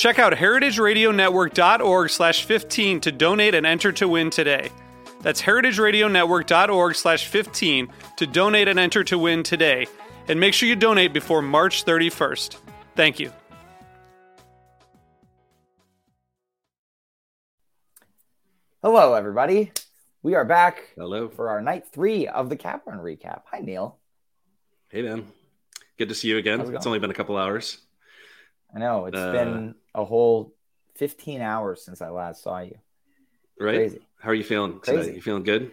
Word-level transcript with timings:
Check 0.00 0.18
out 0.18 0.32
heritageradionetwork.org 0.32 2.08
slash 2.08 2.44
15 2.46 3.00
to 3.00 3.12
donate 3.12 3.54
and 3.54 3.66
enter 3.66 3.92
to 3.92 4.08
win 4.08 4.30
today. 4.30 4.70
That's 5.20 5.42
heritageradionetwork.org 5.42 6.94
slash 6.94 7.26
15 7.26 7.92
to 8.16 8.26
donate 8.26 8.66
and 8.68 8.78
enter 8.78 9.04
to 9.04 9.18
win 9.18 9.42
today. 9.42 9.86
And 10.26 10.40
make 10.40 10.54
sure 10.54 10.70
you 10.70 10.74
donate 10.74 11.12
before 11.12 11.42
March 11.42 11.84
31st. 11.84 12.56
Thank 12.96 13.20
you. 13.20 13.30
Hello, 18.82 19.12
everybody. 19.12 19.70
We 20.22 20.34
are 20.34 20.46
back 20.46 20.80
Hello. 20.96 21.28
for 21.28 21.50
our 21.50 21.60
night 21.60 21.84
three 21.92 22.26
of 22.26 22.48
the 22.48 22.56
Cap 22.56 22.86
Run 22.86 23.00
recap. 23.00 23.42
Hi, 23.52 23.58
Neal. 23.60 23.98
Hey, 24.88 25.02
man. 25.02 25.26
Good 25.98 26.08
to 26.08 26.14
see 26.14 26.28
you 26.28 26.38
again. 26.38 26.62
It 26.62 26.74
It's 26.74 26.86
only 26.86 27.00
been 27.00 27.10
a 27.10 27.14
couple 27.14 27.36
hours. 27.36 27.76
I 28.74 28.78
know 28.78 29.04
it's 29.04 29.18
Uh, 29.18 29.32
been 29.32 29.74
a 29.94 30.04
whole 30.04 30.54
15 30.96 31.40
hours 31.40 31.84
since 31.84 32.02
I 32.02 32.10
last 32.10 32.42
saw 32.42 32.60
you. 32.60 32.78
Right? 33.58 33.76
Crazy. 33.76 34.00
How 34.20 34.30
are 34.30 34.34
you 34.34 34.44
feeling 34.44 34.80
Crazy. 34.80 35.10
today? 35.10 35.16
You 35.16 35.22
feeling 35.22 35.42
good? 35.42 35.70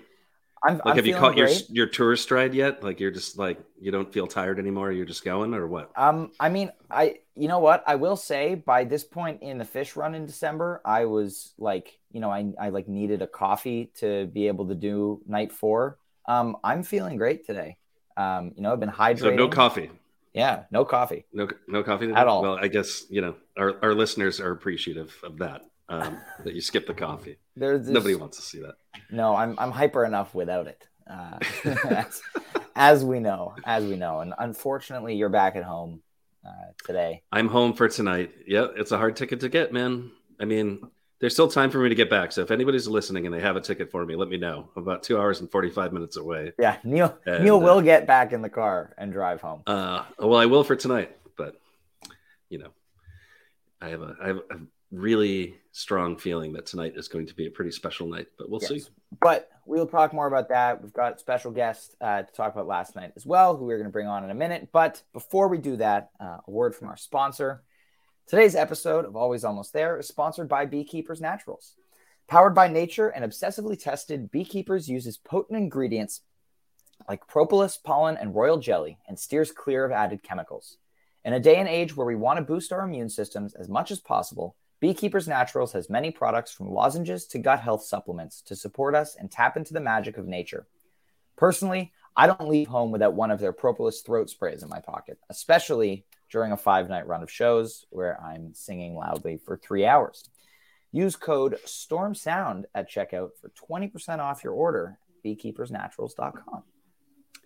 I'm, 0.67 0.81
Like, 0.83 0.95
I'm 0.95 0.97
have 0.97 1.05
you 1.05 1.13
caught 1.13 1.37
your 1.37 1.47
great. 1.47 1.67
your 1.69 1.87
tour 1.87 2.15
stride 2.15 2.53
yet? 2.53 2.83
Like, 2.83 2.99
you're 2.99 3.11
just 3.11 3.37
like 3.37 3.59
you 3.79 3.91
don't 3.91 4.11
feel 4.11 4.27
tired 4.27 4.59
anymore. 4.59 4.91
You're 4.91 5.05
just 5.05 5.23
going, 5.23 5.53
or 5.53 5.67
what? 5.67 5.91
Um, 5.95 6.31
I 6.39 6.49
mean, 6.49 6.71
I 6.91 7.15
you 7.35 7.47
know 7.47 7.59
what 7.59 7.83
I 7.87 7.95
will 7.95 8.15
say 8.15 8.55
by 8.55 8.83
this 8.83 9.03
point 9.03 9.41
in 9.41 9.57
the 9.57 9.65
Phish 9.65 9.95
run 9.95 10.13
in 10.15 10.25
December, 10.25 10.81
I 10.85 11.05
was 11.05 11.53
like, 11.57 11.99
you 12.11 12.19
know, 12.19 12.29
I 12.31 12.51
I 12.59 12.69
like 12.69 12.87
needed 12.87 13.21
a 13.21 13.27
coffee 13.27 13.91
to 13.95 14.27
be 14.27 14.47
able 14.47 14.67
to 14.67 14.75
do 14.75 15.21
night 15.27 15.51
four. 15.51 15.97
Um, 16.27 16.57
I'm 16.63 16.83
feeling 16.83 17.17
great 17.17 17.45
today. 17.45 17.77
Um, 18.15 18.51
you 18.55 18.61
know, 18.61 18.73
I've 18.73 18.79
been 18.79 18.89
hydrating. 18.89 19.19
So 19.21 19.29
no 19.31 19.47
coffee. 19.47 19.89
Yeah, 20.37 20.63
no 20.69 20.85
coffee. 20.85 21.25
No, 21.33 21.47
no 21.67 21.83
coffee? 21.83 22.11
At 22.11 22.27
all. 22.27 22.43
Well, 22.43 22.59
I 22.61 22.67
guess 22.67 23.05
you 23.09 23.21
know 23.21 23.35
our, 23.57 23.75
our 23.81 23.95
listeners 23.95 24.39
are 24.39 24.51
appreciative 24.51 25.15
of 25.23 25.39
that. 25.39 25.63
Um, 25.89 26.19
that 26.43 26.53
you 26.53 26.61
skip 26.61 26.85
the 26.85 26.93
coffee. 26.93 27.37
There's 27.55 27.89
Nobody 27.89 28.13
wants 28.13 28.37
to 28.37 28.43
see 28.43 28.59
that. 28.59 28.75
No, 29.09 29.35
I'm 29.35 29.57
I'm 29.57 29.71
hyper 29.71 30.05
enough 30.05 30.35
without 30.35 30.67
it. 30.67 30.87
Uh, 31.09 31.39
as, 31.89 32.21
as 32.75 33.05
we 33.05 33.19
know, 33.19 33.55
as 33.65 33.83
we 33.85 33.95
know, 33.95 34.19
and 34.19 34.33
unfortunately, 34.37 35.15
you're 35.15 35.29
back 35.29 35.55
at 35.55 35.63
home 35.63 36.01
uh, 36.45 36.71
today. 36.85 37.23
I'm 37.31 37.47
home 37.47 37.73
for 37.73 37.87
tonight. 37.87 38.31
Yeah, 38.45 38.67
it's 38.75 38.91
a 38.91 38.97
hard 38.97 39.15
ticket 39.15 39.39
to 39.39 39.49
get, 39.49 39.73
man. 39.73 40.11
I 40.39 40.45
mean, 40.45 40.81
there's 41.19 41.33
still 41.33 41.47
time 41.47 41.71
for 41.71 41.79
me 41.79 41.89
to 41.89 41.95
get 41.95 42.09
back. 42.09 42.31
So 42.31 42.41
if 42.41 42.51
anybody's 42.51 42.87
listening 42.87 43.25
and 43.25 43.33
they 43.33 43.39
have 43.39 43.55
a 43.55 43.61
ticket 43.61 43.89
for 43.89 44.05
me, 44.05 44.15
let 44.15 44.29
me 44.29 44.37
know. 44.37 44.69
I'm 44.75 44.83
about 44.83 45.03
two 45.03 45.17
hours 45.17 45.39
and 45.39 45.49
45 45.49 45.93
minutes 45.93 46.17
away. 46.17 46.53
Yeah, 46.59 46.77
Neal 46.83 47.17
And, 47.25 47.43
Neal 47.43 47.55
uh, 47.55 47.59
will 47.59 47.81
get 47.81 48.05
back 48.05 48.33
in 48.33 48.41
the 48.41 48.49
car 48.49 48.93
and 48.97 49.11
drive 49.11 49.41
home. 49.41 49.63
Uh, 49.65 50.03
well, 50.19 50.39
I 50.39 50.45
will 50.45 50.63
for 50.63 50.75
tonight, 50.75 51.17
but 51.35 51.59
you 52.49 52.59
know, 52.59 52.69
I 53.81 53.89
have 53.89 54.01
a 54.01 54.15
I 54.21 54.27
have 54.27 54.37
a 54.37 54.57
really 54.91 55.55
strong 55.71 56.17
feeling 56.17 56.53
that 56.53 56.65
tonight 56.65 56.93
is 56.95 57.07
going 57.07 57.27
to 57.27 57.33
be 57.33 57.47
a 57.47 57.51
pretty 57.51 57.71
special 57.71 58.07
night. 58.07 58.27
But 58.37 58.49
we'll 58.49 58.59
see. 58.59 58.83
But 59.21 59.49
we'll 59.65 59.87
talk 59.87 60.13
more 60.13 60.27
about 60.27 60.49
that. 60.49 60.81
We've 60.81 60.93
got 60.93 61.19
special 61.19 61.51
guests 61.51 61.95
uh, 61.99 62.23
to 62.23 62.33
talk 62.33 62.53
about 62.53 62.67
last 62.67 62.95
night 62.95 63.13
as 63.15 63.25
well, 63.25 63.57
who 63.57 63.65
we're 63.65 63.77
going 63.77 63.89
to 63.89 63.91
bring 63.91 64.07
on 64.07 64.23
in 64.23 64.29
a 64.29 64.35
minute. 64.35 64.69
But 64.71 65.01
before 65.13 65.47
we 65.47 65.57
do 65.57 65.77
that, 65.77 66.11
uh, 66.19 66.37
a 66.47 66.51
word 66.51 66.75
from 66.75 66.87
our 66.89 66.97
sponsor. 66.97 67.63
Today's 68.27 68.55
episode 68.55 69.05
of 69.05 69.15
Always 69.15 69.45
Almost 69.45 69.71
There 69.71 69.97
is 69.97 70.05
sponsored 70.05 70.49
by 70.49 70.65
Beekeepers 70.65 71.21
Naturals. 71.21 71.75
Powered 72.27 72.53
by 72.53 72.67
nature 72.67 73.07
and 73.07 73.23
obsessively 73.23 73.81
tested, 73.81 74.31
Beekeepers 74.31 74.89
uses 74.89 75.15
potent 75.15 75.57
ingredients 75.57 76.23
like 77.07 77.25
propolis, 77.25 77.77
pollen, 77.77 78.17
and 78.17 78.35
royal 78.35 78.57
jelly 78.57 78.97
and 79.07 79.17
steers 79.17 79.53
clear 79.53 79.85
of 79.85 79.93
added 79.93 80.23
chemicals. 80.23 80.75
In 81.23 81.31
a 81.31 81.39
day 81.39 81.55
and 81.55 81.69
age 81.69 81.95
where 81.95 82.05
we 82.05 82.17
want 82.17 82.35
to 82.35 82.43
boost 82.43 82.73
our 82.73 82.81
immune 82.81 83.07
systems 83.07 83.53
as 83.53 83.69
much 83.69 83.91
as 83.91 84.01
possible, 84.01 84.57
Beekeepers 84.81 85.29
Naturals 85.29 85.71
has 85.71 85.89
many 85.89 86.11
products 86.11 86.51
from 86.51 86.69
lozenges 86.69 87.27
to 87.27 87.39
gut 87.39 87.61
health 87.61 87.83
supplements 87.83 88.41
to 88.41 88.57
support 88.57 88.93
us 88.93 89.15
and 89.15 89.31
tap 89.31 89.55
into 89.55 89.73
the 89.73 89.79
magic 89.79 90.17
of 90.17 90.27
nature. 90.27 90.67
Personally, 91.37 91.93
I 92.17 92.27
don't 92.27 92.49
leave 92.49 92.67
home 92.67 92.91
without 92.91 93.13
one 93.13 93.31
of 93.31 93.39
their 93.39 93.53
propolis 93.53 94.01
throat 94.01 94.29
sprays 94.29 94.63
in 94.63 94.69
my 94.69 94.81
pocket, 94.81 95.17
especially 95.29 96.03
during 96.31 96.51
a 96.51 96.57
five 96.57 96.89
night 96.89 97.07
run 97.07 97.23
of 97.23 97.31
shows 97.31 97.85
where 97.89 98.21
I'm 98.21 98.53
singing 98.53 98.95
loudly 98.95 99.37
for 99.45 99.57
three 99.57 99.85
hours. 99.85 100.29
Use 100.91 101.15
code 101.15 101.57
STORMSOUND 101.65 102.65
at 102.73 102.89
checkout 102.89 103.29
for 103.41 103.51
20% 103.69 104.19
off 104.19 104.43
your 104.43 104.53
order 104.53 104.97
at 105.09 105.23
beekeepersnaturals.com. 105.25 106.63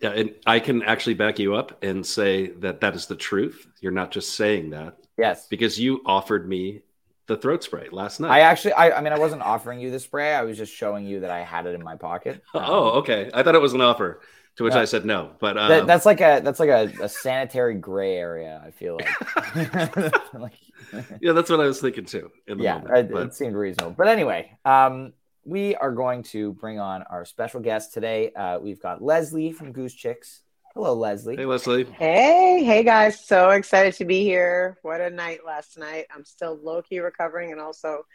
Yeah, 0.00 0.10
and 0.10 0.34
I 0.46 0.58
can 0.60 0.82
actually 0.82 1.14
back 1.14 1.38
you 1.38 1.54
up 1.54 1.82
and 1.84 2.04
say 2.04 2.48
that 2.48 2.80
that 2.80 2.94
is 2.94 3.06
the 3.06 3.16
truth. 3.16 3.66
You're 3.80 3.92
not 3.92 4.10
just 4.10 4.34
saying 4.34 4.70
that 4.70 4.96
Yes. 5.16 5.46
because 5.48 5.78
you 5.78 6.02
offered 6.06 6.48
me 6.48 6.82
the 7.26 7.36
throat 7.36 7.62
spray 7.62 7.88
last 7.92 8.18
night. 8.18 8.30
I 8.30 8.40
actually, 8.40 8.72
I, 8.72 8.98
I 8.98 9.00
mean, 9.00 9.12
I 9.12 9.18
wasn't 9.18 9.42
offering 9.42 9.78
you 9.78 9.90
the 9.92 10.00
spray. 10.00 10.34
I 10.34 10.42
was 10.42 10.58
just 10.58 10.74
showing 10.74 11.06
you 11.06 11.20
that 11.20 11.30
I 11.30 11.40
had 11.42 11.66
it 11.66 11.74
in 11.74 11.82
my 11.82 11.94
pocket. 11.96 12.42
Um, 12.54 12.62
oh, 12.66 12.90
okay. 13.00 13.30
I 13.32 13.42
thought 13.42 13.54
it 13.54 13.60
was 13.60 13.74
an 13.74 13.80
offer, 13.80 14.20
to 14.56 14.64
which 14.64 14.74
No. 14.74 14.80
I 14.80 14.84
said 14.84 15.04
no. 15.04 15.32
But 15.40 15.56
um, 15.56 15.68
that, 15.68 15.86
that's 15.86 16.06
like 16.06 16.20
a 16.20 16.40
that's 16.42 16.60
like 16.60 16.68
a, 16.68 16.92
a 17.02 17.08
sanitary 17.08 17.74
gray 17.74 18.16
area. 18.16 18.62
I 18.64 18.70
feel 18.70 18.98
like, 18.98 20.14
like 20.34 20.52
yeah, 21.20 21.32
that's 21.32 21.50
what 21.50 21.60
I 21.60 21.66
was 21.66 21.80
thinking 21.80 22.04
too. 22.04 22.30
In 22.46 22.58
the 22.58 22.64
yeah, 22.64 22.78
moment. 22.78 23.10
it, 23.10 23.16
it 23.16 23.34
seemed 23.34 23.54
reasonable. 23.54 23.94
But 23.96 24.08
anyway, 24.08 24.56
um, 24.64 25.12
we 25.44 25.74
are 25.76 25.92
going 25.92 26.22
to 26.24 26.52
bring 26.52 26.78
on 26.78 27.02
our 27.04 27.24
special 27.24 27.60
guest 27.60 27.92
today. 27.92 28.32
Uh, 28.32 28.58
we've 28.60 28.80
got 28.80 29.02
Leslie 29.02 29.52
from 29.52 29.72
Goose 29.72 29.94
Chicks. 29.94 30.42
Hello, 30.74 30.94
Leslie. 30.94 31.36
hey, 31.36 31.44
Leslie. 31.44 31.84
Hey, 31.84 32.62
hey 32.64 32.82
guys, 32.82 33.26
so 33.26 33.50
excited 33.50 33.92
to 33.94 34.06
be 34.06 34.22
here. 34.22 34.78
What 34.80 35.02
a 35.02 35.10
night 35.10 35.40
last 35.44 35.78
night. 35.78 36.06
I'm 36.14 36.24
still 36.24 36.58
low 36.62 36.80
key 36.80 37.00
recovering 37.00 37.52
and 37.52 37.60
also 37.60 38.06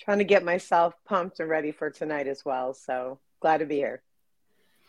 trying 0.00 0.18
to 0.18 0.24
get 0.24 0.42
myself 0.42 0.94
pumped 1.06 1.40
and 1.40 1.48
ready 1.50 1.72
for 1.72 1.90
tonight 1.90 2.26
as 2.26 2.42
well. 2.42 2.72
So 2.72 3.18
glad 3.40 3.58
to 3.58 3.66
be 3.66 3.76
here. 3.76 4.02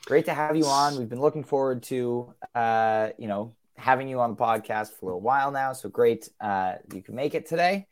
Great 0.06 0.26
to 0.26 0.34
have 0.34 0.56
you 0.56 0.66
on. 0.66 0.98
We've 0.98 1.10
been 1.10 1.22
looking 1.22 1.44
forward 1.44 1.84
to 1.84 2.34
uh, 2.56 3.10
you 3.18 3.28
know 3.28 3.56
having 3.76 4.08
you 4.08 4.20
on 4.20 4.32
the 4.32 4.36
podcast 4.36 4.92
for 4.92 5.04
a 5.04 5.06
little 5.06 5.22
while 5.22 5.52
now. 5.52 5.74
So 5.74 5.90
great 5.90 6.30
uh, 6.42 6.76
you 6.94 7.02
can 7.02 7.16
make 7.16 7.36
it 7.36 7.48
today. 7.48 7.88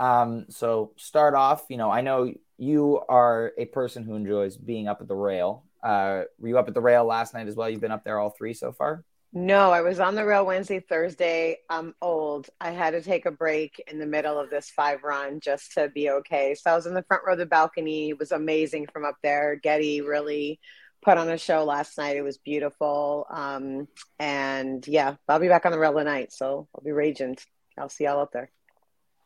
Um, 0.00 0.46
so 0.48 0.92
start 0.96 1.34
off. 1.34 1.64
You 1.68 1.76
know, 1.76 1.90
I 1.90 2.00
know 2.00 2.32
you 2.58 3.00
are 3.08 3.52
a 3.58 3.66
person 3.66 4.02
who 4.02 4.14
enjoys 4.14 4.56
being 4.56 4.88
up 4.88 5.00
at 5.00 5.08
the 5.08 5.14
rail. 5.14 5.64
Uh, 5.82 6.22
were 6.38 6.48
you 6.48 6.58
up 6.58 6.68
at 6.68 6.74
the 6.74 6.80
rail 6.80 7.04
last 7.04 7.34
night 7.34 7.48
as 7.48 7.54
well? 7.54 7.68
You've 7.68 7.80
been 7.80 7.92
up 7.92 8.04
there 8.04 8.18
all 8.18 8.30
three 8.30 8.54
so 8.54 8.72
far. 8.72 9.04
No, 9.32 9.70
I 9.70 9.82
was 9.82 10.00
on 10.00 10.14
the 10.14 10.24
rail 10.24 10.46
Wednesday, 10.46 10.80
Thursday. 10.80 11.58
I'm 11.68 11.94
old. 12.00 12.48
I 12.60 12.70
had 12.70 12.92
to 12.92 13.02
take 13.02 13.26
a 13.26 13.30
break 13.30 13.82
in 13.90 13.98
the 13.98 14.06
middle 14.06 14.38
of 14.38 14.48
this 14.48 14.70
five 14.70 15.02
run 15.02 15.40
just 15.40 15.72
to 15.74 15.88
be 15.88 16.08
okay. 16.08 16.54
So 16.54 16.70
I 16.70 16.74
was 16.74 16.86
in 16.86 16.94
the 16.94 17.02
front 17.02 17.24
row 17.26 17.34
of 17.34 17.38
the 17.38 17.44
balcony. 17.44 18.10
It 18.10 18.18
was 18.18 18.32
amazing 18.32 18.86
from 18.92 19.04
up 19.04 19.16
there. 19.22 19.56
Getty 19.56 20.00
really 20.00 20.58
put 21.02 21.18
on 21.18 21.28
a 21.28 21.38
show 21.38 21.64
last 21.64 21.98
night. 21.98 22.16
It 22.16 22.22
was 22.22 22.38
beautiful. 22.38 23.26
Um, 23.30 23.88
and 24.18 24.86
yeah, 24.86 25.16
I'll 25.28 25.38
be 25.38 25.48
back 25.48 25.66
on 25.66 25.72
the 25.72 25.78
rail 25.78 25.94
tonight. 25.94 26.32
So 26.32 26.68
I'll 26.74 26.84
be 26.84 26.92
raging. 26.92 27.36
I'll 27.78 27.88
see 27.88 28.04
y'all 28.04 28.20
out 28.20 28.32
there. 28.32 28.50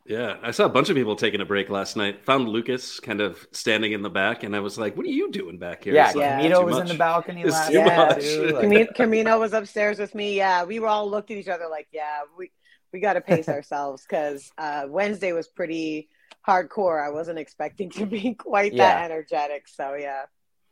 Yeah, 0.06 0.38
I 0.42 0.50
saw 0.50 0.64
a 0.64 0.68
bunch 0.70 0.88
of 0.88 0.96
people 0.96 1.14
taking 1.14 1.40
a 1.40 1.44
break 1.44 1.68
last 1.68 1.94
night. 1.96 2.24
Found 2.24 2.48
Lucas 2.48 2.98
kind 3.00 3.20
of 3.20 3.46
standing 3.52 3.92
in 3.92 4.02
the 4.02 4.08
back, 4.10 4.42
and 4.42 4.56
I 4.56 4.60
was 4.60 4.78
like, 4.78 4.96
"What 4.96 5.04
are 5.06 5.10
you 5.10 5.30
doing 5.30 5.58
back 5.58 5.84
here?" 5.84 5.94
Yeah, 5.94 6.06
It's 6.06 6.16
like, 6.16 6.22
yeah. 6.24 6.36
Camino 6.38 6.60
too 6.60 6.66
was 6.66 6.78
in 6.78 6.86
the 6.86 6.94
balcony 6.94 7.42
It's 7.42 7.52
last 7.52 7.72
night 7.72 7.96
much. 7.96 8.22
too. 8.22 8.46
like- 8.54 8.60
Camino, 8.62 8.86
Camino 8.96 9.38
was 9.38 9.52
upstairs 9.52 9.98
with 9.98 10.14
me. 10.14 10.36
Yeah, 10.36 10.64
we 10.64 10.80
were 10.80 10.88
all 10.88 11.08
looked 11.08 11.30
at 11.30 11.36
each 11.36 11.48
other 11.48 11.68
like, 11.70 11.86
yeah, 11.92 12.20
we 12.36 12.50
we 12.92 12.98
got 12.98 13.12
to 13.12 13.20
pace 13.20 13.48
ourselves 13.56 14.02
because 14.08 14.50
uh, 14.58 14.86
Wednesday 14.88 15.32
was 15.32 15.46
pretty 15.48 16.08
hardcore. 16.48 17.06
I 17.06 17.10
wasn't 17.10 17.38
expecting 17.38 17.90
to 17.90 18.06
be 18.06 18.34
quite 18.34 18.72
Yeah. 18.72 18.94
that 18.94 19.10
energetic. 19.10 19.68
So 19.68 19.94
yeah, 19.94 20.22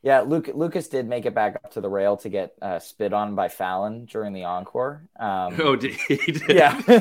Yeah, 0.03 0.21
Luke, 0.21 0.49
Lucas 0.55 0.89
did 0.89 1.09
make 1.09 1.27
it 1.27 1.35
back 1.35 1.57
up 1.57 1.73
to 1.73 1.81
the 1.81 1.89
rail 1.89 2.17
to 2.19 2.29
get 2.29 2.55
uh, 2.63 2.79
spit 2.79 3.13
on 3.13 3.35
by 3.35 3.49
Fallon 3.49 4.05
during 4.05 4.33
the 4.33 4.45
encore. 4.45 5.03
Um, 5.19 5.57
Oh, 5.61 5.75
did 5.77 5.95
he 5.95 6.17
did? 6.33 6.43
yeah, 6.49 6.81
Oh, 6.89 6.95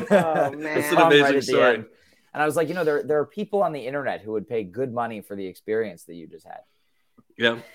It's 0.52 0.56
man. 0.60 0.96
on 0.96 1.06
amazing 1.12 1.26
at 1.26 1.32
the 1.34 1.42
story. 1.42 1.74
end. 1.74 1.84
And 2.34 2.42
I 2.42 2.46
was 2.46 2.56
like, 2.56 2.68
you 2.68 2.74
know, 2.74 2.84
there 2.84 3.02
there 3.04 3.18
are 3.20 3.24
people 3.26 3.62
on 3.62 3.72
the 3.72 3.86
internet 3.86 4.20
who 4.20 4.32
would 4.32 4.48
pay 4.48 4.62
good 4.64 4.92
money 4.92 5.20
for 5.22 5.34
the 5.36 5.46
experience 5.46 6.04
that 6.04 6.14
you 6.14 6.26
just 6.26 6.46
had. 6.46 6.60
Yeah. 7.36 7.58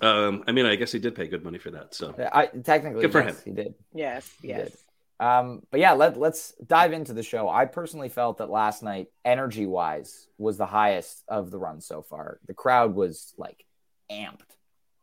Um, 0.00 0.44
I 0.46 0.52
mean, 0.52 0.66
I 0.66 0.76
guess 0.76 0.92
he 0.92 1.00
did 1.00 1.16
pay 1.16 1.26
good 1.26 1.42
money 1.42 1.58
for 1.58 1.72
that. 1.72 1.96
So 1.96 2.14
I 2.32 2.46
technically 2.46 3.00
Good 3.02 3.10
for 3.10 3.22
yes, 3.24 3.42
he 3.42 3.50
did. 3.50 3.74
yes, 3.92 4.30
He 4.40 4.48
yes. 4.48 4.70
did. 4.70 4.78
Um, 5.18 5.62
but 5.72 5.80
yeah, 5.80 5.94
let, 5.94 6.16
let's 6.16 6.52
dive 6.64 6.92
into 6.92 7.12
the 7.12 7.24
show. 7.24 7.48
I 7.48 7.64
personally 7.64 8.08
felt 8.08 8.38
that 8.38 8.48
last 8.50 8.84
night, 8.84 9.08
energy 9.24 9.66
wise, 9.66 10.28
was 10.38 10.58
the 10.58 10.66
highest 10.66 11.24
of 11.26 11.50
the 11.50 11.58
run 11.58 11.80
so 11.80 12.02
far. 12.02 12.38
The 12.46 12.54
crowd 12.54 12.94
was 12.94 13.34
like 13.36 13.64
amped 14.12 14.42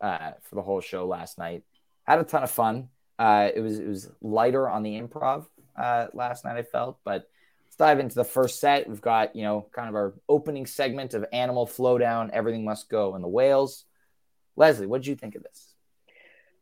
uh, 0.01 0.31
for 0.42 0.56
the 0.56 0.62
whole 0.62 0.81
show 0.81 1.06
last 1.06 1.38
night. 1.38 1.63
Had 2.03 2.19
a 2.19 2.24
ton 2.24 2.44
of 2.44 2.51
fun. 2.51 2.89
Uh, 3.19 3.50
it 3.53 3.62
was 3.62 3.80
it 3.80 3.88
was 3.88 4.09
lighter 4.21 4.68
on 4.68 4.83
the 4.83 5.00
improv 5.00 5.45
uh, 5.77 6.07
last 6.13 6.44
night. 6.44 6.57
I 6.57 6.63
felt, 6.63 7.00
but 7.03 7.30
let's 7.65 7.75
dive 7.77 8.00
into 8.00 8.15
the 8.15 8.24
first 8.24 8.59
set. 8.59 8.89
We've 8.89 9.01
got 9.01 9.36
you 9.36 9.44
know 9.44 9.68
kind 9.71 9.89
of 9.89 9.95
our 9.95 10.13
opening 10.27 10.65
segment 10.65 11.13
of 11.13 11.25
Animal 11.31 11.68
Flow 11.68 11.98
Down. 11.98 12.31
Everything 12.33 12.65
must 12.65 12.89
go 12.89 13.13
and 13.15 13.24
the 13.24 13.30
whales. 13.30 13.86
Leslie, 14.56 14.88
what 14.88 15.01
did 15.01 15.07
you 15.07 15.15
think 15.15 15.36
of 15.36 15.44
this? 15.44 15.74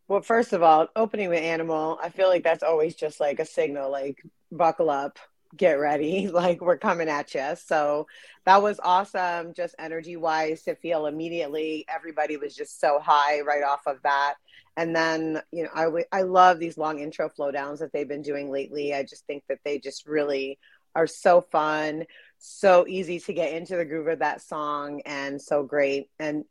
Well, 0.07 0.21
first 0.21 0.53
of 0.53 0.63
all, 0.63 0.88
opening 0.95 1.30
with 1.30 1.42
Animal, 1.42 2.00
I 2.01 2.09
feel 2.09 2.30
like 2.30 2.44
that's 2.44 2.63
always 2.63 2.95
just 2.95 3.19
like 3.19 3.39
a 3.39 3.45
signal, 3.45 3.92
like 3.92 4.24
buckle 4.51 4.89
up, 4.89 5.19
get 5.55 5.73
ready, 5.73 6.27
like 6.33 6.61
we're 6.61 6.77
coming 6.77 7.09
at 7.09 7.33
you. 7.33 7.55
So 7.55 8.07
that 8.45 8.61
was 8.61 8.79
awesome, 8.81 9.53
just 9.53 9.75
energy 9.79 10.15
wise 10.15 10.63
to 10.63 10.75
feel 10.75 11.05
immediately. 11.05 11.85
Everybody 11.93 12.37
was 12.37 12.55
just 12.55 12.79
so 12.79 12.99
high 12.99 13.41
right 13.41 13.63
off 13.63 13.81
of 13.85 14.01
that. 14.03 14.35
And 14.77 14.95
then, 14.95 15.41
you 15.51 15.63
know, 15.63 15.69
I, 15.75 15.83
w- 15.85 16.05
I 16.11 16.21
love 16.21 16.59
these 16.59 16.77
long 16.77 16.99
intro 16.99 17.29
flow 17.29 17.51
downs 17.51 17.79
that 17.79 17.91
they've 17.91 18.07
been 18.07 18.21
doing 18.21 18.49
lately. 18.49 18.93
I 18.93 19.03
just 19.03 19.25
think 19.25 19.43
that 19.49 19.59
they 19.65 19.79
just 19.79 20.07
really 20.07 20.57
are 20.95 21.07
so 21.07 21.41
fun, 21.41 22.05
so 22.37 22.85
easy 22.87 23.19
to 23.19 23.33
get 23.33 23.53
into 23.53 23.75
the 23.75 23.85
groove 23.85 24.07
of 24.07 24.19
that 24.19 24.41
song, 24.41 25.01
and 25.05 25.41
so 25.41 25.63
great. 25.63 26.09
And 26.17 26.45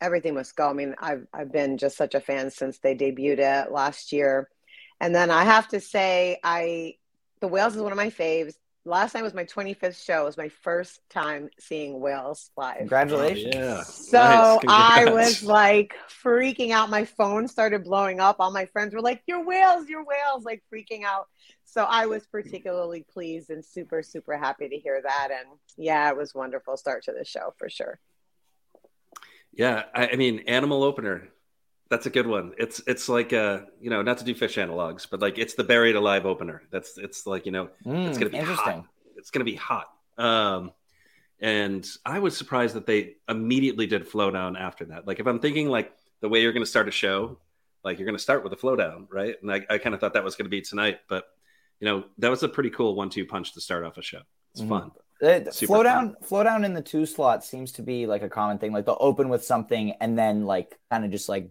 everything 0.00 0.34
must 0.34 0.56
go. 0.56 0.68
I 0.68 0.72
mean, 0.72 0.94
I've 0.98 1.26
I've 1.32 1.52
been 1.52 1.78
just 1.78 1.96
such 1.96 2.14
a 2.14 2.20
fan 2.20 2.50
since 2.50 2.78
they 2.78 2.94
debuted 2.94 3.38
it 3.38 3.72
last 3.72 4.12
year. 4.12 4.48
And 5.00 5.14
then 5.14 5.30
I 5.30 5.44
have 5.44 5.68
to 5.68 5.80
say, 5.80 6.38
I 6.44 6.94
the 7.42 7.48
Whales 7.48 7.74
is 7.74 7.82
one 7.82 7.92
of 7.92 7.96
my 7.96 8.08
faves. 8.08 8.54
Last 8.84 9.14
night 9.14 9.22
was 9.22 9.34
my 9.34 9.44
25th 9.44 10.02
show. 10.02 10.22
It 10.22 10.24
was 10.24 10.36
my 10.36 10.48
first 10.48 11.00
time 11.10 11.50
seeing 11.58 12.00
Whales 12.00 12.50
live. 12.56 12.78
Congratulations! 12.78 13.54
yeah. 13.54 13.82
So 13.82 14.60
Nice. 14.64 14.64
I 14.68 15.12
was 15.12 15.42
like 15.42 15.94
freaking 16.08 16.70
out. 16.70 16.88
My 16.88 17.04
phone 17.04 17.46
started 17.48 17.84
blowing 17.84 18.20
up. 18.20 18.36
All 18.38 18.52
my 18.52 18.66
friends 18.66 18.94
were 18.94 19.00
like, 19.00 19.22
"Your 19.26 19.44
whales, 19.44 19.88
your 19.88 20.04
whales!" 20.04 20.44
Like 20.44 20.62
freaking 20.72 21.02
out. 21.02 21.28
So 21.64 21.82
I 21.82 22.06
was 22.06 22.26
particularly 22.26 23.04
pleased 23.12 23.50
and 23.50 23.64
super, 23.64 24.02
super 24.02 24.36
happy 24.36 24.68
to 24.68 24.76
hear 24.76 25.00
that. 25.02 25.28
And 25.30 25.58
yeah, 25.76 26.08
it 26.10 26.16
was 26.16 26.34
wonderful 26.34 26.76
start 26.76 27.04
to 27.04 27.12
the 27.12 27.24
show 27.24 27.54
for 27.58 27.68
sure. 27.68 27.98
Yeah, 29.52 29.84
I, 29.94 30.08
I 30.08 30.16
mean, 30.16 30.40
animal 30.46 30.82
opener. 30.84 31.28
That's 31.92 32.06
a 32.06 32.10
good 32.10 32.26
one. 32.26 32.54
It's 32.56 32.80
it's 32.86 33.06
like 33.10 33.34
uh, 33.34 33.60
you 33.78 33.90
know, 33.90 34.00
not 34.00 34.16
to 34.18 34.24
do 34.24 34.34
Phish 34.34 34.56
analogs, 34.56 35.06
but 35.10 35.20
like 35.20 35.36
it's 35.36 35.52
the 35.52 35.62
buried 35.72 35.94
alive 35.94 36.24
opener. 36.24 36.62
That's 36.70 36.96
it's 36.96 37.26
like 37.26 37.44
you 37.44 37.52
know, 37.52 37.68
Mm, 37.84 38.08
it's 38.08 38.16
gonna 38.16 38.30
be 38.30 38.38
interesting. 38.38 38.78
hot. 38.80 38.86
It's 39.18 39.30
gonna 39.30 39.44
be 39.44 39.56
hot. 39.56 39.88
Um, 40.16 40.72
and 41.38 41.86
I 42.06 42.18
was 42.20 42.34
surprised 42.34 42.74
that 42.76 42.86
they 42.86 43.16
immediately 43.28 43.86
did 43.86 44.08
flow 44.08 44.30
down 44.30 44.56
after 44.56 44.86
that. 44.86 45.06
Like 45.06 45.20
if 45.20 45.26
I'm 45.26 45.38
thinking 45.38 45.68
like 45.68 45.92
the 46.22 46.30
way 46.30 46.40
you're 46.40 46.54
gonna 46.54 46.64
start 46.64 46.88
a 46.88 46.92
show, 46.92 47.36
like 47.84 47.98
you're 47.98 48.06
gonna 48.06 48.18
start 48.18 48.42
with 48.42 48.54
a 48.54 48.56
flow 48.56 48.74
down, 48.74 49.06
right? 49.10 49.34
And 49.42 49.52
I, 49.52 49.60
I 49.68 49.76
kind 49.76 49.94
of 49.94 50.00
thought 50.00 50.14
that 50.14 50.24
was 50.24 50.34
gonna 50.34 50.48
be 50.48 50.62
tonight, 50.62 51.00
but 51.10 51.26
you 51.78 51.86
know, 51.86 52.04
that 52.18 52.30
was 52.30 52.42
a 52.42 52.48
pretty 52.48 52.70
cool 52.70 52.94
one-two 52.94 53.26
punch 53.26 53.52
to 53.52 53.60
start 53.60 53.84
off 53.84 53.98
a 53.98 54.02
show. 54.02 54.22
It's 54.54 54.62
Mhm. 54.62 54.68
fun. 54.68 54.90
Uh, 55.22 55.50
Super 55.52 55.66
flow 55.66 55.76
fun. 55.76 55.84
down, 55.84 56.16
flow 56.22 56.42
down 56.42 56.64
in 56.64 56.74
the 56.74 56.82
two 56.82 57.06
slot 57.06 57.44
seems 57.44 57.72
to 57.72 57.82
be 57.82 58.06
like 58.06 58.22
a 58.22 58.28
common 58.28 58.58
thing. 58.58 58.72
Like 58.72 58.86
they'll 58.86 58.96
open 59.00 59.28
with 59.28 59.44
something 59.44 59.92
and 60.00 60.18
then 60.18 60.44
like 60.46 60.76
kind 60.90 61.04
of 61.04 61.10
just 61.12 61.28
like 61.28 61.48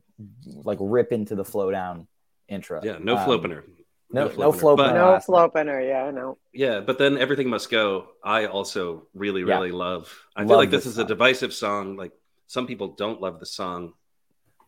like 0.63 0.77
rip 0.81 1.11
into 1.13 1.35
the 1.35 1.45
flow 1.45 1.71
down 1.71 2.07
intro. 2.49 2.81
Yeah, 2.83 2.97
no 2.99 3.15
Um, 3.17 3.23
flow 3.25 3.35
opener. 3.35 3.63
no- 4.11 4.27
flow 4.29 4.43
no 4.43 4.47
opener. 4.49 4.59
flow 4.59 4.71
opener. 4.73 4.93
No 4.93 5.11
last 5.11 5.25
flow 5.27 5.43
opener. 5.45 5.81
Yeah, 5.81 6.11
no. 6.11 6.37
Yeah, 6.53 6.81
but 6.81 6.97
then 6.97 7.17
everything 7.17 7.49
must 7.49 7.69
go. 7.71 8.09
I 8.23 8.47
also 8.47 9.07
really, 9.13 9.41
Yeah. 9.41 9.55
really 9.55 9.71
love. 9.71 10.13
I 10.35 10.41
Love 10.41 10.49
feel 10.49 10.57
like 10.57 10.69
this 10.69 10.83
this 10.83 10.93
is 10.93 10.97
a 10.99 11.05
divisive 11.05 11.53
song. 11.53 11.95
Like 11.95 12.11
some 12.47 12.67
people 12.67 12.89
don't 12.89 13.21
love 13.21 13.39
the 13.39 13.45
song. 13.45 13.93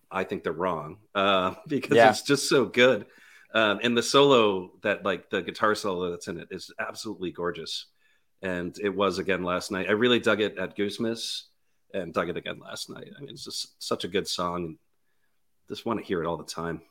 I 0.09 0.23
think 0.23 0.43
they're 0.43 0.53
wrong 0.53 0.99
uh, 1.13 1.55
because 1.67 1.97
Yeah. 1.97 2.09
it's 2.11 2.21
just 2.21 2.47
so 2.47 2.65
good. 2.65 3.05
Um, 3.53 3.79
and 3.83 3.97
the 3.97 4.01
solo 4.03 4.71
that 4.83 5.03
like 5.03 5.29
the 5.29 5.41
guitar 5.41 5.75
solo 5.75 6.09
that's 6.11 6.27
in 6.29 6.39
it 6.39 6.47
is 6.51 6.71
absolutely 6.79 7.31
gorgeous. 7.31 7.87
And 8.43 8.77
it 8.79 8.89
was 8.89 9.17
again 9.19 9.43
last 9.43 9.71
night. 9.71 9.87
I 9.89 9.93
really 9.93 10.19
dug 10.19 10.41
it 10.41 10.57
at 10.57 10.75
Goosemas 10.77 11.43
and 11.93 12.13
dug 12.13 12.29
it 12.29 12.37
again 12.37 12.59
last 12.59 12.89
night. 12.89 13.09
I 13.17 13.21
mean, 13.21 13.29
it's 13.31 13.45
just 13.45 13.81
such 13.81 14.03
a 14.03 14.07
good 14.07 14.27
song. 14.27 14.55
And 14.65 14.77
just 15.69 15.85
want 15.85 15.99
to 15.99 16.05
hear 16.05 16.21
it 16.21 16.27
all 16.27 16.37
the 16.37 16.43
time. 16.43 16.81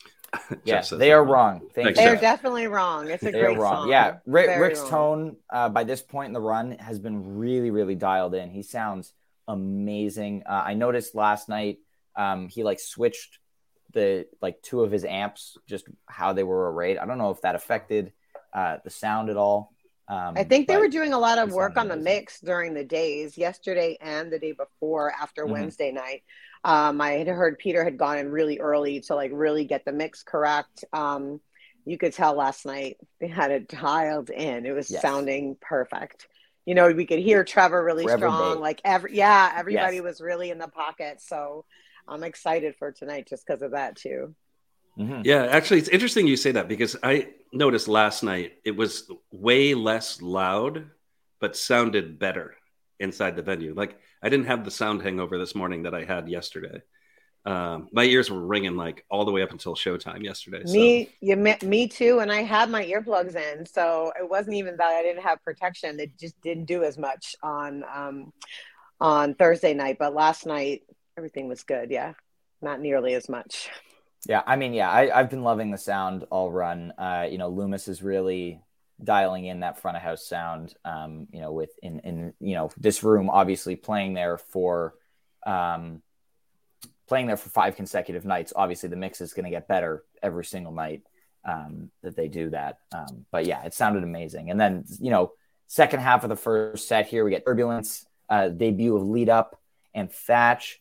Jeff 0.50 0.58
Yeah, 0.64 0.80
says 0.82 0.98
they 0.98 1.12
are 1.12 1.24
wrong. 1.24 1.60
Thank 1.60 1.74
Thanks, 1.74 1.98
you. 2.00 2.04
They're 2.04 2.14
Jeff. 2.16 2.20
definitely 2.20 2.66
wrong. 2.66 3.08
It's 3.08 3.22
a 3.22 3.30
They're 3.30 3.46
great 3.46 3.58
wrong. 3.58 3.82
song. 3.84 3.88
Yeah, 3.88 4.18
Rick, 4.26 4.60
Rick's 4.60 4.80
wrong. 4.80 4.90
tone 4.90 5.36
uh, 5.50 5.70
by 5.70 5.84
this 5.84 6.02
point 6.02 6.26
in 6.28 6.32
the 6.34 6.40
run 6.40 6.72
has 6.72 6.98
been 6.98 7.38
really, 7.38 7.70
really 7.70 7.94
dialed 7.94 8.34
in. 8.34 8.50
He 8.50 8.62
sounds 8.62 9.12
amazing. 9.46 10.42
Uh, 10.46 10.62
I 10.66 10.74
noticed 10.74 11.14
last 11.14 11.48
night 11.48 11.78
um, 12.16 12.48
he 12.48 12.62
like 12.64 12.80
switched 12.80 13.38
the 13.94 14.26
like 14.42 14.60
two 14.60 14.82
of 14.82 14.90
his 14.90 15.06
amps, 15.06 15.56
just 15.66 15.86
how 16.04 16.34
they 16.34 16.42
were 16.42 16.70
arrayed. 16.70 16.98
I 16.98 17.06
don't 17.06 17.16
know 17.16 17.30
if 17.30 17.40
that 17.40 17.54
affected 17.54 18.12
uh, 18.52 18.76
the 18.84 18.90
sound 18.90 19.30
at 19.30 19.38
all. 19.38 19.72
Um, 20.08 20.34
I 20.36 20.44
think 20.44 20.68
they 20.68 20.76
were 20.78 20.88
doing 20.88 21.12
a 21.12 21.18
lot 21.18 21.38
of 21.38 21.52
work 21.52 21.76
on 21.76 21.88
the 21.88 21.96
mix 21.96 22.40
during 22.40 22.72
the 22.74 22.84
days, 22.84 23.36
yesterday 23.36 23.98
and 24.00 24.32
the 24.32 24.38
day 24.38 24.52
before 24.52 25.12
after 25.12 25.44
Mhm. 25.44 25.50
Wednesday 25.50 25.92
night. 25.92 26.22
Um, 26.64 27.00
I 27.00 27.12
had 27.12 27.28
heard 27.28 27.58
Peter 27.58 27.84
had 27.84 27.98
gone 27.98 28.18
in 28.18 28.30
really 28.30 28.58
early 28.58 29.00
to 29.02 29.14
like 29.14 29.30
really 29.34 29.64
get 29.64 29.84
the 29.84 29.92
mix 29.92 30.22
correct. 30.22 30.84
Um, 30.92 31.40
you 31.84 31.98
could 31.98 32.12
tell 32.12 32.34
last 32.34 32.66
night 32.66 32.98
they 33.20 33.28
had 33.28 33.50
it 33.50 33.68
dialed 33.68 34.30
in. 34.30 34.66
It 34.66 34.72
was 34.72 34.90
Yes. 34.90 35.02
sounding 35.02 35.56
perfect. 35.60 36.26
You 36.64 36.74
know, 36.74 36.90
we 36.92 37.06
could 37.06 37.18
hear 37.20 37.44
Trevor 37.44 37.82
really 37.84 38.04
Trevor 38.04 38.26
strong. 38.28 38.54
Bay. 38.54 38.60
Like 38.60 38.80
every 38.84 39.14
yeah, 39.14 39.52
everybody 39.56 39.96
Yes. 39.96 40.04
was 40.04 40.20
really 40.20 40.50
in 40.50 40.58
the 40.58 40.68
pocket. 40.68 41.20
So 41.20 41.64
I'm 42.06 42.24
excited 42.24 42.76
for 42.76 42.92
tonight 42.92 43.26
just 43.28 43.46
because 43.46 43.62
of 43.62 43.72
that 43.72 43.96
too. 43.96 44.34
Mhm. 44.98 45.24
Yeah, 45.24 45.44
actually, 45.46 45.78
it's 45.78 45.88
interesting 45.88 46.26
you 46.26 46.36
say 46.36 46.52
that 46.52 46.66
because 46.68 46.96
I 47.02 47.28
noticed 47.52 47.88
last 47.88 48.22
night 48.22 48.54
it 48.64 48.76
was 48.76 49.10
way 49.32 49.74
less 49.74 50.20
loud, 50.22 50.90
but 51.40 51.56
sounded 51.56 52.18
better 52.18 52.56
inside 53.00 53.36
the 53.36 53.42
venue. 53.42 53.74
Like 53.74 53.98
I 54.22 54.28
didn't 54.28 54.46
have 54.46 54.64
the 54.64 54.70
sound 54.70 55.02
hangover 55.02 55.38
this 55.38 55.54
morning 55.54 55.84
that 55.84 55.94
I 55.94 56.04
had 56.04 56.28
yesterday. 56.28 56.82
Um, 57.44 57.88
my 57.92 58.04
ears 58.04 58.30
were 58.30 58.44
ringing 58.44 58.76
like 58.76 59.04
all 59.10 59.24
the 59.24 59.30
way 59.30 59.42
up 59.42 59.52
until 59.52 59.74
showtime 59.74 60.22
yesterday. 60.22 60.62
So. 60.66 60.72
Me, 60.72 61.08
you 61.20 61.36
me, 61.36 61.56
me 61.62 61.88
too. 61.88 62.18
And 62.18 62.30
I 62.30 62.42
had 62.42 62.68
my 62.68 62.84
earplugs 62.84 63.36
in, 63.36 63.64
so 63.64 64.12
it 64.18 64.28
wasn't 64.28 64.56
even 64.56 64.76
that 64.76 64.88
I 64.88 65.02
didn't 65.02 65.22
have 65.22 65.42
protection. 65.42 65.98
It 66.00 66.18
just 66.18 66.38
didn't 66.42 66.66
do 66.66 66.84
as 66.84 66.98
much 66.98 67.36
on 67.42 67.84
um, 67.94 68.32
on 69.00 69.34
Thursday 69.34 69.72
night, 69.72 69.96
but 69.98 70.14
last 70.14 70.44
night 70.44 70.82
everything 71.16 71.48
was 71.48 71.62
good. 71.62 71.90
Yeah, 71.90 72.14
not 72.60 72.80
nearly 72.80 73.14
as 73.14 73.28
much. 73.28 73.70
Yeah, 74.26 74.42
I 74.46 74.56
mean, 74.56 74.74
yeah, 74.74 74.90
I, 74.90 75.18
I've 75.18 75.30
been 75.30 75.42
loving 75.42 75.70
the 75.70 75.78
sound 75.78 76.24
all 76.30 76.50
run. 76.50 76.92
Uh, 76.98 77.26
you 77.30 77.38
know, 77.38 77.48
Loomis 77.48 77.88
is 77.88 78.02
really 78.02 78.60
dialing 79.02 79.46
in 79.46 79.60
that 79.60 79.80
front 79.80 79.96
of 79.96 80.02
house 80.02 80.26
sound. 80.26 80.74
Um, 80.84 81.28
you 81.32 81.40
know, 81.40 81.52
with 81.52 81.70
in 81.82 82.00
in 82.00 82.34
you 82.40 82.54
know 82.54 82.70
this 82.76 83.02
room, 83.02 83.30
obviously 83.30 83.76
playing 83.76 84.14
there 84.14 84.36
for, 84.38 84.94
um, 85.46 86.02
playing 87.06 87.26
there 87.26 87.36
for 87.36 87.48
five 87.50 87.76
consecutive 87.76 88.24
nights. 88.24 88.52
Obviously, 88.54 88.88
the 88.88 88.96
mix 88.96 89.20
is 89.20 89.34
going 89.34 89.44
to 89.44 89.50
get 89.50 89.68
better 89.68 90.04
every 90.22 90.44
single 90.44 90.72
night. 90.72 91.02
um, 91.44 91.90
that 92.02 92.16
they 92.16 92.28
do 92.28 92.50
that. 92.50 92.78
Um, 92.92 93.24
but 93.30 93.46
yeah, 93.46 93.64
it 93.64 93.74
sounded 93.74 94.02
amazing. 94.02 94.50
And 94.50 94.60
then 94.60 94.84
you 95.00 95.10
know, 95.10 95.32
second 95.66 96.00
half 96.00 96.22
of 96.24 96.28
the 96.28 96.36
first 96.36 96.88
set 96.88 97.06
here, 97.06 97.24
we 97.24 97.30
get 97.30 97.44
Turbulence, 97.46 98.04
uh, 98.28 98.48
debut 98.48 98.96
of 98.96 99.02
Lead 99.06 99.28
Up 99.28 99.60
and 99.94 100.10
Thatch. 100.10 100.80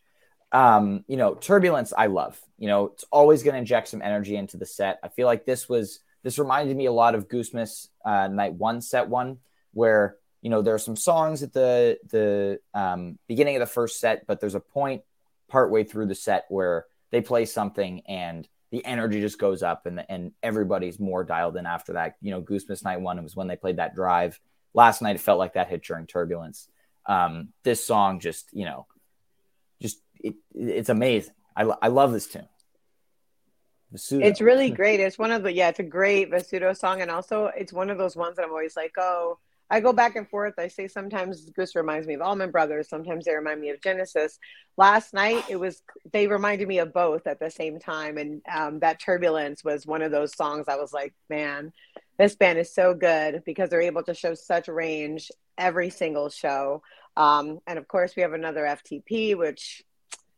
Um, 0.51 1.03
you 1.07 1.17
know, 1.17 1.35
Turbulence, 1.35 1.93
I 1.97 2.07
love. 2.07 2.39
You 2.57 2.67
know, 2.67 2.85
it's 2.87 3.05
always 3.11 3.43
going 3.43 3.53
to 3.53 3.59
inject 3.59 3.89
some 3.89 4.01
energy 4.01 4.35
into 4.35 4.57
the 4.57 4.65
set. 4.65 4.99
I 5.03 5.09
feel 5.09 5.27
like 5.27 5.45
this 5.45 5.67
was 5.67 5.99
this 6.23 6.39
reminded 6.39 6.75
me 6.75 6.85
a 6.85 6.91
lot 6.91 7.15
of 7.15 7.27
Goosemas 7.27 7.87
uh, 8.03 8.27
Night 8.27 8.53
One 8.53 8.81
Set 8.81 9.07
One, 9.07 9.37
where 9.73 10.17
you 10.41 10.49
know 10.49 10.61
there 10.61 10.73
are 10.73 10.79
some 10.79 10.95
songs 10.95 11.43
at 11.43 11.53
the 11.53 11.97
the 12.09 12.59
um, 12.73 13.17
beginning 13.27 13.55
of 13.55 13.59
the 13.59 13.65
first 13.65 13.99
set, 13.99 14.25
but 14.27 14.39
there's 14.39 14.55
a 14.55 14.59
point 14.59 15.03
partway 15.47 15.83
through 15.83 16.07
the 16.07 16.15
set 16.15 16.45
where 16.49 16.85
they 17.11 17.21
play 17.21 17.45
something 17.45 18.01
and 18.07 18.47
the 18.71 18.83
energy 18.83 19.21
just 19.21 19.39
goes 19.39 19.63
up 19.63 19.85
and 19.85 20.03
and 20.09 20.33
everybody's 20.43 20.99
more 20.99 21.23
dialed 21.23 21.57
in 21.57 21.65
after 21.65 21.93
that. 21.93 22.15
You 22.21 22.31
know, 22.31 22.41
Goosemas 22.41 22.83
Night 22.83 23.01
One 23.01 23.21
was 23.23 23.35
when 23.35 23.47
they 23.47 23.55
played 23.55 23.77
that 23.77 23.95
drive. 23.95 24.39
Last 24.73 25.01
night 25.01 25.15
it 25.15 25.21
felt 25.21 25.39
like 25.39 25.53
that 25.53 25.69
hit 25.69 25.83
during 25.83 26.07
Turbulence. 26.07 26.67
Um, 27.05 27.53
this 27.63 27.85
song 27.85 28.19
just 28.19 28.49
you 28.51 28.65
know, 28.65 28.85
it, 30.23 30.35
it's 30.53 30.89
amazing. 30.89 31.33
I, 31.55 31.63
I 31.81 31.87
love 31.87 32.11
this 32.11 32.27
tune. 32.27 32.47
Vasudo. 33.93 34.23
It's 34.23 34.41
really 34.41 34.69
great. 34.69 34.99
It's 34.99 35.17
one 35.17 35.31
of 35.31 35.43
the 35.43 35.53
yeah, 35.53 35.69
it's 35.69 35.79
a 35.79 35.83
great 35.83 36.29
Vasudo 36.29 36.75
song, 36.75 37.01
and 37.01 37.09
also 37.09 37.51
it's 37.57 37.71
one 37.71 37.89
of 37.89 37.97
those 37.97 38.15
ones 38.15 38.35
that 38.35 38.43
I'm 38.43 38.51
always 38.51 38.75
like, 38.75 38.93
oh, 38.97 39.39
I 39.69 39.79
go 39.79 39.93
back 39.93 40.15
and 40.15 40.29
forth. 40.29 40.55
I 40.57 40.67
say 40.67 40.87
sometimes 40.87 41.49
Goose 41.51 41.75
reminds 41.75 42.07
me 42.07 42.13
of 42.13 42.21
Allman 42.21 42.51
Brothers, 42.51 42.89
sometimes 42.89 43.25
they 43.25 43.35
remind 43.35 43.61
me 43.61 43.69
of 43.69 43.81
Genesis. 43.81 44.39
Last 44.77 45.13
night 45.13 45.45
it 45.49 45.57
was 45.57 45.81
they 46.11 46.27
reminded 46.27 46.67
me 46.67 46.79
of 46.79 46.93
both 46.93 47.27
at 47.27 47.39
the 47.39 47.49
same 47.49 47.79
time, 47.79 48.17
and 48.17 48.41
um, 48.53 48.79
that 48.79 49.01
Turbulence 49.01 49.63
was 49.63 49.85
one 49.85 50.01
of 50.01 50.11
those 50.11 50.35
songs. 50.35 50.65
I 50.67 50.75
was 50.75 50.91
like, 50.93 51.13
man, 51.29 51.71
this 52.17 52.35
band 52.35 52.59
is 52.59 52.73
so 52.73 52.93
good 52.93 53.43
because 53.45 53.69
they're 53.69 53.81
able 53.81 54.03
to 54.03 54.13
show 54.13 54.33
such 54.33 54.67
range 54.67 55.31
every 55.57 55.89
single 55.89 56.29
show. 56.29 56.81
Um, 57.15 57.59
and 57.65 57.79
of 57.79 57.87
course, 57.87 58.15
we 58.15 58.21
have 58.21 58.33
another 58.33 58.61
FTP, 58.63 59.35
which 59.35 59.83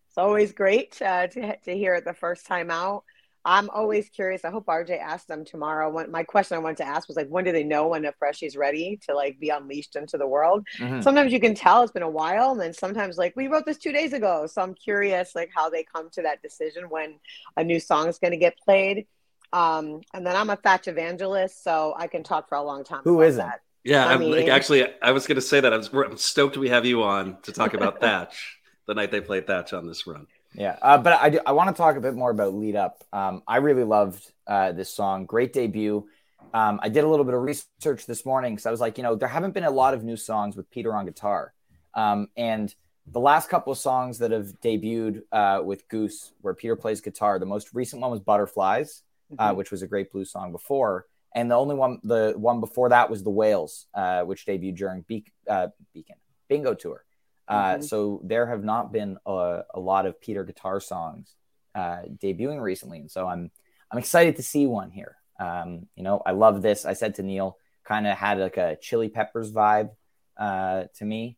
is 0.09 0.17
always 0.17 0.51
great 0.51 1.01
uh, 1.01 1.27
to 1.27 1.57
to 1.57 1.77
hear 1.77 1.95
it 1.95 2.05
the 2.05 2.13
first 2.13 2.45
time 2.45 2.71
out. 2.71 3.03
I'm 3.45 3.69
always 3.69 4.09
curious. 4.09 4.43
I 4.43 4.49
hope 4.49 4.65
RJ 4.65 4.99
asks 4.99 5.25
them 5.25 5.45
tomorrow. 5.45 5.89
When, 5.89 6.11
my 6.11 6.23
question 6.23 6.57
I 6.57 6.59
wanted 6.59 6.77
to 6.77 6.87
ask 6.87 7.07
was 7.07 7.15
like, 7.15 7.29
when 7.29 7.45
do 7.45 7.53
they 7.53 7.63
know 7.63 7.87
when 7.87 8.03
a 8.03 8.11
freshie's 8.11 8.57
ready 8.57 8.99
to 9.07 9.15
like 9.15 9.39
be 9.39 9.49
unleashed 9.49 9.95
into 9.95 10.17
the 10.17 10.27
world? 10.27 10.67
Mm-hmm. 10.77 11.01
Sometimes 11.01 11.31
you 11.31 11.39
can 11.39 11.55
tell 11.55 11.81
it's 11.81 11.91
been 11.91 12.03
a 12.03 12.09
while, 12.09 12.51
and 12.51 12.59
then 12.59 12.73
sometimes 12.73 13.17
like 13.17 13.35
we 13.35 13.47
wrote 13.47 13.65
this 13.65 13.77
two 13.77 13.93
days 13.93 14.13
ago. 14.13 14.45
So 14.45 14.61
I'm 14.61 14.73
curious 14.73 15.35
like 15.35 15.51
how 15.55 15.69
they 15.69 15.83
come 15.83 16.09
to 16.11 16.23
that 16.23 16.41
decision 16.41 16.89
when 16.89 17.15
a 17.55 17.63
new 17.63 17.79
song 17.79 18.07
is 18.07 18.19
going 18.19 18.31
to 18.31 18.37
get 18.37 18.57
played. 18.57 19.07
Um, 19.51 20.01
and 20.13 20.25
then 20.27 20.35
I'm 20.35 20.49
a 20.49 20.57
Thatch 20.57 20.87
evangelist, 20.87 21.63
so 21.63 21.95
I 21.97 22.07
can 22.07 22.23
talk 22.23 22.49
for 22.49 22.55
a 22.55 22.63
long 22.63 22.83
time. 22.83 23.01
Who 23.03 23.21
is 23.21 23.37
that? 23.37 23.61
Yeah, 23.83 24.05
I 24.05 24.13
am 24.13 24.21
like 24.21 24.49
actually 24.49 24.85
I 25.01 25.11
was 25.11 25.25
going 25.25 25.37
to 25.37 25.41
say 25.41 25.61
that 25.61 25.73
I 25.73 25.77
was 25.77 25.89
I'm 25.93 26.17
stoked 26.17 26.57
we 26.57 26.69
have 26.69 26.85
you 26.85 27.03
on 27.03 27.37
to 27.43 27.53
talk 27.53 27.73
about 27.73 28.01
Thatch 28.01 28.58
the 28.89 28.95
night 28.95 29.11
they 29.11 29.21
played 29.21 29.45
Thatch 29.45 29.71
on 29.71 29.85
this 29.85 30.07
run. 30.07 30.25
Yeah, 30.55 30.75
uh, 30.81 30.97
but 30.97 31.13
I, 31.13 31.29
do, 31.29 31.39
I 31.45 31.51
want 31.51 31.69
to 31.69 31.79
talk 31.79 31.95
a 31.95 32.01
bit 32.01 32.15
more 32.15 32.31
about 32.31 32.55
Lead 32.55 32.75
Up. 32.75 33.03
Um, 33.13 33.43
I 33.47 33.57
really 33.57 33.83
loved 33.83 34.31
uh, 34.47 34.71
this 34.71 34.89
song. 34.89 35.27
Great 35.27 35.53
debut. 35.53 36.07
Um, 36.55 36.79
I 36.81 36.89
did 36.89 37.03
a 37.03 37.07
little 37.07 37.23
bit 37.23 37.35
of 37.35 37.41
research 37.41 38.07
this 38.07 38.25
morning 38.25 38.55
because 38.55 38.65
I 38.65 38.71
was 38.71 38.81
like, 38.81 38.97
you 38.97 39.03
know, 39.03 39.13
there 39.13 39.27
haven't 39.27 39.53
been 39.53 39.63
a 39.63 39.69
lot 39.69 39.93
of 39.93 40.03
new 40.03 40.17
songs 40.17 40.55
with 40.55 40.71
Peter 40.71 40.91
on 40.95 41.05
guitar. 41.05 41.53
Um, 41.93 42.29
and 42.35 42.73
the 43.05 43.19
last 43.19 43.47
couple 43.47 43.71
of 43.71 43.77
songs 43.77 44.17
that 44.19 44.31
have 44.31 44.59
debuted 44.59 45.21
uh, 45.31 45.61
with 45.63 45.87
Goose, 45.87 46.33
where 46.41 46.55
Peter 46.55 46.75
plays 46.75 46.99
guitar, 46.99 47.37
the 47.37 47.45
most 47.45 47.75
recent 47.75 48.01
one 48.01 48.09
was 48.09 48.19
Butterflies, 48.19 49.03
uh, 49.37 49.49
mm-hmm. 49.49 49.57
which 49.57 49.69
was 49.69 49.83
a 49.83 49.87
great 49.87 50.11
blues 50.11 50.31
song 50.31 50.51
before. 50.51 51.05
And 51.35 51.51
the 51.51 51.55
only 51.55 51.75
one, 51.75 51.99
the 52.03 52.33
one 52.35 52.59
before 52.59 52.89
that 52.89 53.11
was 53.11 53.21
The 53.23 53.29
Whales, 53.29 53.85
uh, 53.93 54.23
which 54.23 54.47
debuted 54.47 54.77
during 54.77 55.01
Be- 55.01 55.31
uh, 55.47 55.67
Beacon 55.93 56.15
Bingo 56.47 56.73
Tour. 56.73 57.05
Uh, 57.49 57.73
mm-hmm. 57.73 57.81
So 57.81 58.21
there 58.23 58.45
have 58.47 58.63
not 58.63 58.93
been 58.93 59.17
a, 59.25 59.61
a 59.73 59.79
lot 59.79 60.05
of 60.05 60.21
Peter 60.21 60.43
guitar 60.43 60.79
songs 60.79 61.33
uh, 61.73 62.03
debuting 62.21 62.61
recently, 62.61 62.99
and 62.99 63.11
so 63.11 63.27
I'm 63.27 63.49
I'm 63.91 63.97
excited 63.97 64.35
to 64.35 64.43
see 64.43 64.67
one 64.67 64.91
here. 64.91 65.15
Um, 65.39 65.87
you 65.95 66.03
know, 66.03 66.21
I 66.23 66.31
love 66.31 66.61
this. 66.61 66.85
I 66.85 66.93
said 66.93 67.15
to 67.15 67.23
Neal, 67.23 67.57
kind 67.83 68.05
of 68.05 68.15
had 68.15 68.37
like 68.37 68.57
a 68.57 68.77
Chili 68.79 69.09
Peppers 69.09 69.51
vibe 69.51 69.89
uh, 70.37 70.83
to 70.97 71.05
me, 71.05 71.37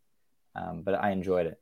um, 0.53 0.81
but 0.81 0.95
I 0.95 1.11
enjoyed 1.11 1.47
it. 1.47 1.60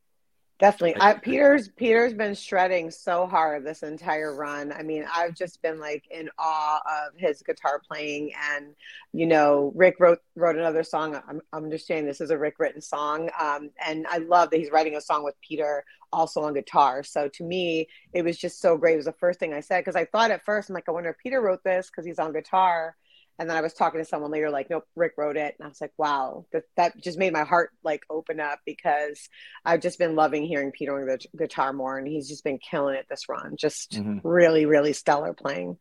Definitely. 0.60 1.01
I, 1.01 1.13
Peter's 1.13 1.70
Peter's 1.70 2.13
been 2.13 2.36
shredding 2.36 2.92
so 2.92 3.25
hard 3.25 3.63
this 3.63 3.82
entire 3.82 4.36
run. 4.36 4.74
I 4.74 4.84
mean, 4.84 5.06
I've 5.13 5.34
just 5.34 5.62
been 5.62 5.80
like 5.80 6.04
in 6.12 6.30
awe 6.38 6.82
of 6.86 7.13
his 7.16 7.42
guitar 7.42 7.82
playing 7.88 8.34
and 8.51 8.75
you 9.13 9.25
know, 9.25 9.72
Rick 9.74 10.01
wrote 10.01 10.20
wrote 10.36 10.58
another 10.58 10.84
song. 10.84 11.16
I'm, 11.16 11.42
I'm 11.54 11.63
understanding 11.63 12.06
this 12.06 12.20
is 12.20 12.30
a 12.30 12.38
Rick 12.38 12.56
written 12.60 12.82
song. 12.82 13.30
Um, 13.39 13.70
and 13.86 14.06
I 14.08 14.18
love 14.18 14.50
that 14.50 14.58
he's 14.60 14.70
writing 14.70 14.98
a 14.98 15.01
song 15.01 15.24
with 15.24 15.36
Peter 15.39 15.86
also 16.12 16.42
on 16.42 16.54
guitar. 16.54 17.04
So 17.04 17.30
to 17.30 17.44
me, 17.46 17.88
it 18.12 18.24
was 18.24 18.38
just 18.38 18.60
so 18.60 18.75
great. 18.75 18.96
It 18.96 18.98
was 18.98 19.06
the 19.06 19.13
first 19.13 19.39
thing 19.39 19.54
I 19.54 19.62
said 19.62 19.80
because 19.80 19.96
I 19.96 20.06
thought 20.06 20.32
at 20.32 20.44
first 20.44 20.70
I'm 20.70 20.74
like, 20.74 20.89
I 20.89 20.92
wonder 20.92 21.10
if 21.10 21.18
Peter 21.20 21.39
wrote 21.39 21.63
this 21.63 21.89
because 21.89 22.06
he's 22.06 22.20
on 22.20 22.34
guitar. 22.34 22.98
And 23.39 23.50
then 23.50 23.55
I 23.55 23.62
was 23.62 23.74
talking 23.74 24.01
to 24.01 24.05
someone 24.05 24.31
later, 24.31 24.50
like, 24.50 24.69
nope, 24.69 24.84
Rick 24.98 25.13
wrote 25.17 25.38
it. 25.38 25.55
And 25.58 25.65
I 25.65 25.69
was 25.69 25.79
like, 25.79 25.93
wow, 25.98 26.46
that, 26.51 26.63
that 26.75 27.01
just 27.01 27.17
made 27.17 27.31
my 27.31 27.46
heart 27.46 27.72
like 27.86 28.03
open 28.10 28.41
up 28.41 28.60
because 28.65 29.29
I've 29.63 29.79
just 29.79 29.98
been 29.98 30.15
loving 30.15 30.43
hearing 30.43 30.72
Peter 30.72 31.00
on 31.00 31.08
the 31.08 31.38
guitar 31.38 31.72
more. 31.72 31.98
And 31.98 32.05
he's 32.05 32.27
just 32.27 32.43
been 32.43 32.60
killing 32.60 32.96
it 32.96 33.05
this 33.10 33.29
run. 33.29 33.55
Just 33.58 33.93
mm-hmm. 33.93 34.27
really, 34.27 34.65
really 34.65 34.91
stellar 34.91 35.34
playing. 35.34 35.77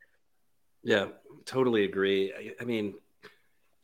Yeah, 0.84 1.06
totally 1.46 1.84
agree. 1.84 2.32
I, 2.32 2.62
I 2.62 2.64
mean, 2.64 2.94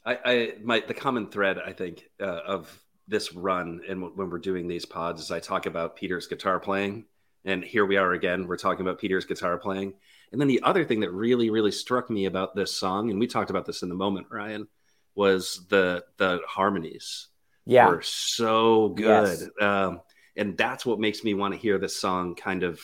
I, 0.07 0.19
I, 0.25 0.53
my, 0.63 0.81
the 0.87 0.95
common 0.95 1.27
thread, 1.27 1.59
I 1.59 1.73
think, 1.73 2.09
uh, 2.21 2.27
of 2.47 2.81
this 3.09 3.35
run 3.35 3.81
and 3.89 4.17
when 4.17 4.31
we're 4.31 4.39
doing 4.39 4.69
these 4.69 4.87
pods 4.87 5.21
is 5.21 5.31
I 5.31 5.41
talk 5.41 5.67
about 5.67 5.97
Peter's 5.97 6.29
guitar 6.29 6.61
playing. 6.61 7.07
And 7.45 7.63
here 7.63 7.85
we 7.85 7.97
are 7.97 8.13
again, 8.13 8.47
we're 8.47 8.57
talking 8.57 8.81
about 8.81 8.99
Peter's 8.99 9.27
guitar 9.27 9.59
playing. 9.59 9.95
And 10.33 10.41
then 10.41 10.49
the 10.49 10.63
other 10.63 10.85
thing 10.85 11.01
that 11.01 11.13
really, 11.13 11.51
really 11.51 11.71
struck 11.71 12.11
me 12.11 12.25
about 12.25 12.55
this 12.55 12.75
song, 12.75 13.11
and 13.11 13.21
we 13.21 13.27
talked 13.27 13.51
about 13.51 13.67
this 13.67 13.83
in 13.83 13.89
the 13.89 13.95
moment, 13.95 14.27
Ryan, 14.31 14.67
was 15.15 15.65
the 15.69 16.05
the 16.17 16.41
harmonies. 16.47 17.29
Yeah, 17.67 17.89
were 17.89 18.03
so 18.03 18.91
good, 18.91 19.39
yes. 19.39 19.49
um, 19.61 20.01
and 20.37 20.57
that's 20.57 20.85
what 20.85 20.99
makes 20.99 21.25
me 21.25 21.35
want 21.35 21.55
to 21.55 21.61
hear 21.61 21.79
this 21.79 21.97
song 21.97 22.35
kind 22.35 22.63
of 22.63 22.81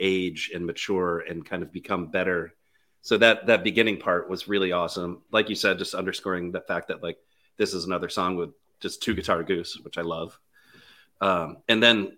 age 0.00 0.50
and 0.54 0.64
mature 0.66 1.20
and 1.20 1.44
kind 1.44 1.62
of 1.62 1.72
become 1.72 2.06
better. 2.06 2.54
So 3.02 3.18
that 3.18 3.46
that 3.46 3.64
beginning 3.64 3.98
part 3.98 4.30
was 4.30 4.48
really 4.48 4.72
awesome. 4.72 5.22
Like 5.30 5.50
you 5.50 5.54
said, 5.54 5.78
just 5.78 5.94
underscoring 5.94 6.52
the 6.52 6.62
fact 6.62 6.88
that 6.88 7.02
like 7.02 7.18
this 7.58 7.74
is 7.74 7.84
another 7.84 8.08
song 8.08 8.36
with 8.36 8.50
just 8.80 9.02
two 9.02 9.14
guitar 9.14 9.42
goose, 9.42 9.78
which 9.82 9.98
I 9.98 10.02
love. 10.02 10.38
Um, 11.20 11.58
and 11.68 11.82
then 11.82 12.16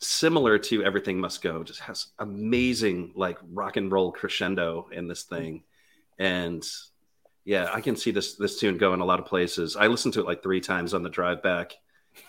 similar 0.00 0.58
to 0.58 0.84
Everything 0.84 1.18
Must 1.18 1.42
Go, 1.42 1.62
just 1.62 1.80
has 1.80 2.08
amazing 2.18 3.12
like 3.16 3.38
rock 3.52 3.76
and 3.76 3.90
roll 3.90 4.12
crescendo 4.12 4.88
in 4.92 5.08
this 5.08 5.24
thing. 5.24 5.64
And 6.18 6.66
yeah, 7.44 7.70
I 7.72 7.80
can 7.80 7.96
see 7.96 8.10
this 8.10 8.34
this 8.34 8.58
tune 8.60 8.78
go 8.78 8.94
in 8.94 9.00
a 9.00 9.04
lot 9.04 9.20
of 9.20 9.26
places. 9.26 9.76
I 9.76 9.86
listened 9.86 10.14
to 10.14 10.20
it 10.20 10.26
like 10.26 10.42
three 10.42 10.60
times 10.60 10.94
on 10.94 11.02
the 11.02 11.08
drive 11.08 11.42
back, 11.42 11.72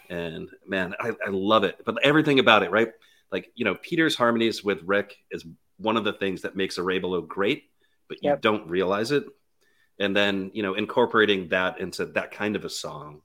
and 0.10 0.50
man, 0.66 0.96
I, 1.00 1.10
I 1.10 1.30
love 1.30 1.64
it. 1.64 1.78
But 1.86 1.98
everything 2.04 2.40
about 2.40 2.64
it, 2.64 2.72
right? 2.72 2.90
Like 3.32 3.52
you 3.56 3.66
know, 3.66 3.76
Peter's 3.76 4.16
harmonies 4.16 4.64
with 4.64 4.82
Rick 4.84 5.18
is 5.32 5.46
one 5.78 5.98
of 5.98 6.04
the 6.04 6.14
things 6.14 6.42
that 6.44 6.56
makes 6.56 6.78
a 6.78 6.82
Orebolo 6.82 7.28
great, 7.28 7.70
but 8.08 8.24
you 8.24 8.30
yep. 8.32 8.42
don't 8.42 8.70
realize 8.70 9.12
it. 9.12 9.26
And 10.00 10.16
then 10.16 10.52
you 10.54 10.64
know, 10.64 10.74
incorporating 10.76 11.50
that 11.50 11.80
into 11.80 12.06
that 12.06 12.32
kind 12.32 12.56
of 12.56 12.66
a 12.66 12.70
song. 12.70 13.22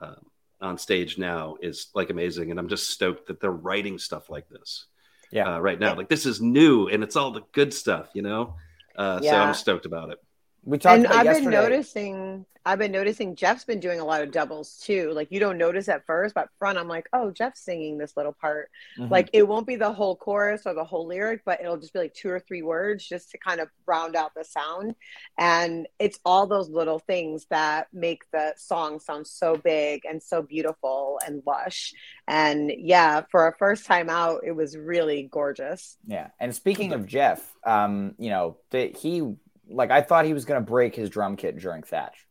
Um, 0.00 0.26
on 0.62 0.78
stage 0.78 1.18
now 1.18 1.56
is 1.60 1.88
like 1.94 2.10
amazing, 2.10 2.50
and 2.50 2.58
I'm 2.58 2.68
just 2.68 2.90
stoked 2.90 3.26
that 3.26 3.40
they're 3.40 3.50
writing 3.50 3.98
stuff 3.98 4.30
like 4.30 4.48
this. 4.48 4.86
Yeah, 5.30 5.56
uh, 5.56 5.60
right 5.60 5.78
now, 5.78 5.94
like 5.94 6.08
this 6.08 6.26
is 6.26 6.40
new 6.40 6.88
and 6.88 7.02
it's 7.02 7.16
all 7.16 7.30
the 7.30 7.42
good 7.52 7.72
stuff, 7.72 8.10
you 8.14 8.22
know. 8.22 8.56
Uh, 8.96 9.20
yeah. 9.22 9.30
So 9.30 9.36
I'm 9.38 9.54
stoked 9.54 9.86
about 9.86 10.10
it. 10.10 10.18
We 10.64 10.78
talked. 10.78 10.98
And 10.98 11.06
I've 11.06 11.24
yesterday. 11.24 11.44
been 11.44 11.50
noticing 11.50 12.46
I've 12.64 12.78
been 12.78 12.92
noticing 12.92 13.34
Jeff's 13.34 13.64
been 13.64 13.80
doing 13.80 13.98
a 13.98 14.04
lot 14.04 14.22
of 14.22 14.30
doubles 14.30 14.78
too. 14.84 15.10
Like 15.12 15.32
you 15.32 15.40
don't 15.40 15.58
notice 15.58 15.88
at 15.88 16.06
first, 16.06 16.34
but 16.34 16.48
front 16.58 16.78
I'm 16.78 16.86
like, 16.86 17.08
oh, 17.12 17.32
Jeff's 17.32 17.60
singing 17.60 17.98
this 17.98 18.16
little 18.16 18.32
part. 18.32 18.70
Mm-hmm. 18.98 19.10
Like 19.10 19.30
it 19.32 19.48
won't 19.48 19.66
be 19.66 19.74
the 19.74 19.92
whole 19.92 20.14
chorus 20.14 20.62
or 20.64 20.74
the 20.74 20.84
whole 20.84 21.06
lyric, 21.06 21.42
but 21.44 21.60
it'll 21.60 21.76
just 21.76 21.92
be 21.92 21.98
like 21.98 22.14
two 22.14 22.30
or 22.30 22.38
three 22.38 22.62
words 22.62 23.06
just 23.06 23.30
to 23.32 23.38
kind 23.38 23.60
of 23.60 23.68
round 23.86 24.14
out 24.14 24.32
the 24.34 24.44
sound. 24.44 24.94
And 25.38 25.88
it's 25.98 26.20
all 26.24 26.46
those 26.46 26.68
little 26.68 27.00
things 27.00 27.46
that 27.50 27.88
make 27.92 28.22
the 28.32 28.54
song 28.56 29.00
sound 29.00 29.26
so 29.26 29.56
big 29.56 30.02
and 30.08 30.22
so 30.22 30.42
beautiful 30.42 31.18
and 31.26 31.42
lush. 31.44 31.94
And 32.28 32.72
yeah, 32.76 33.22
for 33.30 33.48
a 33.48 33.56
first 33.56 33.86
time 33.86 34.08
out, 34.08 34.42
it 34.44 34.52
was 34.52 34.76
really 34.76 35.28
gorgeous. 35.30 35.96
Yeah. 36.06 36.28
And 36.38 36.54
speaking 36.54 36.92
of 36.92 37.06
Jeff, 37.06 37.56
um, 37.64 38.14
you 38.18 38.30
know, 38.30 38.58
that 38.70 38.96
he 38.96 39.34
like 39.72 39.90
I 39.90 40.00
thought 40.02 40.24
he 40.24 40.34
was 40.34 40.44
going 40.44 40.64
to 40.64 40.70
break 40.70 40.94
his 40.94 41.10
drum 41.10 41.36
kit 41.36 41.58
during 41.58 41.82
Thatch. 41.82 42.26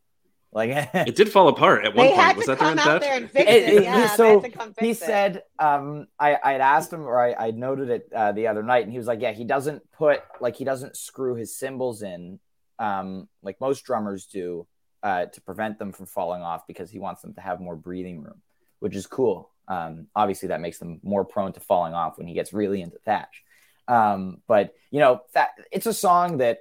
Like 0.54 0.70
it 0.94 1.16
did 1.16 1.32
fall 1.32 1.48
apart 1.48 1.86
at 1.86 1.96
one 1.96 2.08
they 2.08 2.14
point. 2.14 2.38
Was 2.38 2.46
that 2.48 2.60
during 2.60 2.78
Thatch? 2.78 3.04
It, 3.48 3.74
it, 3.74 3.84
yeah, 3.84 4.08
so 4.16 4.44
he 4.80 4.94
said, 4.94 5.44
um, 5.60 6.08
I 6.20 6.36
I 6.36 6.54
asked 6.56 6.92
him 6.92 7.08
or 7.08 7.20
I, 7.20 7.48
I 7.48 7.52
noted 7.52 7.90
it 7.90 8.10
uh, 8.14 8.32
the 8.34 8.48
other 8.48 8.64
night, 8.64 8.84
and 8.84 8.92
he 8.92 8.98
was 8.98 9.08
like, 9.08 9.22
yeah, 9.22 9.32
he 9.32 9.46
doesn't 9.46 9.90
put 9.92 10.22
like 10.40 10.56
he 10.56 10.66
doesn't 10.66 10.98
screw 10.98 11.36
his 11.36 11.58
cymbals 11.58 12.02
in 12.02 12.40
um, 12.82 13.30
like 13.44 13.62
most 13.62 13.86
drummers 13.86 14.26
do, 14.26 14.68
uh, 15.04 15.28
to 15.28 15.42
prevent 15.42 15.80
them 15.80 15.94
from 15.94 16.08
falling 16.08 16.42
off 16.42 16.68
because 16.68 16.90
he 16.90 17.00
wants 17.00 17.22
them 17.22 17.34
to 17.36 17.42
have 17.42 17.62
more 17.62 17.76
breathing 17.76 18.22
room, 18.22 18.42
which 18.80 18.96
is 18.96 19.06
cool. 19.06 19.52
Um, 19.68 20.08
obviously, 20.16 20.50
that 20.50 20.62
makes 20.62 20.80
them 20.80 21.00
more 21.04 21.24
prone 21.24 21.54
to 21.54 21.60
falling 21.60 21.94
off 21.94 22.18
when 22.18 22.28
he 22.28 22.34
gets 22.34 22.52
really 22.52 22.82
into 22.82 22.98
Thatch. 23.06 23.44
Um, 23.88 24.42
but 24.48 24.74
you 24.90 25.00
know, 25.00 25.22
that 25.34 25.52
it's 25.72 25.86
a 25.86 25.94
song 25.94 26.38
that 26.40 26.60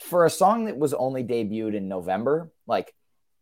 for 0.00 0.24
a 0.24 0.30
song 0.30 0.64
that 0.66 0.76
was 0.76 0.94
only 0.94 1.24
debuted 1.24 1.74
in 1.74 1.88
November, 1.88 2.50
like 2.66 2.94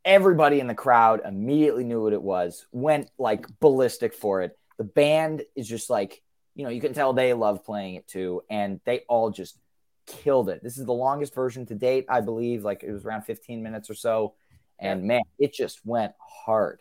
everybody 0.05 0.61
in 0.61 0.67
the 0.67 0.75
crowd 0.75 1.23
immediately 1.25 1.85
knew 1.85 2.03
what 2.03 2.13
it 2.13 2.23
was, 2.23 2.67
went 2.73 3.11
like 3.19 3.47
ballistic 3.61 4.15
for 4.15 4.43
it. 4.43 4.59
The 4.77 4.85
band 4.85 5.43
is 5.57 5.69
just 5.69 5.91
like, 5.91 6.23
you 6.55 6.65
know, 6.65 6.71
you 6.71 6.81
can 6.81 6.95
tell 6.95 7.13
they 7.13 7.33
love 7.35 7.65
playing 7.65 7.95
it 7.95 8.09
too, 8.09 8.43
and 8.51 8.81
they 8.85 9.01
all 9.09 9.31
just 9.31 9.59
killed 10.07 10.49
it. 10.49 10.63
This 10.63 10.79
is 10.79 10.87
the 10.87 10.93
longest 10.93 11.35
version 11.35 11.67
to 11.67 11.75
date, 11.75 12.07
I 12.09 12.21
believe. 12.21 12.65
Like 12.65 12.83
it 12.83 12.93
was 12.93 13.05
around 13.05 13.23
15 13.23 13.63
minutes 13.63 13.91
or 13.91 13.95
so. 13.95 14.35
And 14.79 15.05
man, 15.05 15.23
it 15.39 15.53
just 15.53 15.85
went 15.85 16.13
hard. 16.19 16.81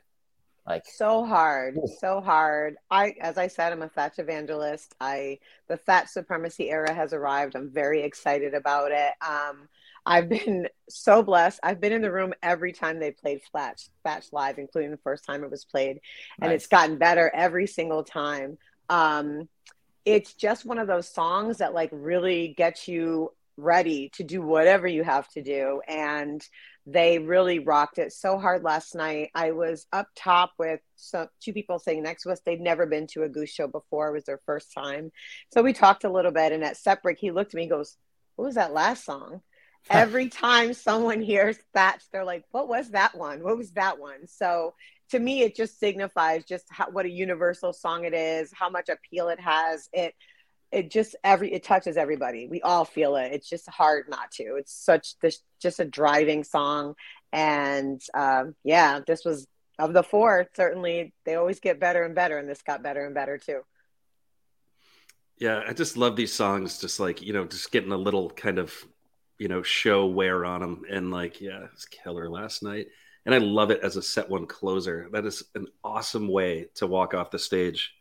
Like 0.68 0.84
so 0.86 1.26
hard, 1.26 1.80
so 2.00 2.20
hard. 2.20 2.76
I, 2.92 3.16
as 3.22 3.38
I 3.38 3.48
said, 3.48 3.72
I'm 3.72 3.84
a 3.84 3.88
Thatch 3.88 4.20
evangelist. 4.20 4.96
I, 5.00 5.40
the 5.70 5.78
Thatch 5.78 6.10
supremacy 6.10 6.70
era 6.70 6.94
has 6.94 7.14
arrived. 7.14 7.56
I'm 7.56 7.70
very 7.70 8.02
excited 8.02 8.54
about 8.54 8.92
it. 8.92 9.14
Um, 9.26 9.70
I've 10.06 10.28
been 10.28 10.68
so 10.90 11.24
blessed. 11.24 11.62
I've 11.64 11.80
been 11.80 11.94
in 11.94 12.02
the 12.02 12.12
room 12.12 12.34
every 12.44 12.74
time 12.74 13.00
they 13.00 13.12
played 13.12 13.42
Thatch, 13.54 13.84
Thatch 14.04 14.26
live, 14.34 14.60
including 14.60 14.92
the 14.92 14.98
first 14.98 15.24
time 15.24 15.46
it 15.46 15.52
was 15.52 15.64
played, 15.64 16.02
and 16.42 16.50
nice. 16.50 16.56
it's 16.56 16.68
gotten 16.68 16.98
better 16.98 17.32
every 17.34 17.68
single 17.68 18.04
time. 18.04 18.58
Um, 18.90 19.48
it's 20.04 20.34
just 20.34 20.66
one 20.66 20.80
of 20.80 20.88
those 20.88 21.08
songs 21.08 21.60
that 21.60 21.74
like 21.74 21.90
really 21.94 22.54
gets 22.58 22.90
you 22.90 23.32
ready 23.58 24.10
to 24.14 24.24
do 24.24 24.42
whatever 24.42 24.88
you 24.88 25.04
have 25.04 25.28
to 25.30 25.42
do 25.42 25.82
and 25.88 26.48
they 26.90 27.20
really 27.20 27.60
rocked 27.60 27.98
it 27.98 28.14
so 28.14 28.38
hard 28.40 28.64
last 28.64 28.96
night. 28.96 29.30
I 29.36 29.52
was 29.52 29.86
up 29.92 30.08
top 30.16 30.52
with 30.58 30.80
some 30.96 31.28
two 31.42 31.52
people 31.52 31.80
sitting 31.80 32.02
next 32.02 32.24
to 32.24 32.32
us. 32.32 32.40
They'd 32.46 32.62
never 32.62 32.86
been 32.86 33.08
to 33.08 33.24
a 33.24 33.30
goose 33.30 33.50
show 33.50 33.68
before. 33.68 34.08
It 34.08 34.14
was 34.14 34.24
their 34.24 34.40
first 34.46 34.74
time. 34.74 35.12
So 35.54 35.62
we 35.62 35.74
talked 35.74 36.06
a 36.06 36.10
little 36.10 36.32
bit 36.32 36.54
and 36.54 36.64
at 36.64 36.78
set 36.78 37.04
break 37.04 37.20
he 37.20 37.32
looked 37.32 37.54
at 37.54 37.58
me 37.58 37.64
and 37.64 37.72
goes 37.72 37.98
what 38.38 38.46
was 38.46 38.56
that 38.56 38.74
last 38.74 39.04
song? 39.04 39.42
Every 39.90 40.30
time 40.30 40.74
someone 40.74 41.22
hears 41.22 41.58
that 41.74 42.00
they're 42.14 42.24
like 42.24 42.46
what 42.52 42.70
was 42.70 42.92
that 42.92 43.18
one? 43.18 43.44
What 43.44 43.58
was 43.58 43.72
that 43.72 44.00
one? 44.00 44.26
So 44.26 44.74
to 45.12 45.20
me 45.20 45.42
it 45.42 45.58
just 45.58 45.80
signifies 45.82 46.46
just 46.46 46.68
how, 46.70 46.90
what 46.90 47.06
a 47.06 47.10
universal 47.10 47.74
song 47.74 48.06
it 48.06 48.14
is 48.14 48.50
how 48.54 48.70
much 48.70 48.88
appeal 48.88 49.28
it 49.28 49.42
has. 49.42 49.90
It 49.92 50.14
it 50.72 50.92
just 50.92 51.16
every 51.24 51.54
it 51.54 51.64
touches 51.64 51.98
everybody. 51.98 52.48
We 52.48 52.62
all 52.62 52.86
feel 52.86 53.16
it. 53.16 53.32
It's 53.32 53.50
just 53.50 53.70
hard 53.70 54.10
not 54.10 54.32
to. 54.32 54.56
It's 54.58 54.74
such 54.74 55.18
this 55.20 55.40
just 55.62 55.80
a 55.80 55.86
driving 55.86 56.44
song. 56.44 56.96
And 57.32 58.02
um, 58.14 58.56
yeah 58.64 59.02
this 59.06 59.26
was 59.26 59.48
of 59.80 59.94
the 59.94 60.04
four 60.04 60.48
certainly 60.56 61.14
they 61.26 61.36
always 61.36 61.60
get 61.60 61.80
better 61.80 62.04
and 62.04 62.16
better 62.16 62.38
and 62.38 62.50
this 62.50 62.62
got 62.64 62.84
better 62.84 63.06
and 63.06 63.14
better 63.14 63.38
too. 63.38 63.62
Yeah 65.38 65.62
i 65.68 65.74
just 65.74 65.98
love 65.98 66.16
these 66.16 66.34
songs 66.34 66.80
just 66.80 67.00
like 67.00 67.22
you 67.22 67.32
know 67.32 67.46
just 67.46 67.72
getting 67.72 67.92
a 67.92 67.98
little 67.98 68.32
kind 68.32 68.58
of 68.58 68.74
you 69.38 69.48
know 69.48 69.62
show 69.62 70.08
wear 70.08 70.46
on 70.46 70.62
them 70.62 70.82
and 70.90 71.12
like 71.12 71.42
yeah 71.42 71.66
it's 71.74 71.86
killer 71.86 72.30
last 72.30 72.64
night. 72.64 72.88
And 73.26 73.36
I 73.36 73.40
love 73.40 73.72
it 73.72 73.82
as 73.84 73.98
a 73.98 74.02
set 74.02 74.30
one 74.30 74.48
closer. 74.48 75.10
That 75.12 75.26
is 75.26 75.44
an 75.54 75.68
awesome 75.84 76.30
way 76.30 76.68
to 76.76 76.88
walk 76.88 77.14
off 77.14 77.30
the 77.30 77.38
stage. 77.38 77.94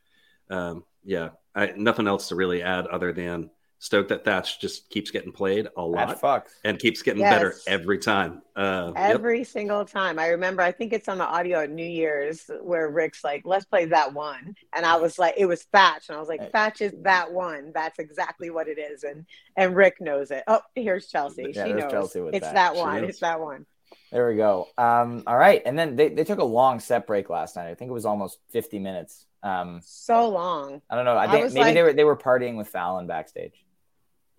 Um, 0.50 0.85
yeah, 1.04 1.30
I, 1.56 1.72
nothing 1.76 2.06
else 2.06 2.28
to 2.28 2.36
really 2.36 2.62
add 2.62 2.86
other 2.86 3.12
than 3.12 3.50
stoked 3.78 4.08
that 4.08 4.25
Thatch 4.25 4.60
just 4.60 4.88
keeps 4.90 5.10
getting 5.10 5.32
played 5.32 5.68
a 5.76 5.82
lot 5.82 6.46
and 6.64 6.78
keeps 6.78 7.02
getting 7.02 7.20
yes. 7.20 7.34
better 7.34 7.54
every 7.66 7.98
time. 7.98 8.42
Uh, 8.54 8.92
every 8.96 9.38
yep. 9.38 9.46
single 9.46 9.84
time. 9.84 10.18
I 10.18 10.28
remember, 10.28 10.62
I 10.62 10.72
think 10.72 10.92
it's 10.92 11.08
on 11.08 11.18
the 11.18 11.26
audio 11.26 11.60
at 11.60 11.70
New 11.70 11.86
Year's 11.86 12.50
where 12.62 12.88
Rick's 12.88 13.22
like, 13.22 13.42
let's 13.44 13.64
play 13.64 13.86
that 13.86 14.14
one. 14.14 14.54
And 14.75 14.86
I 14.86 14.96
was 14.96 15.18
like, 15.18 15.34
it 15.36 15.46
was 15.46 15.62
Thatch. 15.64 16.08
And 16.08 16.16
I 16.16 16.20
was 16.20 16.28
like, 16.28 16.52
Thatch 16.52 16.80
is 16.80 16.94
that 17.02 17.32
one. 17.32 17.72
That's 17.75 17.98
exactly 17.98 18.50
what 18.50 18.68
it 18.68 18.78
is. 18.78 19.04
And 19.04 19.26
and 19.56 19.76
Rick 19.76 20.00
knows 20.00 20.30
it. 20.30 20.45
Oh, 20.47 20.60
here's 20.75 21.08
Chelsea. 21.08 21.52
Yeah, 21.54 21.66
she 21.66 21.73
knows. 21.73 21.90
Chelsea 21.90 22.21
it's 22.21 22.40
that, 22.40 22.54
that 22.54 22.75
one. 22.76 23.04
It's 23.04 23.21
that 23.21 23.40
one. 23.40 23.66
There 24.10 24.28
we 24.28 24.36
go. 24.36 24.69
Um, 24.78 25.25
all 25.26 25.36
right. 25.36 25.62
And 25.64 25.78
then 25.78 25.97
they, 25.97 26.08
they 26.08 26.25
took 26.25 26.38
a 26.38 26.45
long 26.45 26.80
set 26.80 27.06
break 27.06 27.28
last 27.28 27.56
night. 27.56 27.69
I 27.69 27.75
think 27.75 27.90
it 27.90 27.95
was 27.95 28.06
almost 28.06 28.38
50 28.50 28.78
minutes. 28.78 29.26
Um, 29.47 29.80
so 29.85 30.28
long. 30.28 30.82
I 30.91 30.97
don't 30.97 31.04
know. 31.04 31.17
I 31.17 31.30
think 31.30 31.45
I 31.45 31.49
maybe 31.49 31.61
like, 31.61 31.75
they 31.75 31.82
were 31.82 31.93
they 31.93 32.04
were 32.04 32.17
partying 32.17 32.56
with 32.56 32.67
Fallon 32.67 33.06
backstage. 33.06 33.52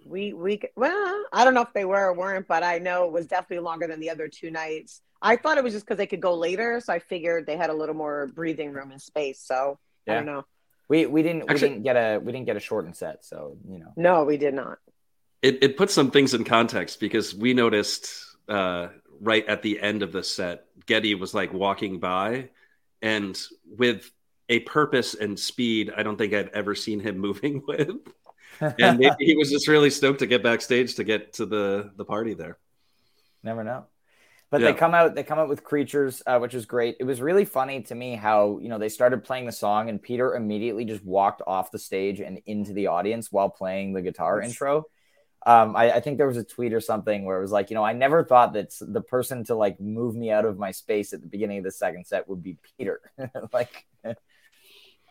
We 0.06 0.34
we 0.34 0.60
well, 0.76 1.26
I 1.32 1.46
don't 1.46 1.54
know 1.54 1.62
if 1.62 1.72
they 1.72 1.86
were 1.86 2.10
or 2.10 2.14
weren't, 2.14 2.46
but 2.48 2.62
I 2.62 2.80
know 2.80 3.06
it 3.06 3.14
was 3.14 3.26
definitely 3.26 3.64
longer 3.64 3.88
than 3.88 4.02
the 4.02 4.10
other 4.10 4.28
two 4.28 4.52
nights. 4.52 5.02
I 5.22 5.38
thought 5.38 5.58
it 5.58 5.64
was 5.64 5.74
just 5.74 5.86
because 5.86 5.98
they 5.98 6.08
could 6.08 6.20
go 6.20 6.36
later, 6.36 6.82
so 6.82 6.92
I 6.92 7.00
figured 7.00 7.46
they 7.46 7.56
had 7.56 7.70
a 7.70 7.74
little 7.74 7.96
more 7.96 8.28
breathing 8.28 8.74
room 8.74 8.92
and 8.92 9.02
space. 9.02 9.40
So 9.40 9.80
yeah. 10.06 10.14
I 10.14 10.16
don't 10.18 10.26
know. 10.26 10.46
We 10.90 11.06
we 11.06 11.24
didn't 11.24 11.44
Actually, 11.50 11.54
we 11.54 11.74
didn't 11.76 11.84
get 11.84 11.96
a 11.96 12.20
we 12.20 12.32
didn't 12.34 12.46
get 12.46 12.58
a 12.58 12.62
shortened 12.62 12.98
set, 12.98 13.24
so 13.24 13.58
you 13.66 13.80
know. 13.80 13.94
No, 13.96 14.26
we 14.26 14.36
did 14.36 14.54
not. 14.54 14.80
It 15.42 15.64
it 15.64 15.78
puts 15.78 15.94
some 15.94 16.12
things 16.12 16.34
in 16.34 16.44
context 16.44 17.00
because 17.00 17.34
we 17.34 17.54
noticed 17.54 18.26
uh, 18.50 18.88
right 19.22 19.48
at 19.48 19.62
the 19.62 19.80
end 19.80 20.04
of 20.04 20.12
the 20.12 20.24
set, 20.24 20.66
Getty 20.86 21.16
was 21.16 21.34
like 21.34 21.54
walking 21.54 22.00
by, 22.00 22.50
and 23.02 23.40
with 23.66 24.12
a 24.50 24.60
purpose 24.62 25.14
and 25.14 25.38
speed, 25.38 25.92
I 25.96 26.04
don't 26.04 26.18
think 26.18 26.34
I've 26.34 26.50
ever 26.50 26.76
seen 26.76 27.00
him 27.00 27.18
moving 27.20 27.64
with. 27.68 27.90
and 28.80 28.98
maybe 29.00 29.26
he 29.26 29.36
was 29.36 29.52
just 29.52 29.68
really 29.68 29.90
stoked 29.90 30.20
to 30.20 30.28
get 30.28 30.42
backstage 30.42 30.96
to 30.96 31.04
get 31.04 31.34
to 31.34 31.46
the 31.46 31.92
the 31.96 32.06
party 32.06 32.34
there. 32.34 32.58
Never 33.44 33.64
know. 33.64 33.86
But 34.50 34.62
yeah. 34.62 34.72
they 34.72 34.78
come 34.78 34.96
out, 34.96 35.14
they 35.14 35.24
come 35.24 35.38
out 35.38 35.50
with 35.50 35.64
creatures, 35.64 36.24
uh, 36.26 36.40
which 36.40 36.54
was 36.54 36.66
great. 36.66 36.96
It 37.00 37.04
was 37.04 37.22
really 37.22 37.46
funny 37.46 37.82
to 37.84 37.96
me 37.96 38.16
how 38.16 38.58
you 38.60 38.70
know 38.70 38.80
they 38.80 38.90
started 38.90 39.24
playing 39.24 39.46
the 39.46 39.52
song, 39.52 39.90
and 39.90 40.02
Peter 40.02 40.36
immediately 40.36 40.86
just 40.86 41.04
walked 41.04 41.42
off 41.46 41.70
the 41.70 41.78
stage 41.78 42.20
and 42.20 42.40
into 42.46 42.74
the 42.74 42.88
audience 42.88 43.32
while 43.32 43.50
playing 43.50 43.94
the 43.94 44.02
guitar 44.02 44.42
intro 44.42 44.86
um, 45.48 45.78
I, 45.78 45.94
I, 45.94 46.00
think 46.02 46.18
there 46.18 46.28
was 46.28 46.36
a 46.36 46.44
tweet 46.44 46.74
or 46.74 46.82
something 46.82 47.24
where 47.24 47.38
it 47.38 47.42
was 47.42 47.54
like, 47.54 47.70
you 47.70 47.76
know, 47.76 47.84
I 47.84 47.94
never 47.94 48.22
thought 48.22 48.52
that 48.54 48.76
the 48.82 49.00
person 49.00 49.46
to 49.46 49.56
like 49.56 49.80
move 49.80 50.14
me 50.14 50.30
out 50.30 50.44
of 50.44 50.60
my 50.60 50.72
space 50.72 51.14
at 51.14 51.22
the 51.22 51.28
beginning 51.28 51.60
of 51.60 51.64
the 51.64 51.72
second 51.72 52.06
set 52.06 52.28
would 52.28 52.44
be 52.44 52.58
Peter. 52.78 53.00
like, 53.54 53.86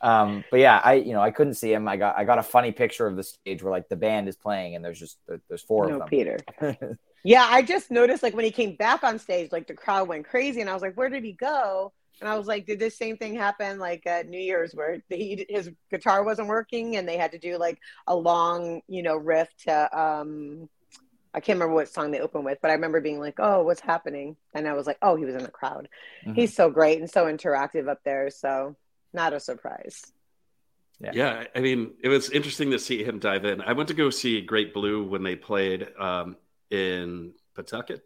um, 0.06 0.44
but 0.52 0.60
yeah, 0.60 0.80
I, 0.84 0.94
you 0.94 1.14
know, 1.14 1.20
I 1.20 1.32
couldn't 1.32 1.54
see 1.54 1.72
him. 1.72 1.88
I 1.88 1.96
got, 1.96 2.16
I 2.16 2.22
got 2.22 2.38
a 2.38 2.42
funny 2.42 2.70
picture 2.70 3.08
of 3.08 3.16
the 3.16 3.24
stage 3.24 3.60
where 3.60 3.72
like 3.72 3.88
the 3.88 3.96
band 3.96 4.28
is 4.28 4.36
playing 4.36 4.76
and 4.76 4.84
there's 4.84 5.00
just, 5.00 5.18
there's 5.48 5.62
four 5.62 5.88
no, 5.88 5.94
of 5.94 5.98
them. 5.98 6.08
Peter. 6.08 6.38
yeah. 7.24 7.44
I 7.50 7.62
just 7.62 7.90
noticed 7.90 8.22
like 8.22 8.32
when 8.32 8.44
he 8.44 8.52
came 8.52 8.76
back 8.76 9.02
on 9.02 9.18
stage, 9.18 9.50
like 9.50 9.66
the 9.66 9.74
crowd 9.74 10.06
went 10.06 10.28
crazy 10.28 10.60
and 10.60 10.70
I 10.70 10.74
was 10.74 10.82
like, 10.82 10.96
where 10.96 11.08
did 11.08 11.24
he 11.24 11.32
go? 11.32 11.92
And 12.20 12.30
I 12.30 12.38
was 12.38 12.46
like, 12.46 12.66
did 12.66 12.78
this 12.78 12.96
same 12.96 13.16
thing 13.16 13.34
happen 13.34 13.80
like 13.80 14.06
at 14.06 14.28
New 14.28 14.38
Year's 14.38 14.74
where 14.74 15.02
he, 15.08 15.44
his 15.48 15.72
guitar 15.90 16.22
wasn't 16.22 16.46
working 16.46 16.94
and 16.96 17.08
they 17.08 17.16
had 17.16 17.32
to 17.32 17.38
do 17.38 17.58
like 17.58 17.80
a 18.06 18.14
long, 18.14 18.82
you 18.86 19.02
know, 19.02 19.16
riff 19.16 19.48
to, 19.64 19.98
um, 19.98 20.68
I 21.34 21.40
can't 21.40 21.58
remember 21.58 21.74
what 21.74 21.92
song 21.92 22.12
they 22.12 22.20
opened 22.20 22.44
with, 22.44 22.58
but 22.62 22.70
I 22.70 22.74
remember 22.74 23.00
being 23.00 23.18
like, 23.18 23.40
oh, 23.40 23.64
what's 23.64 23.80
happening? 23.80 24.36
And 24.54 24.68
I 24.68 24.74
was 24.74 24.86
like, 24.86 24.98
oh, 25.02 25.16
he 25.16 25.24
was 25.24 25.34
in 25.34 25.42
the 25.42 25.50
crowd. 25.50 25.88
Mm-hmm. 26.24 26.34
He's 26.34 26.54
so 26.54 26.70
great 26.70 27.00
and 27.00 27.10
so 27.10 27.26
interactive 27.26 27.88
up 27.88 28.04
there. 28.04 28.30
So 28.30 28.76
not 29.12 29.32
a 29.32 29.40
surprise. 29.40 30.12
Yeah. 31.00 31.10
yeah. 31.14 31.44
I 31.54 31.60
mean, 31.60 31.92
it 32.02 32.08
was 32.08 32.30
interesting 32.30 32.70
to 32.70 32.78
see 32.78 33.04
him 33.04 33.18
dive 33.18 33.44
in. 33.44 33.60
I 33.60 33.72
went 33.72 33.88
to 33.88 33.94
go 33.94 34.10
see 34.10 34.40
Great 34.40 34.72
Blue 34.72 35.04
when 35.04 35.22
they 35.22 35.36
played 35.36 35.88
um, 35.98 36.36
in 36.70 37.32
Pawtucket. 37.54 38.02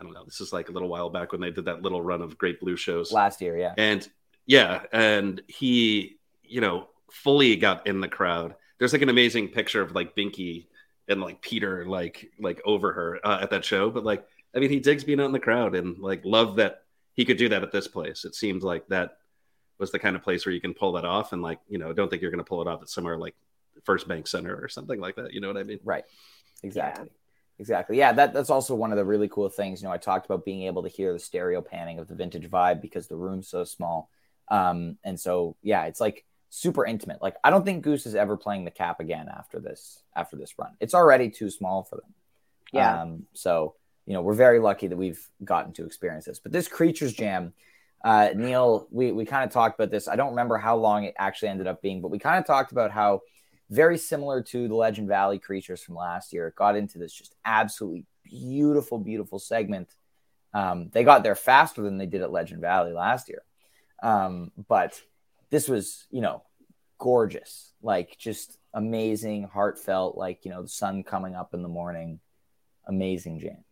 I 0.00 0.02
don't 0.02 0.14
know. 0.14 0.24
This 0.24 0.40
is 0.40 0.52
like 0.52 0.70
a 0.70 0.72
little 0.72 0.88
while 0.88 1.10
back 1.10 1.30
when 1.30 1.40
they 1.40 1.50
did 1.50 1.66
that 1.66 1.82
little 1.82 2.00
run 2.00 2.22
of 2.22 2.38
Great 2.38 2.58
Blue 2.58 2.76
shows 2.76 3.12
last 3.12 3.42
year. 3.42 3.56
Yeah, 3.58 3.74
and 3.76 4.08
yeah, 4.46 4.82
and 4.92 5.42
he, 5.46 6.16
you 6.42 6.62
know, 6.62 6.88
fully 7.12 7.56
got 7.56 7.86
in 7.86 8.00
the 8.00 8.08
crowd. 8.08 8.54
There's 8.78 8.94
like 8.94 9.02
an 9.02 9.10
amazing 9.10 9.48
picture 9.48 9.82
of 9.82 9.94
like 9.94 10.16
Binky 10.16 10.68
and 11.06 11.20
like 11.20 11.42
Peter 11.42 11.84
like 11.84 12.30
like 12.38 12.62
over 12.64 12.92
her 12.92 13.20
uh, 13.22 13.40
at 13.42 13.50
that 13.50 13.64
show. 13.64 13.90
But 13.90 14.04
like, 14.04 14.26
I 14.56 14.58
mean, 14.58 14.70
he 14.70 14.80
digs 14.80 15.04
being 15.04 15.20
out 15.20 15.26
in 15.26 15.32
the 15.32 15.38
crowd 15.38 15.74
and 15.74 15.98
like 15.98 16.24
love 16.24 16.56
that 16.56 16.84
he 17.12 17.26
could 17.26 17.36
do 17.36 17.50
that 17.50 17.62
at 17.62 17.72
this 17.72 17.86
place. 17.86 18.24
It 18.24 18.34
seemed 18.34 18.62
like 18.62 18.88
that 18.88 19.18
was 19.80 19.90
the 19.90 19.98
kind 19.98 20.14
of 20.14 20.22
place 20.22 20.46
where 20.46 20.54
you 20.54 20.60
can 20.60 20.74
pull 20.74 20.92
that 20.92 21.04
off, 21.04 21.32
and 21.32 21.42
like, 21.42 21.58
you 21.68 21.78
know, 21.78 21.92
don't 21.92 22.08
think 22.08 22.22
you're 22.22 22.30
going 22.30 22.44
to 22.44 22.48
pull 22.48 22.62
it 22.62 22.68
off 22.68 22.82
at 22.82 22.88
somewhere 22.88 23.18
like 23.18 23.34
First 23.84 24.06
Bank 24.06 24.26
Center 24.26 24.54
or 24.54 24.68
something 24.68 25.00
like 25.00 25.16
that. 25.16 25.32
You 25.32 25.40
know 25.40 25.48
what 25.48 25.56
I 25.56 25.64
mean? 25.64 25.80
Right. 25.82 26.04
Exactly. 26.62 27.06
Yeah. 27.06 27.12
Exactly. 27.60 27.98
Yeah, 27.98 28.12
that, 28.14 28.32
that's 28.32 28.48
also 28.48 28.74
one 28.74 28.90
of 28.90 28.96
the 28.96 29.04
really 29.04 29.28
cool 29.28 29.50
things. 29.50 29.82
You 29.82 29.88
know, 29.88 29.92
I 29.92 29.98
talked 29.98 30.24
about 30.24 30.46
being 30.46 30.62
able 30.62 30.82
to 30.82 30.88
hear 30.88 31.12
the 31.12 31.18
stereo 31.18 31.60
panning 31.60 31.98
of 31.98 32.08
the 32.08 32.14
vintage 32.14 32.48
vibe 32.48 32.80
because 32.80 33.06
the 33.06 33.16
room's 33.16 33.48
so 33.48 33.64
small. 33.64 34.08
Um, 34.48 34.96
and 35.04 35.20
so 35.20 35.56
yeah, 35.62 35.84
it's 35.84 36.00
like 36.00 36.24
super 36.48 36.86
intimate. 36.86 37.20
Like 37.20 37.36
I 37.44 37.50
don't 37.50 37.64
think 37.64 37.82
Goose 37.82 38.06
is 38.06 38.14
ever 38.14 38.38
playing 38.38 38.64
the 38.64 38.70
cap 38.70 38.98
again 38.98 39.28
after 39.28 39.60
this 39.60 40.02
after 40.16 40.36
this 40.36 40.58
run. 40.58 40.70
It's 40.80 40.94
already 40.94 41.28
too 41.28 41.50
small 41.50 41.82
for 41.82 41.96
them. 41.96 42.14
Yeah. 42.72 43.02
Um, 43.02 43.26
so 43.34 43.74
you 44.06 44.14
know, 44.14 44.22
we're 44.22 44.34
very 44.34 44.58
lucky 44.58 44.86
that 44.86 44.96
we've 44.96 45.24
gotten 45.44 45.72
to 45.74 45.84
experience 45.84 46.24
this. 46.24 46.38
But 46.38 46.52
this 46.52 46.66
creatures 46.66 47.12
jam, 47.12 47.52
uh, 48.02 48.30
Neal, 48.34 48.86
we 48.90 49.12
we 49.12 49.24
kind 49.24 49.44
of 49.44 49.52
talked 49.52 49.78
about 49.78 49.90
this. 49.90 50.08
I 50.08 50.16
don't 50.16 50.30
remember 50.30 50.56
how 50.56 50.76
long 50.76 51.04
it 51.04 51.14
actually 51.18 51.48
ended 51.48 51.66
up 51.66 51.82
being, 51.82 52.00
but 52.00 52.10
we 52.10 52.18
kind 52.18 52.38
of 52.38 52.46
talked 52.46 52.72
about 52.72 52.90
how 52.90 53.20
very 53.68 53.98
similar 53.98 54.42
to 54.42 54.68
the 54.68 54.74
Legend 54.74 55.08
Valley 55.08 55.38
creatures 55.38 55.82
from 55.82 55.94
last 55.94 56.32
year. 56.32 56.48
It 56.48 56.56
got 56.56 56.76
into 56.76 56.98
this 56.98 57.12
just 57.12 57.34
absolutely 57.44 58.04
beautiful, 58.24 58.98
beautiful 58.98 59.38
segment. 59.38 59.94
Um, 60.52 60.88
they 60.92 61.04
got 61.04 61.22
there 61.22 61.36
faster 61.36 61.82
than 61.82 61.98
they 61.98 62.06
did 62.06 62.22
at 62.22 62.32
Legend 62.32 62.60
Valley 62.60 62.92
last 62.92 63.28
year. 63.28 63.42
Um, 64.02 64.50
but 64.68 65.00
this 65.50 65.68
was, 65.68 66.06
you 66.10 66.20
know, 66.20 66.42
gorgeous, 66.98 67.72
like 67.82 68.16
just 68.18 68.58
amazing, 68.74 69.44
heartfelt, 69.44 70.16
like, 70.16 70.44
you 70.44 70.50
know, 70.50 70.62
the 70.62 70.68
sun 70.68 71.04
coming 71.04 71.34
up 71.34 71.54
in 71.54 71.62
the 71.62 71.68
morning. 71.68 72.18
Amazing 72.86 73.38
jam. 73.38 73.64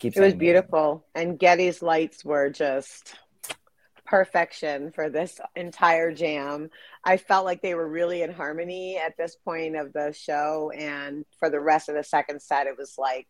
It 0.00 0.16
was 0.16 0.34
beautiful. 0.34 1.04
Amazing. 1.14 1.30
And 1.30 1.38
Getty's 1.38 1.82
lights 1.82 2.24
were 2.24 2.48
just 2.48 3.16
perfection 4.12 4.92
for 4.92 5.08
this 5.08 5.40
entire 5.56 6.12
jam. 6.12 6.68
I 7.02 7.16
felt 7.16 7.46
like 7.46 7.62
they 7.62 7.74
were 7.74 7.88
really 7.88 8.20
in 8.20 8.30
harmony 8.30 8.98
at 8.98 9.16
this 9.16 9.36
point 9.36 9.74
of 9.74 9.94
the 9.94 10.12
show. 10.12 10.70
And 10.70 11.24
for 11.38 11.48
the 11.48 11.60
rest 11.60 11.88
of 11.88 11.94
the 11.94 12.04
second 12.04 12.42
set, 12.42 12.66
it 12.66 12.76
was 12.76 12.96
like, 12.98 13.26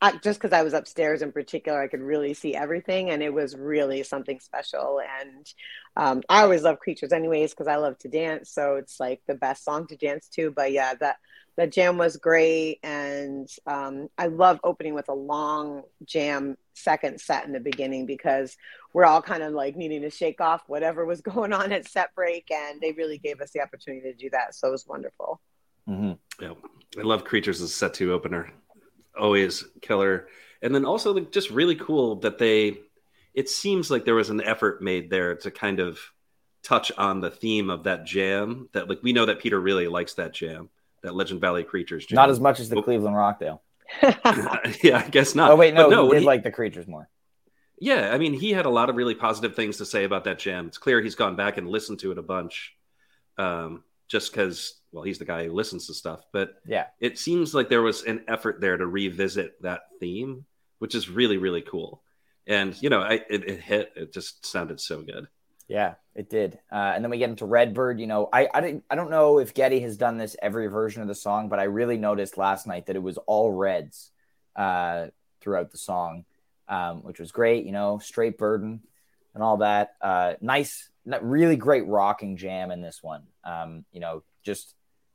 I, 0.00 0.12
just 0.16 0.40
because 0.40 0.54
I 0.54 0.62
was 0.62 0.72
upstairs 0.72 1.20
in 1.20 1.30
particular, 1.30 1.82
I 1.82 1.88
could 1.88 2.00
really 2.00 2.32
see 2.32 2.54
everything, 2.54 3.10
and 3.10 3.22
it 3.22 3.34
was 3.34 3.54
really 3.54 4.02
something 4.02 4.40
special. 4.40 4.98
And 5.20 5.46
um, 5.94 6.22
I 6.30 6.40
always 6.40 6.62
love 6.62 6.78
creatures, 6.78 7.12
anyways, 7.12 7.50
because 7.50 7.68
I 7.68 7.76
love 7.76 7.98
to 7.98 8.08
dance. 8.08 8.50
So 8.50 8.76
it's 8.76 8.98
like 8.98 9.20
the 9.26 9.34
best 9.34 9.62
song 9.62 9.88
to 9.88 9.96
dance 9.96 10.28
to. 10.36 10.50
But 10.50 10.72
yeah, 10.72 10.94
that 11.00 11.16
the 11.58 11.66
jam 11.66 11.98
was 11.98 12.16
great, 12.16 12.78
and 12.82 13.46
um, 13.66 14.08
I 14.16 14.28
love 14.28 14.60
opening 14.64 14.94
with 14.94 15.08
a 15.08 15.14
long 15.14 15.82
jam 16.04 16.56
second 16.72 17.20
set 17.20 17.44
in 17.44 17.52
the 17.52 17.60
beginning 17.60 18.06
because 18.06 18.56
we're 18.94 19.04
all 19.04 19.20
kind 19.20 19.42
of 19.42 19.52
like 19.52 19.76
needing 19.76 20.02
to 20.02 20.10
shake 20.10 20.40
off 20.40 20.62
whatever 20.68 21.04
was 21.04 21.20
going 21.20 21.52
on 21.52 21.72
at 21.72 21.86
set 21.86 22.14
break, 22.14 22.50
and 22.50 22.80
they 22.80 22.92
really 22.92 23.18
gave 23.18 23.40
us 23.40 23.50
the 23.50 23.60
opportunity 23.60 24.10
to 24.10 24.16
do 24.16 24.30
that. 24.30 24.54
So 24.54 24.68
it 24.68 24.70
was 24.70 24.86
wonderful. 24.86 25.40
Mm-hmm. 25.86 26.12
Yeah, 26.42 26.54
I 26.98 27.02
love 27.02 27.24
creatures 27.24 27.60
as 27.60 27.70
a 27.70 27.74
set 27.74 27.92
two 27.92 28.12
opener 28.12 28.50
always 29.18 29.64
killer. 29.80 30.28
And 30.62 30.74
then 30.74 30.84
also 30.84 31.12
like, 31.12 31.32
just 31.32 31.50
really 31.50 31.74
cool 31.74 32.16
that 32.16 32.38
they 32.38 32.78
it 33.34 33.48
seems 33.48 33.90
like 33.90 34.04
there 34.04 34.14
was 34.14 34.30
an 34.30 34.40
effort 34.40 34.82
made 34.82 35.10
there 35.10 35.36
to 35.36 35.50
kind 35.50 35.78
of 35.80 36.00
touch 36.62 36.90
on 36.98 37.20
the 37.20 37.30
theme 37.30 37.70
of 37.70 37.84
that 37.84 38.04
jam 38.04 38.68
that 38.72 38.88
like 38.88 39.02
we 39.02 39.12
know 39.12 39.26
that 39.26 39.38
Peter 39.38 39.60
really 39.60 39.86
likes 39.86 40.14
that 40.14 40.34
jam, 40.34 40.70
that 41.02 41.14
Legend 41.14 41.40
Valley 41.40 41.64
Creatures 41.64 42.06
jam. 42.06 42.16
Not 42.16 42.30
as 42.30 42.40
much 42.40 42.60
as 42.60 42.68
the 42.68 42.82
Cleveland 42.82 43.16
Rockdale. 43.16 43.62
yeah, 44.02 45.02
I 45.04 45.08
guess 45.10 45.34
not. 45.34 45.50
Oh 45.50 45.56
wait, 45.56 45.74
no, 45.74 45.84
but 45.84 45.90
no, 45.90 46.06
he 46.06 46.12
did 46.12 46.20
he, 46.20 46.26
like 46.26 46.42
the 46.42 46.50
creatures 46.50 46.86
more. 46.86 47.08
Yeah, 47.80 48.10
I 48.12 48.18
mean, 48.18 48.34
he 48.34 48.50
had 48.52 48.66
a 48.66 48.70
lot 48.70 48.90
of 48.90 48.96
really 48.96 49.14
positive 49.14 49.54
things 49.54 49.78
to 49.78 49.86
say 49.86 50.04
about 50.04 50.24
that 50.24 50.38
jam. 50.38 50.66
It's 50.66 50.78
clear 50.78 51.00
he's 51.00 51.14
gone 51.14 51.36
back 51.36 51.56
and 51.56 51.68
listened 51.68 52.00
to 52.00 52.12
it 52.12 52.18
a 52.18 52.22
bunch. 52.22 52.74
Um, 53.38 53.84
just 54.08 54.32
because 54.32 54.80
well 54.90 55.04
he's 55.04 55.18
the 55.18 55.24
guy 55.24 55.44
who 55.44 55.52
listens 55.52 55.86
to 55.86 55.94
stuff 55.94 56.24
but 56.32 56.54
yeah 56.66 56.86
it 56.98 57.18
seems 57.18 57.54
like 57.54 57.68
there 57.68 57.82
was 57.82 58.02
an 58.04 58.24
effort 58.26 58.60
there 58.60 58.76
to 58.76 58.86
revisit 58.86 59.60
that 59.62 59.82
theme 60.00 60.44
which 60.78 60.94
is 60.94 61.08
really 61.08 61.36
really 61.36 61.62
cool 61.62 62.02
and 62.46 62.80
you 62.82 62.88
know 62.88 63.00
I, 63.00 63.20
it, 63.30 63.48
it 63.48 63.60
hit 63.60 63.92
it 63.94 64.12
just 64.12 64.44
sounded 64.44 64.80
so 64.80 65.02
good 65.02 65.28
yeah 65.68 65.94
it 66.18 66.28
did 66.28 66.58
uh, 66.70 66.92
and 66.94 67.02
then 67.02 67.10
we 67.10 67.18
get 67.18 67.30
into 67.30 67.46
redbird 67.46 67.98
you 68.00 68.06
know 68.06 68.28
I, 68.32 68.48
I 68.52 68.60
didn't 68.60 68.84
i 68.90 68.94
don't 68.94 69.10
know 69.10 69.38
if 69.38 69.54
getty 69.54 69.80
has 69.80 69.96
done 69.96 70.18
this 70.18 70.36
every 70.42 70.66
version 70.66 71.00
of 71.00 71.08
the 71.08 71.14
song 71.14 71.48
but 71.48 71.58
i 71.58 71.64
really 71.64 71.96
noticed 71.96 72.36
last 72.36 72.66
night 72.66 72.86
that 72.86 72.96
it 72.96 73.02
was 73.02 73.18
all 73.18 73.50
reds 73.52 74.10
uh, 74.56 75.06
throughout 75.40 75.70
the 75.70 75.78
song 75.78 76.24
um, 76.68 77.02
which 77.02 77.20
was 77.20 77.32
great 77.32 77.64
you 77.64 77.72
know 77.72 77.98
straight 77.98 78.36
burden 78.36 78.80
and 79.34 79.42
all 79.42 79.58
that 79.58 79.94
uh, 80.02 80.34
nice 80.40 80.90
really 81.16 81.56
great 81.56 81.86
rocking 81.86 82.36
jam 82.36 82.70
in 82.70 82.80
this 82.80 83.02
one. 83.02 83.22
Um, 83.44 83.84
you 83.92 84.00
know, 84.00 84.22
just 84.42 84.74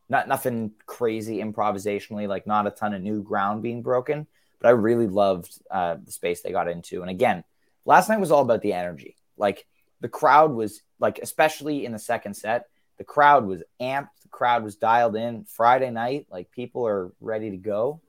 not 0.09 0.27
nothing 0.27 0.71
crazy 0.85 1.37
improvisationally, 1.37 2.27
like 2.27 2.47
not 2.47 2.67
a 2.67 2.71
ton 2.71 2.93
of 2.93 3.01
new 3.01 3.21
ground 3.21 3.61
being 3.61 3.81
broken. 3.81 4.27
But 4.59 4.69
I 4.69 4.71
really 4.71 5.07
loved 5.07 5.59
uh, 5.69 5.97
the 6.03 6.11
space 6.11 6.41
they 6.41 6.51
got 6.51 6.69
into. 6.69 7.01
And 7.01 7.09
again, 7.09 7.43
last 7.85 8.09
night 8.09 8.19
was 8.19 8.31
all 8.31 8.41
about 8.41 8.61
the 8.61 8.73
energy. 8.73 9.17
Like 9.37 9.65
the 10.03 10.09
crowd 10.09 10.51
was 10.51 10.81
like, 10.99 11.19
especially 11.19 11.85
in 11.85 11.93
the 11.93 11.97
second 11.97 12.33
set, 12.33 12.67
the 12.97 13.05
crowd 13.05 13.45
was 13.45 13.63
amped. 13.81 14.09
The 14.21 14.27
crowd 14.27 14.61
was 14.61 14.75
dialed 14.75 15.15
in. 15.15 15.45
Friday 15.45 15.89
night, 15.91 16.27
like 16.29 16.51
people 16.51 16.85
are 16.85 17.13
ready 17.21 17.51
to 17.51 17.57
go. 17.57 18.01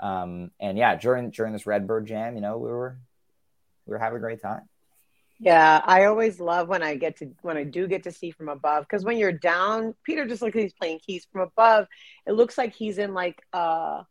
Um, 0.00 0.50
and 0.58 0.76
yeah, 0.76 0.96
during 0.96 1.30
during 1.30 1.52
this 1.52 1.66
Redbird 1.66 2.06
Jam, 2.06 2.34
you 2.34 2.40
know, 2.40 2.58
we 2.58 2.68
were 2.68 2.98
we 3.86 3.92
were 3.92 3.98
having 3.98 4.16
a 4.16 4.20
great 4.20 4.42
time. 4.42 4.68
Yeah, 5.38 5.80
I 5.84 6.06
always 6.06 6.40
love 6.40 6.66
when 6.66 6.82
I 6.82 6.96
get 6.96 7.18
to 7.18 7.30
when 7.42 7.56
I 7.56 7.62
do 7.62 7.86
get 7.86 8.02
to 8.02 8.10
see 8.10 8.32
from 8.32 8.48
above 8.48 8.82
because 8.82 9.04
when 9.04 9.16
you're 9.16 9.30
down, 9.30 9.94
Peter 10.02 10.26
just 10.26 10.42
looks 10.42 10.56
like 10.56 10.64
he's 10.64 10.72
playing 10.72 10.98
keys 10.98 11.28
from 11.30 11.42
above. 11.42 11.86
It 12.26 12.32
looks 12.32 12.58
like 12.58 12.74
he's 12.74 12.98
in 12.98 13.14
like 13.14 13.40
a 13.52 14.04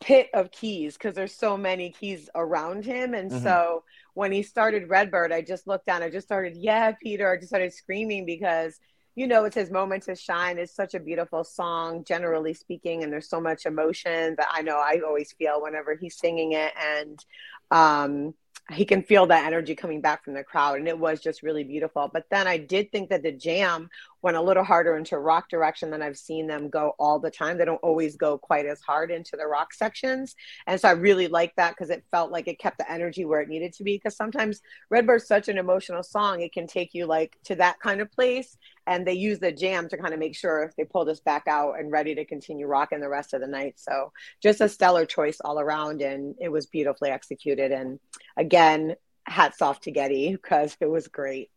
pit 0.00 0.30
of 0.34 0.52
keys 0.52 0.94
because 0.94 1.14
there's 1.14 1.34
so 1.34 1.56
many 1.56 1.90
keys 1.90 2.30
around 2.34 2.84
him. 2.84 3.14
And 3.14 3.28
mm-hmm. 3.30 3.42
so 3.42 3.82
when 4.20 4.32
he 4.32 4.42
started 4.42 4.90
Redbird, 4.90 5.32
I 5.32 5.40
just 5.40 5.66
looked 5.66 5.86
down. 5.86 6.02
I 6.02 6.10
just 6.10 6.26
started, 6.26 6.54
yeah, 6.54 6.92
Peter. 7.02 7.32
I 7.32 7.36
just 7.36 7.48
started 7.48 7.72
screaming 7.72 8.26
because 8.26 8.78
you 9.14 9.26
know 9.26 9.46
it's 9.46 9.56
his 9.56 9.70
moment 9.70 10.02
to 10.02 10.14
shine. 10.14 10.58
It's 10.58 10.74
such 10.74 10.92
a 10.92 11.00
beautiful 11.00 11.42
song, 11.42 12.04
generally 12.04 12.52
speaking, 12.52 13.02
and 13.02 13.10
there's 13.10 13.30
so 13.30 13.40
much 13.40 13.64
emotion 13.64 14.34
that 14.36 14.48
I 14.52 14.60
know 14.60 14.76
I 14.76 15.00
always 15.06 15.32
feel 15.32 15.62
whenever 15.62 15.96
he's 15.96 16.18
singing 16.18 16.52
it. 16.52 16.70
And 16.78 17.24
um 17.70 18.34
he 18.70 18.84
can 18.84 19.02
feel 19.02 19.26
that 19.26 19.46
energy 19.46 19.74
coming 19.74 20.02
back 20.02 20.22
from 20.22 20.34
the 20.34 20.44
crowd 20.44 20.78
and 20.78 20.86
it 20.86 20.98
was 20.98 21.20
just 21.20 21.42
really 21.42 21.64
beautiful 21.64 22.08
but 22.12 22.24
then 22.30 22.46
i 22.46 22.56
did 22.56 22.90
think 22.92 23.10
that 23.10 23.22
the 23.22 23.32
jam 23.32 23.88
went 24.22 24.36
a 24.36 24.42
little 24.42 24.64
harder 24.64 24.96
into 24.96 25.18
rock 25.18 25.48
direction 25.48 25.90
than 25.90 26.02
i've 26.02 26.16
seen 26.16 26.46
them 26.46 26.68
go 26.68 26.94
all 26.98 27.18
the 27.18 27.30
time. 27.30 27.58
They 27.58 27.64
don't 27.64 27.82
always 27.82 28.16
go 28.16 28.38
quite 28.38 28.66
as 28.66 28.80
hard 28.80 29.10
into 29.10 29.36
the 29.36 29.46
rock 29.46 29.72
sections. 29.74 30.34
And 30.66 30.80
so 30.80 30.88
i 30.88 30.92
really 30.92 31.28
liked 31.28 31.56
that 31.56 31.70
because 31.70 31.90
it 31.90 32.04
felt 32.10 32.30
like 32.30 32.48
it 32.48 32.58
kept 32.58 32.78
the 32.78 32.90
energy 32.90 33.24
where 33.24 33.40
it 33.40 33.48
needed 33.48 33.72
to 33.74 33.84
be 33.84 33.96
because 33.96 34.16
sometimes 34.16 34.60
redbird's 34.92 35.26
such 35.26 35.48
an 35.48 35.58
emotional 35.58 36.02
song 36.02 36.40
it 36.40 36.52
can 36.52 36.66
take 36.66 36.94
you 36.94 37.06
like 37.06 37.36
to 37.44 37.54
that 37.56 37.80
kind 37.80 38.00
of 38.00 38.10
place 38.12 38.56
and 38.86 39.06
they 39.06 39.12
use 39.12 39.38
the 39.38 39.52
jam 39.52 39.88
to 39.88 39.96
kind 39.96 40.14
of 40.14 40.20
make 40.20 40.36
sure 40.36 40.72
they 40.76 40.84
pull 40.84 41.04
this 41.04 41.20
back 41.20 41.44
out 41.46 41.78
and 41.78 41.92
ready 41.92 42.14
to 42.14 42.24
continue 42.24 42.66
rocking 42.66 43.00
the 43.00 43.08
rest 43.08 43.34
of 43.34 43.40
the 43.40 43.46
night. 43.46 43.74
So 43.76 44.12
just 44.42 44.60
a 44.60 44.68
stellar 44.68 45.06
choice 45.06 45.40
all 45.44 45.60
around 45.60 46.02
and 46.02 46.34
it 46.40 46.48
was 46.48 46.66
beautifully 46.66 47.10
executed. 47.10 47.72
And 47.72 48.00
again 48.36 48.96
hats 49.26 49.62
off 49.62 49.80
to 49.80 49.90
getty 49.90 50.32
because 50.32 50.76
it 50.80 50.86
was 50.86 51.08
great. 51.08 51.50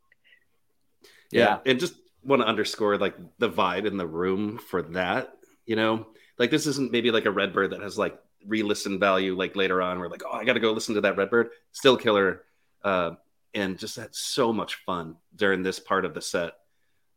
Yeah, 1.31 1.59
yeah. 1.65 1.71
and 1.71 1.79
just 1.79 1.95
want 2.25 2.41
to 2.41 2.47
underscore 2.47 2.97
like 2.97 3.15
the 3.39 3.49
vibe 3.49 3.85
in 3.85 3.97
the 3.97 4.07
room 4.07 4.57
for 4.57 4.81
that 4.81 5.33
you 5.65 5.75
know 5.75 6.07
like 6.37 6.51
this 6.51 6.67
isn't 6.67 6.91
maybe 6.91 7.11
like 7.11 7.25
a 7.25 7.31
redbird 7.31 7.71
that 7.71 7.81
has 7.81 7.97
like 7.97 8.17
re-listen 8.45 8.99
value 8.99 9.35
like 9.35 9.55
later 9.55 9.81
on 9.81 9.99
we're 9.99 10.09
like 10.09 10.23
oh 10.25 10.33
i 10.33 10.43
gotta 10.43 10.59
go 10.59 10.71
listen 10.71 10.95
to 10.95 11.01
that 11.01 11.17
redbird 11.17 11.49
still 11.71 11.95
killer 11.95 12.43
uh 12.83 13.11
and 13.53 13.77
just 13.77 13.95
had 13.95 14.13
so 14.13 14.51
much 14.51 14.75
fun 14.85 15.15
during 15.35 15.63
this 15.63 15.79
part 15.79 16.05
of 16.05 16.13
the 16.13 16.21
set 16.21 16.53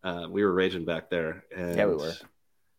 uh, 0.07 0.29
we 0.31 0.45
were 0.45 0.53
raging 0.53 0.85
back 0.85 1.11
there. 1.11 1.45
And 1.55 1.77
yeah, 1.77 1.87
we 1.87 1.97
were. 1.97 2.13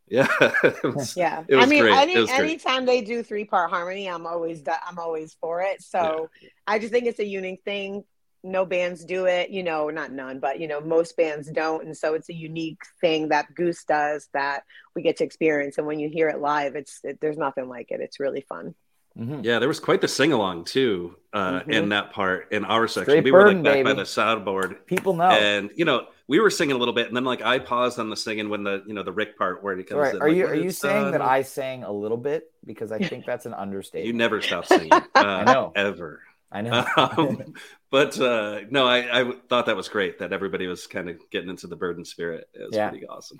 Yeah, 0.07 0.27
was, 0.85 1.17
yeah. 1.17 1.43
I 1.53 1.65
mean, 1.65 1.85
any, 1.85 2.15
anytime 2.31 2.85
they 2.85 3.01
do 3.01 3.21
three 3.21 3.43
part 3.43 3.69
harmony, 3.69 4.07
I'm 4.09 4.25
always 4.25 4.63
I'm 4.87 4.97
always 4.97 5.33
for 5.33 5.61
it. 5.61 5.83
So 5.83 6.29
yeah. 6.41 6.49
I 6.65 6.79
just 6.79 6.93
think 6.93 7.05
it's 7.05 7.19
a 7.19 7.25
unique 7.25 7.63
thing. 7.65 8.05
No 8.47 8.65
bands 8.65 9.03
do 9.03 9.25
it, 9.25 9.49
you 9.49 9.63
know, 9.63 9.89
not 9.89 10.11
none, 10.11 10.39
but 10.39 10.59
you 10.59 10.67
know, 10.67 10.81
most 10.81 11.17
bands 11.17 11.49
don't, 11.49 11.85
and 11.85 11.95
so 11.95 12.13
it's 12.13 12.29
a 12.29 12.33
unique 12.33 12.81
thing 13.01 13.29
that 13.29 13.53
Goose 13.53 13.83
does 13.83 14.29
that 14.33 14.63
we 14.95 15.01
get 15.01 15.17
to 15.17 15.23
experience. 15.23 15.77
And 15.77 15.85
when 15.85 15.99
you 15.99 16.09
hear 16.09 16.29
it 16.29 16.39
live, 16.39 16.75
it's 16.75 16.99
it, 17.03 17.19
there's 17.21 17.37
nothing 17.37 17.67
like 17.67 17.91
it. 17.91 18.01
It's 18.01 18.19
really 18.19 18.41
fun. 18.41 18.73
Mm-hmm. 19.17 19.41
Yeah, 19.43 19.59
there 19.59 19.67
was 19.67 19.79
quite 19.79 20.01
the 20.01 20.07
sing 20.07 20.31
along 20.31 20.65
too 20.65 21.15
uh, 21.33 21.59
mm-hmm. 21.59 21.71
in 21.71 21.89
that 21.89 22.11
part 22.11 22.51
in 22.51 22.65
our 22.65 22.87
section. 22.87 23.05
Straight 23.05 23.23
we 23.23 23.31
were 23.31 23.47
like 23.47 23.63
back 23.63 23.73
baby. 23.73 23.83
by 23.83 23.93
the 23.93 24.03
soundboard. 24.03 24.85
People 24.85 25.13
know, 25.13 25.29
and 25.29 25.71
you 25.75 25.85
know 25.85 26.07
we 26.27 26.39
were 26.39 26.51
singing 26.51 26.75
a 26.75 26.77
little 26.77 26.93
bit, 26.93 27.07
and 27.07 27.15
then 27.15 27.23
like 27.23 27.41
I 27.41 27.57
paused 27.57 27.99
on 27.99 28.11
the 28.11 28.17
singing 28.17 28.49
when 28.49 28.63
the 28.63 28.83
you 28.85 28.93
know 28.93 29.01
the 29.01 29.11
Rick 29.11 29.37
part 29.37 29.63
where 29.63 29.77
it 29.77 29.89
comes. 29.89 29.99
Right. 29.99 30.15
In, 30.15 30.21
are 30.21 30.27
like, 30.27 30.37
you 30.37 30.45
are 30.45 30.55
you 30.55 30.69
saying 30.69 31.11
that 31.11 31.21
I 31.21 31.41
sang 31.41 31.83
a 31.83 31.91
little 31.91 32.17
bit 32.17 32.51
because 32.63 32.91
I 32.91 32.99
think 32.99 33.25
that's 33.25 33.47
an 33.47 33.53
understatement. 33.57 34.05
you 34.05 34.13
never 34.13 34.39
stop 34.41 34.65
singing. 34.65 34.91
Uh, 34.91 35.01
I 35.15 35.43
know 35.45 35.71
ever. 35.75 36.21
I 36.51 36.61
know. 36.61 36.85
um, 36.97 37.53
but 37.91 38.19
uh, 38.19 38.61
no, 38.69 38.85
I, 38.87 39.21
I 39.21 39.31
thought 39.49 39.65
that 39.67 39.75
was 39.75 39.89
great 39.89 40.19
that 40.19 40.33
everybody 40.33 40.67
was 40.67 40.87
kind 40.87 41.09
of 41.09 41.17
getting 41.29 41.49
into 41.49 41.67
the 41.67 41.75
burden 41.75 42.05
spirit. 42.05 42.49
It 42.53 42.63
was 42.63 42.75
yeah. 42.75 42.89
pretty 42.89 43.05
awesome. 43.07 43.39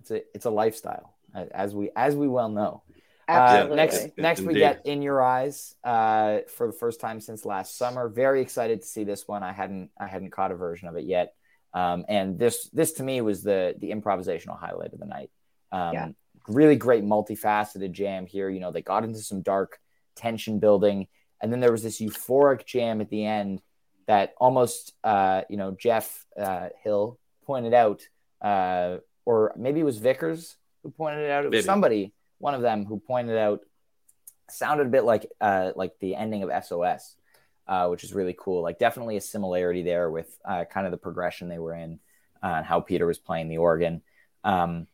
It's 0.00 0.10
a 0.10 0.22
it's 0.34 0.44
a 0.46 0.50
lifestyle, 0.50 1.14
as 1.34 1.74
we 1.74 1.90
as 1.94 2.14
we 2.14 2.28
well 2.28 2.48
know. 2.48 2.82
Uh, 3.28 3.68
next, 3.74 4.16
next 4.16 4.40
we 4.40 4.54
get 4.54 4.86
in 4.86 5.02
your 5.02 5.22
eyes 5.22 5.74
uh, 5.84 6.38
for 6.48 6.66
the 6.66 6.72
first 6.72 6.98
time 6.98 7.20
since 7.20 7.44
last 7.44 7.76
summer. 7.76 8.08
Very 8.08 8.40
excited 8.40 8.80
to 8.80 8.86
see 8.86 9.04
this 9.04 9.28
one. 9.28 9.42
I 9.42 9.52
hadn't 9.52 9.90
I 10.00 10.06
hadn't 10.06 10.30
caught 10.30 10.50
a 10.50 10.54
version 10.56 10.88
of 10.88 10.96
it 10.96 11.04
yet, 11.04 11.34
um, 11.74 12.06
and 12.08 12.38
this 12.38 12.70
this 12.70 12.92
to 12.94 13.02
me 13.02 13.20
was 13.20 13.42
the 13.42 13.74
the 13.78 13.90
improvisational 13.90 14.58
highlight 14.58 14.94
of 14.94 14.98
the 14.98 15.06
night. 15.06 15.30
Um, 15.72 15.92
yeah. 15.92 16.08
Really 16.46 16.76
great 16.76 17.04
multifaceted 17.04 17.92
jam 17.92 18.24
here. 18.24 18.48
You 18.48 18.60
know 18.60 18.72
they 18.72 18.80
got 18.80 19.04
into 19.04 19.18
some 19.18 19.42
dark 19.42 19.78
tension 20.16 20.58
building, 20.58 21.06
and 21.40 21.52
then 21.52 21.60
there 21.60 21.72
was 21.72 21.82
this 21.82 22.00
euphoric 22.00 22.64
jam 22.66 23.00
at 23.00 23.10
the 23.10 23.24
end 23.24 23.62
that 24.06 24.34
almost 24.38 24.94
uh, 25.04 25.42
you 25.48 25.56
know 25.56 25.76
Jeff 25.78 26.26
uh, 26.38 26.68
Hill 26.82 27.18
pointed 27.46 27.74
out, 27.74 28.02
uh, 28.40 28.98
or 29.24 29.52
maybe 29.56 29.80
it 29.80 29.84
was 29.84 29.98
Vickers 29.98 30.56
who 30.82 30.90
pointed 30.90 31.24
it 31.24 31.30
out. 31.30 31.44
It 31.44 31.48
was 31.48 31.58
maybe. 31.58 31.64
somebody 31.64 32.12
one 32.38 32.54
of 32.54 32.62
them 32.62 32.84
who 32.84 32.98
pointed 33.00 33.36
out 33.36 33.60
sounded 34.50 34.86
a 34.86 34.90
bit 34.90 35.04
like 35.04 35.30
uh, 35.40 35.72
like 35.76 35.98
the 36.00 36.14
ending 36.14 36.42
of 36.42 36.64
SOS, 36.64 37.16
uh, 37.66 37.88
which 37.88 38.04
is 38.04 38.14
really 38.14 38.36
cool. 38.38 38.62
Like 38.62 38.78
definitely 38.78 39.16
a 39.16 39.20
similarity 39.20 39.82
there 39.82 40.10
with 40.10 40.38
uh, 40.44 40.64
kind 40.64 40.86
of 40.86 40.90
the 40.90 40.98
progression 40.98 41.48
they 41.48 41.58
were 41.58 41.74
in 41.74 42.00
and 42.42 42.64
how 42.64 42.80
Peter 42.80 43.06
was 43.06 43.18
playing 43.18 43.48
the 43.48 43.58
organ. 43.58 44.00
Um, 44.44 44.86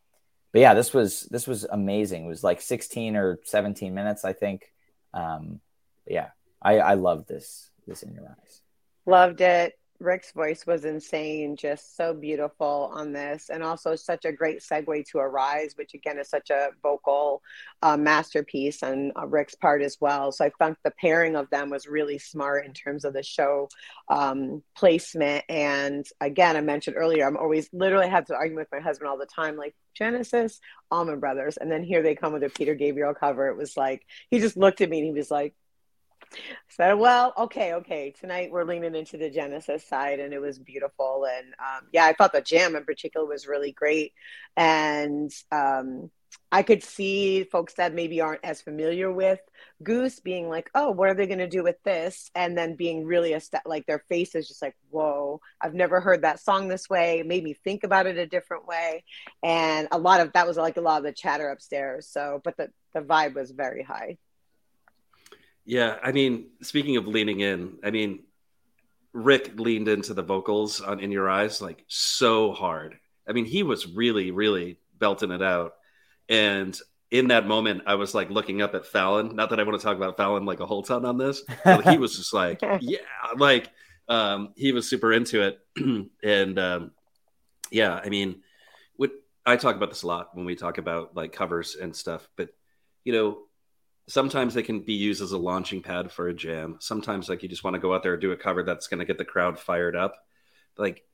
but 0.53 0.61
yeah, 0.61 0.75
this 0.75 0.95
was 0.95 1.23
this 1.23 1.47
was 1.47 1.65
amazing. 1.65 2.25
It 2.25 2.29
was 2.29 2.45
like 2.45 2.61
16 2.61 3.17
or 3.17 3.41
17 3.45 3.93
minutes, 3.93 4.25
I 4.25 4.33
think. 4.33 4.73
Um, 5.13 5.61
yeah, 6.07 6.29
I, 6.61 6.79
I 6.79 6.95
love 6.95 7.27
this 7.27 7.71
this 7.87 8.03
in 8.03 8.13
your 8.15 8.25
eyes. 8.25 8.63
Loved 9.07 9.41
it. 9.41 9.75
Rick's 10.01 10.33
voice 10.33 10.67
was 10.67 10.85
insane, 10.85 11.57
just 11.57 11.97
so 11.97 12.13
beautiful 12.13 12.91
on 12.93 13.13
this, 13.13 13.49
and 13.49 13.63
also 13.63 13.95
such 13.95 14.25
a 14.25 14.33
great 14.33 14.61
segue 14.61 15.07
to 15.07 15.19
Arise, 15.19 15.75
which 15.77 15.95
again 15.95 16.19
is 16.19 16.29
such 16.29 16.51
a 16.51 16.71
vocal 16.83 17.43
uh, 17.81 17.97
masterpiece 17.97 18.83
on 18.83 19.13
uh, 19.17 19.27
Rick's 19.27 19.55
part 19.55 19.83
as 19.83 19.97
well. 20.01 20.33
So 20.33 20.45
I 20.45 20.51
think 20.59 20.79
the 20.83 20.91
pairing 20.91 21.37
of 21.37 21.49
them 21.51 21.71
was 21.71 21.87
really 21.87 22.19
smart 22.19 22.67
in 22.67 22.73
terms 22.73 23.05
of 23.05 23.15
the 23.15 23.23
show 23.23 23.69
um, 24.09 24.63
placement. 24.77 25.45
And 25.49 26.05
again, 26.21 26.57
I 26.57 26.61
mentioned 26.61 26.97
earlier, 26.97 27.27
I'm 27.27 27.37
always 27.37 27.69
literally 27.73 28.09
have 28.09 28.27
to 28.27 28.35
argue 28.35 28.57
with 28.57 28.69
my 28.73 28.81
husband 28.81 29.09
all 29.09 29.19
the 29.19 29.27
time, 29.27 29.57
like 29.57 29.77
Genesis, 29.95 30.61
Allman 30.91 31.21
Brothers, 31.21 31.57
and 31.57 31.71
then 31.71 31.85
here 31.85 32.03
they 32.03 32.17
come 32.17 32.33
with 32.33 32.43
a 32.43 32.51
Peter 32.51 32.75
Gabriel 32.75 33.15
cover. 33.15 33.49
It 33.49 33.57
was 33.57 33.77
like 33.77 34.05
he 34.29 34.41
just 34.41 34.57
looked 34.57 34.81
at 34.81 34.91
me 34.91 34.99
and 34.99 35.07
he 35.07 35.13
was 35.13 35.31
like, 35.31 35.55
said, 36.69 36.95
well, 36.95 37.33
okay, 37.39 37.75
okay. 37.75 38.15
Tonight 38.19 38.51
we're 38.51 38.65
leaning 38.65 38.95
into 38.95 39.17
the 39.17 39.31
Genesis 39.31 39.87
side, 39.87 40.21
and 40.21 40.33
it 40.33 40.41
was 40.41 40.59
beautiful. 40.59 41.27
And 41.31 41.47
um, 41.59 41.89
yeah, 41.93 42.05
I 42.05 42.13
thought 42.13 42.33
the 42.33 42.41
jam 42.41 42.77
in 42.77 42.85
particular 42.85 43.27
was 43.27 43.47
really 43.47 43.73
great. 43.73 44.13
And 44.57 45.31
um, 45.53 46.11
I 46.51 46.63
could 46.63 46.85
see 46.85 47.45
folks 47.45 47.75
that 47.75 47.95
maybe 47.95 48.21
aren't 48.21 48.45
as 48.45 48.63
familiar 48.63 49.11
with 49.11 49.41
Goose 49.83 50.21
being 50.21 50.49
like, 50.49 50.71
oh, 50.75 50.91
what 50.91 51.09
are 51.09 51.15
they 51.15 51.27
going 51.27 51.39
to 51.39 51.49
do 51.49 51.65
with 51.65 51.83
this? 51.85 52.31
And 52.35 52.57
then 52.57 52.77
being 52.77 53.05
really 53.05 53.33
a 53.33 53.41
st- 53.41 53.67
like 53.67 53.87
their 53.87 54.05
face 54.09 54.35
is 54.35 54.47
just 54.49 54.63
like, 54.63 54.77
whoa, 54.91 55.41
I've 55.61 55.75
never 55.75 56.01
heard 56.01 56.23
that 56.23 56.41
song 56.41 56.69
this 56.69 56.89
way. 56.89 57.19
It 57.19 57.27
made 57.27 57.43
me 57.43 57.55
think 57.55 57.83
about 57.83 58.07
it 58.07 58.19
a 58.19 58.27
different 58.27 58.67
way. 58.67 59.05
And 59.43 59.89
a 59.91 59.99
lot 59.99 60.21
of 60.21 60.33
that 60.35 60.47
was 60.47 60.57
like 60.57 60.77
a 60.77 60.81
lot 60.81 60.99
of 60.99 61.05
the 61.05 61.13
chatter 61.13 61.49
upstairs. 61.49 62.09
So, 62.09 62.41
but 62.45 62.57
the, 62.57 62.71
the 62.95 63.01
vibe 63.01 63.35
was 63.35 63.51
very 63.51 63.83
high. 63.83 64.19
Yeah, 65.65 65.97
I 66.03 66.13
mean, 66.13 66.49
speaking 66.63 66.97
of 66.97 67.07
leaning 67.07 67.41
in, 67.41 67.79
I 67.83 67.91
mean, 67.91 68.25
Rick 69.13 69.59
leaned 69.59 69.89
into 69.89 70.13
the 70.13 70.23
vocals 70.23 70.81
on 70.81 71.01
"In 71.01 71.11
Your 71.11 71.31
Eyes" 71.31 71.63
like 71.63 71.85
so 71.89 72.53
hard. 72.53 72.99
I 73.29 73.33
mean, 73.33 73.47
he 73.47 73.63
was 73.63 73.87
really, 73.87 74.31
really 74.31 74.79
belting 74.99 75.31
it 75.31 75.43
out. 75.43 75.75
And 76.29 76.79
in 77.11 77.29
that 77.29 77.47
moment, 77.47 77.85
I 77.87 77.95
was 77.95 78.15
like 78.15 78.31
looking 78.31 78.61
up 78.61 78.75
at 78.75 78.87
Fallon. 78.87 79.37
Not 79.37 79.51
that 79.51 79.61
I 79.61 79.63
want 79.63 79.81
to 79.81 79.85
talk 79.85 79.97
about 79.97 80.17
Fallon 80.17 80.45
like 80.45 80.61
a 80.61 80.67
whole 80.67 80.83
ton 80.83 81.05
on 81.05 81.17
this, 81.17 81.43
but 81.65 81.89
he 81.89 81.97
was 81.97 82.17
just 82.17 82.35
like, 82.35 82.61
yeah, 82.81 82.99
like 83.37 83.71
um, 84.09 84.53
he 84.57 84.73
was 84.73 84.89
super 84.89 85.13
into 85.13 85.43
it. 85.43 86.11
and 86.23 86.59
um, 86.59 86.91
yeah, 87.71 88.01
I 88.05 88.09
mean, 88.09 88.43
what 88.97 89.13
I 89.47 89.57
talk 89.57 89.77
about 89.77 89.91
this 89.91 90.03
a 90.03 90.07
lot 90.07 90.35
when 90.35 90.45
we 90.45 90.57
talk 90.57 90.79
about 90.79 91.15
like 91.15 91.33
covers 91.33 91.77
and 91.77 91.95
stuff, 91.95 92.29
but 92.37 92.51
you 93.05 93.13
know, 93.13 93.39
sometimes 94.09 94.55
they 94.55 94.63
can 94.63 94.81
be 94.81 94.93
used 94.95 95.23
as 95.23 95.33
a 95.33 95.39
launching 95.39 95.83
pad 95.83 96.13
for 96.13 96.29
a 96.29 96.35
jam. 96.35 96.77
Sometimes 96.81 97.29
like 97.29 97.43
you 97.43 97.49
just 97.49 97.65
want 97.65 97.75
to 97.75 97.81
go 97.81 97.95
out 97.95 98.03
there 98.03 98.13
and 98.15 98.21
do 98.21 98.33
a 98.33 98.37
cover 98.37 98.63
that's 98.63 98.87
going 98.87 98.99
to 99.01 99.07
get 99.07 99.19
the 99.19 99.25
crowd 99.25 99.59
fired 99.59 99.97
up. 99.97 100.15
Like 100.77 101.05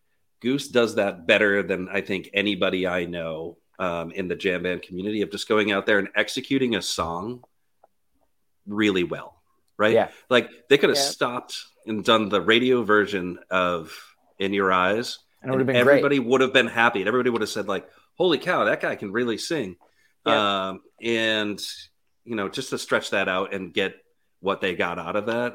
Goose 0.40 0.68
does 0.68 0.96
that 0.96 1.26
better 1.26 1.62
than 1.62 1.88
I 1.88 2.00
think 2.00 2.30
anybody 2.34 2.86
I 2.86 3.04
know 3.04 3.58
um, 3.78 4.10
in 4.10 4.28
the 4.28 4.34
jam 4.36 4.62
band 4.64 4.82
community 4.82 5.22
of 5.22 5.30
just 5.30 5.48
going 5.48 5.70
out 5.72 5.86
there 5.86 5.98
and 5.98 6.08
executing 6.16 6.74
a 6.74 6.82
song 6.82 7.44
really 8.66 9.04
well. 9.04 9.40
Right. 9.76 9.94
Yeah. 9.94 10.08
Like 10.28 10.50
they 10.68 10.76
could 10.76 10.90
have 10.90 10.98
Yeah. 10.98 11.04
stopped 11.04 11.64
and 11.86 12.04
done 12.04 12.28
the 12.28 12.40
radio 12.40 12.82
version 12.82 13.38
of 13.50 13.96
In 14.38 14.52
Your 14.52 14.72
Eyes. 14.72 15.18
And 15.42 15.48
it 15.48 15.52
would 15.52 15.60
have 15.60 15.66
been 15.66 15.76
everybody 15.76 16.18
great. 16.18 16.28
would 16.28 16.40
have 16.42 16.52
been 16.52 16.66
happy. 16.66 17.00
And 17.00 17.08
everybody 17.08 17.30
would 17.30 17.40
have 17.40 17.48
said, 17.48 17.66
like, 17.66 17.88
holy 18.16 18.36
cow, 18.36 18.64
that 18.64 18.82
guy 18.82 18.94
can 18.96 19.10
really 19.10 19.38
sing. 19.38 19.76
Um, 20.26 20.82
and 21.02 21.58
you 22.24 22.36
know, 22.36 22.48
just 22.48 22.70
to 22.70 22.78
stretch 22.78 23.10
that 23.10 23.28
out 23.28 23.52
and 23.52 23.72
get 23.72 23.94
what 24.40 24.60
they 24.60 24.74
got 24.74 24.98
out 24.98 25.16
of 25.16 25.26
that 25.26 25.54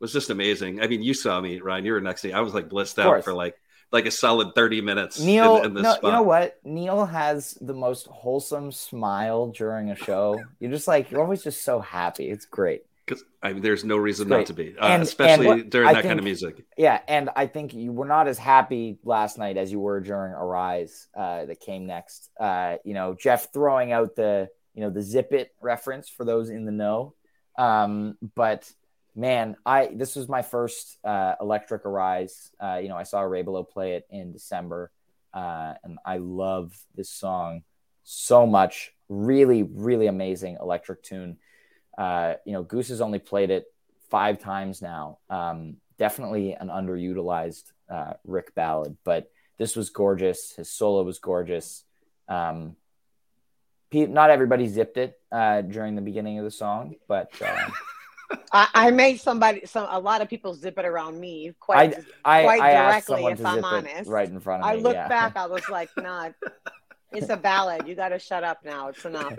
was 0.00 0.12
just 0.12 0.30
amazing. 0.30 0.80
I 0.80 0.86
mean, 0.86 1.02
you 1.02 1.14
saw 1.14 1.40
me, 1.40 1.60
Ryan. 1.60 1.84
You 1.84 1.92
were 1.92 2.00
next 2.00 2.22
to 2.22 2.28
me. 2.28 2.34
I 2.34 2.40
was 2.40 2.54
like 2.54 2.68
blissed 2.68 2.98
out 2.98 3.24
for 3.24 3.34
like 3.34 3.56
like 3.92 4.06
a 4.06 4.10
solid 4.10 4.54
thirty 4.54 4.80
minutes. 4.80 5.20
Neal, 5.20 5.58
in, 5.58 5.76
in 5.76 5.82
no, 5.82 5.96
you 6.02 6.10
know 6.10 6.22
what? 6.22 6.58
Neal 6.64 7.06
has 7.06 7.52
the 7.60 7.74
most 7.74 8.06
wholesome 8.08 8.72
smile 8.72 9.48
during 9.48 9.90
a 9.90 9.96
show. 9.96 10.42
You're 10.60 10.70
just 10.70 10.88
like 10.88 11.10
you're 11.10 11.22
always 11.22 11.42
just 11.42 11.64
so 11.64 11.80
happy. 11.80 12.28
It's 12.28 12.46
great. 12.46 12.84
Because 13.06 13.22
I 13.40 13.52
mean, 13.52 13.62
there's 13.62 13.84
no 13.84 13.96
reason 13.96 14.28
not 14.28 14.46
to 14.46 14.52
be, 14.52 14.76
uh, 14.76 14.84
And- 14.84 15.02
especially 15.02 15.46
and 15.48 15.60
what- 15.60 15.70
during 15.70 15.88
I 15.88 15.94
that 15.94 16.02
kind 16.02 16.18
of 16.18 16.24
music. 16.24 16.64
Yeah, 16.76 17.00
and 17.06 17.30
I 17.36 17.46
think 17.46 17.72
you 17.72 17.92
were 17.92 18.04
not 18.04 18.26
as 18.26 18.36
happy 18.36 18.98
last 19.04 19.38
night 19.38 19.56
as 19.56 19.70
you 19.70 19.78
were 19.78 20.00
during 20.00 20.32
Arise 20.32 21.06
uh, 21.16 21.44
that 21.44 21.60
came 21.60 21.86
next. 21.86 22.30
Uh, 22.38 22.78
you 22.84 22.94
know, 22.94 23.14
Jeff 23.14 23.52
throwing 23.52 23.92
out 23.92 24.16
the 24.16 24.48
you 24.76 24.82
know 24.82 24.90
the 24.90 25.02
zip 25.02 25.32
it 25.32 25.52
reference 25.60 26.08
for 26.08 26.24
those 26.24 26.50
in 26.50 26.64
the 26.66 26.72
know. 26.72 27.14
Um, 27.58 28.16
but 28.36 28.70
man, 29.16 29.56
I 29.64 29.86
this 29.92 30.14
was 30.14 30.28
my 30.28 30.42
first 30.42 30.98
uh, 31.02 31.34
electric 31.40 31.84
Arise. 31.84 32.52
Uh, 32.60 32.78
you 32.80 32.88
know, 32.88 32.96
I 32.96 33.02
saw 33.02 33.22
Orebolo 33.22 33.68
play 33.68 33.94
it 33.94 34.06
in 34.10 34.32
December, 34.32 34.92
uh, 35.34 35.74
and 35.82 35.98
I 36.04 36.18
love 36.18 36.78
this 36.94 37.10
song 37.10 37.62
so 38.04 38.46
much. 38.46 38.92
Really, 39.08 39.62
really 39.62 40.06
amazing 40.06 40.58
electric 40.60 41.02
tune. 41.02 41.38
Uh, 41.96 42.34
you 42.44 42.52
know, 42.52 42.62
Goose 42.62 42.88
has 42.88 43.00
only 43.00 43.18
played 43.18 43.50
it 43.50 43.64
five 44.10 44.38
times 44.38 44.82
now. 44.82 45.18
Um, 45.30 45.76
definitely 45.98 46.52
an 46.52 46.68
underutilized 46.68 47.72
uh, 47.88 48.14
Rick 48.24 48.54
ballad, 48.54 48.98
but 49.04 49.30
this 49.58 49.74
was 49.74 49.88
gorgeous. 49.88 50.52
His 50.56 50.68
solo 50.68 51.02
was 51.02 51.18
gorgeous. 51.18 51.84
Um, 52.28 52.76
not 53.92 54.30
everybody 54.30 54.66
zipped 54.68 54.96
it 54.96 55.18
uh, 55.32 55.62
during 55.62 55.94
the 55.94 56.02
beginning 56.02 56.38
of 56.38 56.44
the 56.44 56.50
song, 56.50 56.96
but 57.08 57.30
uh, 57.40 57.70
I, 58.52 58.68
I 58.74 58.90
made 58.90 59.20
somebody, 59.20 59.66
some 59.66 59.86
a 59.90 59.98
lot 59.98 60.20
of 60.20 60.28
people 60.28 60.54
zip 60.54 60.78
it 60.78 60.84
around 60.84 61.18
me 61.20 61.52
quite. 61.60 61.94
I, 62.24 62.40
I, 62.40 62.42
Quite 62.44 62.60
I 62.60 62.72
directly, 62.72 63.24
if 63.26 63.44
I'm 63.44 63.64
honest. 63.64 64.10
right 64.10 64.28
in 64.28 64.40
front 64.40 64.62
of 64.62 64.68
I 64.68 64.76
me. 64.76 64.82
look 64.82 64.94
yeah. 64.94 65.08
back, 65.08 65.36
I 65.36 65.46
was 65.46 65.68
like, 65.68 65.90
nah, 65.96 66.30
it's 67.12 67.28
a 67.28 67.36
ballad. 67.36 67.86
You 67.86 67.94
got 67.94 68.10
to 68.10 68.18
shut 68.18 68.44
up 68.44 68.64
now. 68.64 68.88
It's 68.88 69.04
enough. 69.04 69.34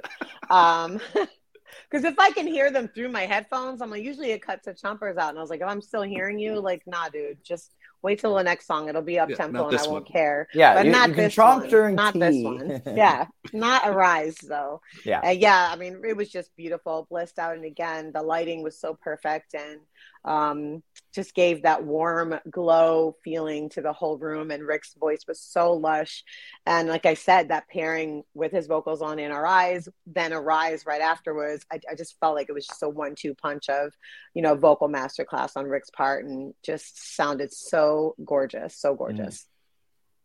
Um, 0.49 0.99
because 1.89 2.03
if 2.03 2.17
I 2.19 2.31
can 2.31 2.47
hear 2.47 2.71
them 2.71 2.87
through 2.87 3.09
my 3.09 3.25
headphones, 3.25 3.81
I'm 3.81 3.89
like, 3.89 4.03
usually 4.03 4.31
it 4.31 4.41
cuts 4.41 4.65
the 4.65 4.73
chompers 4.73 5.17
out, 5.17 5.29
and 5.29 5.37
I 5.37 5.41
was 5.41 5.49
like, 5.49 5.61
if 5.61 5.67
I'm 5.67 5.81
still 5.81 6.03
hearing 6.03 6.39
you, 6.39 6.59
like, 6.59 6.83
nah, 6.85 7.09
dude, 7.09 7.43
just 7.43 7.75
wait 8.01 8.19
till 8.19 8.35
the 8.35 8.43
next 8.43 8.67
song. 8.67 8.89
It'll 8.89 9.01
be 9.01 9.19
up 9.19 9.29
tempo, 9.29 9.63
not 9.63 9.73
and 9.73 9.79
I 9.79 9.81
won't 9.83 10.03
one. 10.03 10.03
care. 10.05 10.47
Yeah, 10.53 10.73
but 10.75 10.85
you, 10.85 10.91
not 10.91 11.09
you 11.09 11.15
can 11.15 11.23
this 11.25 11.37
one. 11.37 11.69
during 11.69 11.95
Not 11.95 12.13
this 12.13 12.43
one. 12.43 12.81
Yeah, 12.95 13.27
not 13.53 13.87
Arise 13.87 14.37
though. 14.47 14.81
Yeah. 15.05 15.21
Uh, 15.21 15.29
yeah, 15.29 15.69
I 15.71 15.75
mean, 15.75 16.01
it 16.07 16.15
was 16.15 16.29
just 16.29 16.55
beautiful, 16.55 17.07
blissed 17.09 17.39
out, 17.39 17.55
and 17.55 17.65
again, 17.65 18.11
the 18.13 18.21
lighting 18.21 18.63
was 18.63 18.79
so 18.79 18.93
perfect, 18.93 19.53
and 19.53 19.79
um, 20.25 20.83
just 21.13 21.33
gave 21.33 21.63
that 21.63 21.83
warm 21.83 22.35
glow 22.49 23.15
feeling 23.23 23.69
to 23.69 23.81
the 23.81 23.93
whole 23.93 24.17
room. 24.17 24.51
And 24.51 24.65
Rick's 24.65 24.93
voice 24.93 25.23
was 25.27 25.39
so 25.39 25.73
lush, 25.73 26.23
and 26.65 26.87
like 26.87 27.05
I 27.05 27.13
said, 27.13 27.49
that 27.49 27.69
pairing 27.69 28.23
with 28.33 28.51
his 28.51 28.67
vocals 28.67 29.01
on 29.01 29.19
"In 29.19 29.31
Our 29.31 29.45
Eyes," 29.45 29.87
then 30.05 30.33
"Arise" 30.33 30.85
right 30.85 31.01
afterwards, 31.01 31.65
I, 31.71 31.79
I 31.89 31.95
just 31.95 32.19
felt 32.19 32.35
like 32.35 32.49
it 32.49 32.53
was 32.53 32.67
just 32.67 32.83
a 32.83 32.89
one-two 32.89 33.35
punch 33.35 33.69
of, 33.69 33.93
you 34.33 34.41
know, 34.41 34.55
vocal 34.55 34.89
masterclass 34.89 35.55
on 35.55 35.65
Rick's 35.65 35.89
part, 35.89 36.25
and 36.25 36.53
just 36.63 37.15
sounded 37.15 37.53
so 37.53 38.15
gorgeous, 38.23 38.75
so 38.75 38.95
gorgeous. 38.95 39.47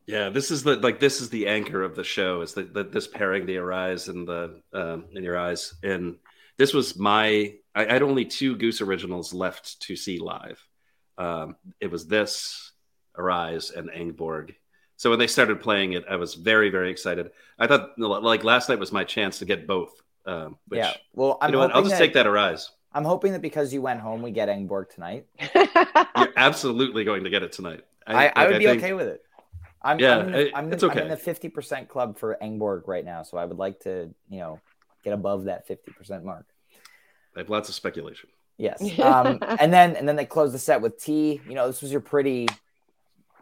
Yeah, 0.07 0.31
this 0.31 0.51
is 0.51 0.65
the 0.65 0.77
like 0.77 0.99
this 0.99 1.21
is 1.21 1.31
the 1.31 1.47
anchor 1.47 1.83
of 1.83 1.95
the 1.95 2.05
show 2.05 2.41
is 2.41 2.55
that 2.55 2.93
this 2.93 3.07
pairing 3.07 3.47
the 3.47 3.59
arise 3.59 4.09
and 4.09 4.27
the 4.27 4.61
um, 4.73 5.07
in 5.13 5.23
your 5.23 5.39
eyes 5.39 5.75
and 5.83 6.17
this 6.59 6.75
was 6.75 6.97
my 6.97 7.55
I, 7.75 7.87
I 7.87 7.93
had 7.93 8.03
only 8.03 8.25
two 8.25 8.57
Goose 8.57 8.81
originals 8.81 9.33
left 9.33 9.81
to 9.83 9.97
see 9.97 10.19
live. 10.19 10.61
Um, 11.19 11.57
it 11.81 11.91
was 11.91 12.07
this 12.07 12.73
arise 13.17 13.71
and 13.71 13.91
Angborg. 13.91 14.55
So 14.97 15.11
when 15.11 15.19
they 15.19 15.27
started 15.27 15.61
playing 15.61 15.95
it, 15.95 16.05
I 16.09 16.17
was 16.17 16.35
very 16.35 16.71
very 16.71 16.91
excited. 16.91 17.31
I 17.59 17.67
thought 17.67 17.99
like 17.99 18.45
last 18.45 18.69
night 18.69 18.79
was 18.79 18.93
my 18.93 19.05
chance 19.05 19.39
to 19.41 19.45
get 19.45 19.67
both. 19.67 19.93
Um, 20.25 20.57
which, 20.69 20.79
yeah. 20.79 20.95
Well, 21.15 21.39
I'm 21.41 21.51
you 21.51 21.53
know 21.53 21.59
what? 21.61 21.75
I'll 21.75 21.83
just 21.83 21.95
that, 21.95 21.99
take 21.99 22.15
that 22.15 22.27
arise. 22.27 22.71
I'm 22.93 23.05
hoping 23.05 23.33
that 23.33 23.43
because 23.43 23.73
you 23.73 23.83
went 23.83 24.01
home, 24.01 24.23
we 24.23 24.31
get 24.31 24.49
Engborg 24.49 24.91
tonight. 24.91 25.27
You're 25.55 26.33
absolutely 26.37 27.05
going 27.05 27.25
to 27.25 27.31
get 27.31 27.43
it 27.43 27.53
tonight. 27.53 27.85
I, 28.07 28.29
I, 28.29 28.43
like, 28.43 28.49
would 28.51 28.59
be 28.59 28.67
think- 28.67 28.83
okay 28.83 28.93
with 28.93 29.09
it. 29.09 29.23
I'm, 29.85 29.99
Yeah, 29.99 30.19
I'm, 30.19 30.27
in 30.27 30.33
the, 30.33 30.39
it- 30.47 30.53
I'm, 30.55 30.73
it's 30.73 30.83
in, 30.83 30.91
okay. 30.91 31.01
I'm 31.01 31.11
in 31.11 31.19
the 31.19 31.51
50% 31.51 31.89
club 31.89 32.19
for 32.19 32.37
Engborg 32.41 32.87
right 32.87 33.05
now, 33.05 33.23
so 33.25 33.37
I 33.37 33.45
would 33.45 33.59
like 33.59 33.81
to, 33.81 34.15
you 34.29 34.39
know, 34.39 34.61
get 35.03 35.13
above 35.13 35.45
that 35.45 35.69
50% 35.69 36.23
mark. 36.23 36.47
I 37.37 37.41
have 37.41 37.51
lots 37.51 37.69
of 37.69 37.75
speculation. 37.75 38.29
Yes. 38.59 38.83
Um, 38.99 39.39
and 39.43 39.73
then 39.73 39.97
and 39.97 40.09
then 40.09 40.17
they 40.17 40.27
closed 40.27 40.55
the 40.55 40.59
set 40.59 40.81
with 40.81 41.03
T. 41.03 41.41
You 41.49 41.55
know, 41.55 41.67
this 41.67 41.83
was 41.83 41.91
your 41.91 42.01
pretty 42.01 42.49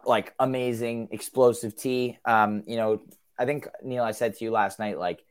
like 0.05 0.33
amazing 0.39 1.09
explosive 1.11 1.75
T. 1.75 2.17
Um, 2.25 2.63
you 2.65 2.77
know, 2.77 3.01
I 3.37 3.45
think 3.45 3.67
Neal, 3.83 4.03
I 4.03 4.11
said 4.11 4.35
to 4.35 4.43
you 4.43 4.51
last 4.51 4.79
night, 4.79 4.97
like 4.97 5.23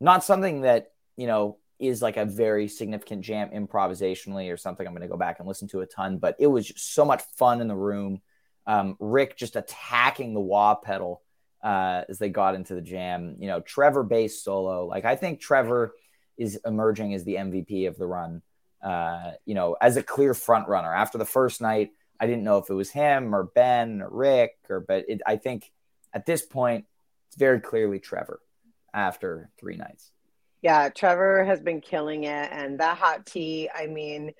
not 0.00 0.24
something 0.24 0.62
that, 0.62 0.92
you 1.16 1.26
know, 1.26 1.58
is 1.78 2.02
like 2.02 2.16
a 2.16 2.26
very 2.26 2.68
significant 2.68 3.22
jam 3.22 3.50
improvisationally 3.50 4.52
or 4.52 4.56
something 4.56 4.86
I'm 4.86 4.92
going 4.92 5.02
to 5.02 5.08
go 5.08 5.16
back 5.16 5.38
and 5.38 5.48
listen 5.48 5.68
to 5.68 5.80
a 5.80 5.86
ton. 5.86 6.18
But 6.18 6.36
it 6.38 6.46
was 6.46 6.66
just 6.66 6.94
so 6.94 7.04
much 7.04 7.22
fun 7.36 7.60
in 7.60 7.68
the 7.68 7.76
room. 7.76 8.20
Um, 8.66 8.96
Rick 9.00 9.36
just 9.36 9.56
attacking 9.56 10.34
the 10.34 10.40
wah 10.40 10.74
pedal 10.74 11.22
uh, 11.62 12.02
as 12.08 12.18
they 12.18 12.28
got 12.28 12.54
into 12.54 12.74
the 12.74 12.82
jam. 12.82 13.36
You 13.38 13.48
know, 13.48 13.60
Trevor 13.60 14.02
bass 14.02 14.42
solo. 14.42 14.86
Like 14.86 15.06
I 15.06 15.16
think 15.16 15.40
Trevor 15.40 15.94
is 16.40 16.58
emerging 16.64 17.14
as 17.14 17.22
the 17.24 17.36
MVP 17.36 17.86
of 17.86 17.96
the 17.96 18.06
run. 18.06 18.42
Uh, 18.82 19.32
you 19.44 19.54
know, 19.54 19.76
as 19.80 19.98
a 19.98 20.02
clear 20.02 20.32
front 20.32 20.66
runner. 20.66 20.92
After 20.92 21.18
the 21.18 21.26
first 21.26 21.60
night, 21.60 21.90
I 22.18 22.26
didn't 22.26 22.44
know 22.44 22.56
if 22.56 22.70
it 22.70 22.74
was 22.74 22.90
him 22.90 23.34
or 23.34 23.44
Ben 23.44 24.00
or 24.00 24.08
Rick 24.08 24.56
or, 24.70 24.80
but 24.80 25.04
it, 25.06 25.20
I 25.26 25.36
think 25.36 25.70
at 26.14 26.24
this 26.24 26.42
point 26.42 26.86
it's 27.28 27.36
very 27.36 27.60
clearly 27.60 27.98
Trevor 27.98 28.40
after 28.94 29.50
three 29.58 29.76
nights. 29.76 30.12
Yeah, 30.62 30.88
Trevor 30.88 31.44
has 31.44 31.60
been 31.60 31.80
killing 31.80 32.24
it, 32.24 32.48
and 32.52 32.80
that 32.80 32.98
hot 32.98 33.24
tea. 33.26 33.70
I 33.74 33.86
mean, 33.86 34.32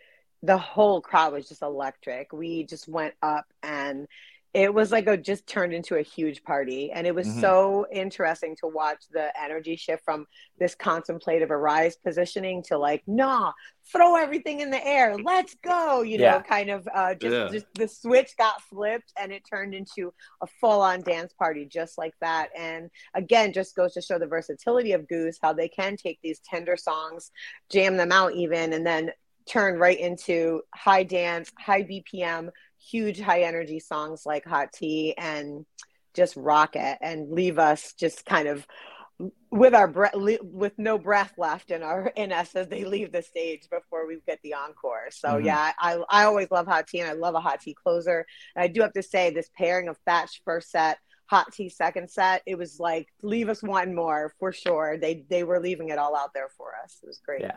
the 0.43 0.59
whole 0.59 1.01
crowd 1.01 1.33
was 1.33 1.49
just 1.49 1.63
electric. 1.63 2.33
We 2.33 2.65
just 2.65 2.89
went 2.89 3.15
up 3.23 3.47
and 3.63 4.07
it 4.53 4.75
was 4.75 4.91
like 4.91 5.07
a 5.07 5.17
just 5.17 5.47
turned 5.47 5.73
into 5.73 5.97
a 5.97 6.03
huge 6.03 6.43
party 6.43 6.91
and 6.91 7.07
it 7.07 7.15
was 7.15 7.27
mm-hmm. 7.29 7.41
so 7.41 7.87
interesting 7.93 8.57
to 8.57 8.67
watch 8.67 9.05
the 9.13 9.31
energy 9.41 9.77
shift 9.77 10.05
from 10.05 10.27
this 10.59 10.75
contemplative 10.75 11.51
arise 11.51 11.97
positioning 11.97 12.63
to 12.63 12.77
like 12.77 13.03
nah 13.07 13.53
throw 13.93 14.17
everything 14.17 14.61
in 14.61 14.71
the 14.71 14.87
air 14.87 15.17
let's 15.19 15.55
go 15.63 16.03
you 16.03 16.19
yeah. 16.19 16.33
know 16.33 16.41
kind 16.41 16.69
of 16.69 16.89
uh, 16.95 17.15
just, 17.15 17.35
yeah. 17.35 17.49
just 17.51 17.67
the 17.75 17.87
switch 17.87 18.37
got 18.37 18.61
flipped 18.63 19.13
and 19.21 19.31
it 19.31 19.43
turned 19.49 19.73
into 19.73 20.13
a 20.43 20.47
full-on 20.61 21.01
dance 21.03 21.33
party 21.33 21.65
just 21.65 21.97
like 21.97 22.15
that 22.21 22.49
and 22.59 22.91
again 23.15 23.53
just 23.53 23.77
goes 23.77 23.93
to 23.93 24.03
show 24.03 24.19
the 24.19 24.27
versatility 24.27 24.93
of 24.93 25.07
goose 25.07 25.39
how 25.41 25.53
they 25.53 25.69
can 25.69 25.97
take 25.97 26.19
these 26.23 26.41
tender 26.41 26.77
songs 26.77 27.31
jam 27.71 27.97
them 27.97 28.11
out 28.11 28.35
even 28.35 28.73
and 28.73 28.85
then 28.85 29.11
turn 29.47 29.79
right 29.79 29.99
into 29.99 30.61
high 30.75 31.03
dance 31.03 31.51
high 31.59 31.83
bpm 31.83 32.51
huge 32.81 33.21
high 33.21 33.43
energy 33.43 33.81
songs 33.81 34.25
like 34.25 34.45
Hot 34.45 34.73
Tea 34.73 35.15
and 35.17 35.65
just 36.15 36.37
rock 36.37 36.77
it 36.77 36.99
and 37.01 37.31
leave 37.31 37.59
us 37.59 37.93
just 37.93 38.25
kind 38.27 38.49
of 38.49 38.67
with 39.51 39.75
our 39.75 39.87
breath 39.87 40.15
with 40.15 40.73
no 40.79 40.99
breath 40.99 41.35
left 41.37 41.71
in 41.71 41.83
our 41.83 42.11
in 42.17 42.33
us 42.33 42.55
as 42.55 42.69
they 42.69 42.85
leave 42.85 43.13
the 43.13 43.23
stage 43.23 43.69
before 43.71 44.07
we 44.07 44.19
get 44.27 44.39
the 44.43 44.55
encore. 44.55 45.09
So 45.11 45.29
mm-hmm. 45.29 45.47
yeah 45.47 45.73
i 45.79 45.99
i 46.09 46.25
always 46.25 46.51
love 46.51 46.67
hot 46.67 46.87
tea 46.87 47.01
and 47.01 47.11
i 47.11 47.13
love 47.13 47.35
a 47.35 47.41
hot 47.41 47.61
tea 47.61 47.75
closer. 47.75 48.25
And 48.57 48.63
i 48.63 48.67
do 48.67 48.81
have 48.81 48.95
to 48.95 49.03
say 49.03 49.31
this 49.31 49.51
pairing 49.57 49.89
of 49.89 49.99
thatch 50.07 50.41
first 50.45 50.71
set 50.71 50.99
hot 51.27 51.53
tea 51.53 51.69
second 51.69 52.11
set 52.11 52.43
it 52.45 52.59
was 52.59 52.81
like 52.81 53.07
leave 53.23 53.49
us 53.49 53.63
one 53.63 53.95
more 53.95 54.33
for 54.39 54.53
sure. 54.53 54.97
They 54.97 55.25
they 55.29 55.45
were 55.45 55.61
leaving 55.61 55.91
it 55.91 55.99
all 55.99 56.17
out 56.17 56.33
there 56.35 56.49
for 56.57 56.73
us. 56.83 56.99
It 57.03 57.07
was 57.07 57.21
great. 57.25 57.43
Yeah 57.43 57.57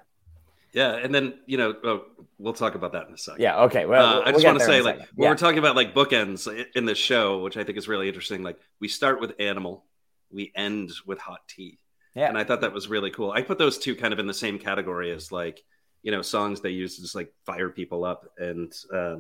yeah, 0.74 0.96
and 0.96 1.14
then 1.14 1.36
you 1.46 1.58
know 1.58 1.76
oh, 1.84 2.06
we'll 2.38 2.54
talk 2.54 2.76
about 2.76 2.94
that 2.94 3.08
in 3.08 3.14
a 3.14 3.18
second. 3.18 3.42
Yeah, 3.42 3.62
okay. 3.64 3.86
Well, 3.86 4.22
uh, 4.22 4.24
I 4.26 4.32
just 4.32 4.44
want 4.44 4.60
to 4.60 4.66
say, 4.66 4.82
like, 4.82 5.00
when 5.16 5.30
we're 5.30 5.36
talking 5.36 5.60
about 5.60 5.76
like 5.76 5.94
bookends 5.94 6.48
in 6.76 6.86
the 6.86 6.96
show, 6.96 7.44
which 7.44 7.58
I 7.58 7.64
think 7.64 7.78
is 7.78 7.88
really 7.88 8.08
interesting. 8.08 8.44
Like, 8.44 8.60
we 8.80 8.88
start 8.88 9.22
with 9.22 9.34
Animal, 9.40 9.86
we 10.32 10.52
end 10.56 10.92
with 11.06 11.20
Hot 11.20 11.48
Tea. 11.48 11.80
Yeah, 12.16 12.28
and 12.28 12.38
I 12.38 12.44
thought 12.44 12.62
that 12.62 12.74
was 12.74 12.88
really 12.88 13.12
cool. 13.12 13.32
I 13.32 13.42
put 13.44 13.58
those 13.58 13.78
two 13.78 13.96
kind 13.96 14.14
of 14.14 14.20
in 14.20 14.28
the 14.28 14.34
same 14.34 14.60
category 14.60 15.12
as 15.12 15.32
like 15.32 15.64
you 16.02 16.12
know 16.12 16.22
songs 16.22 16.62
they 16.62 16.70
use 16.70 16.96
to 16.96 17.02
just 17.02 17.16
like 17.16 17.32
fire 17.46 17.70
people 17.70 18.04
up, 18.04 18.32
and 18.38 18.74
uh, 18.94 19.18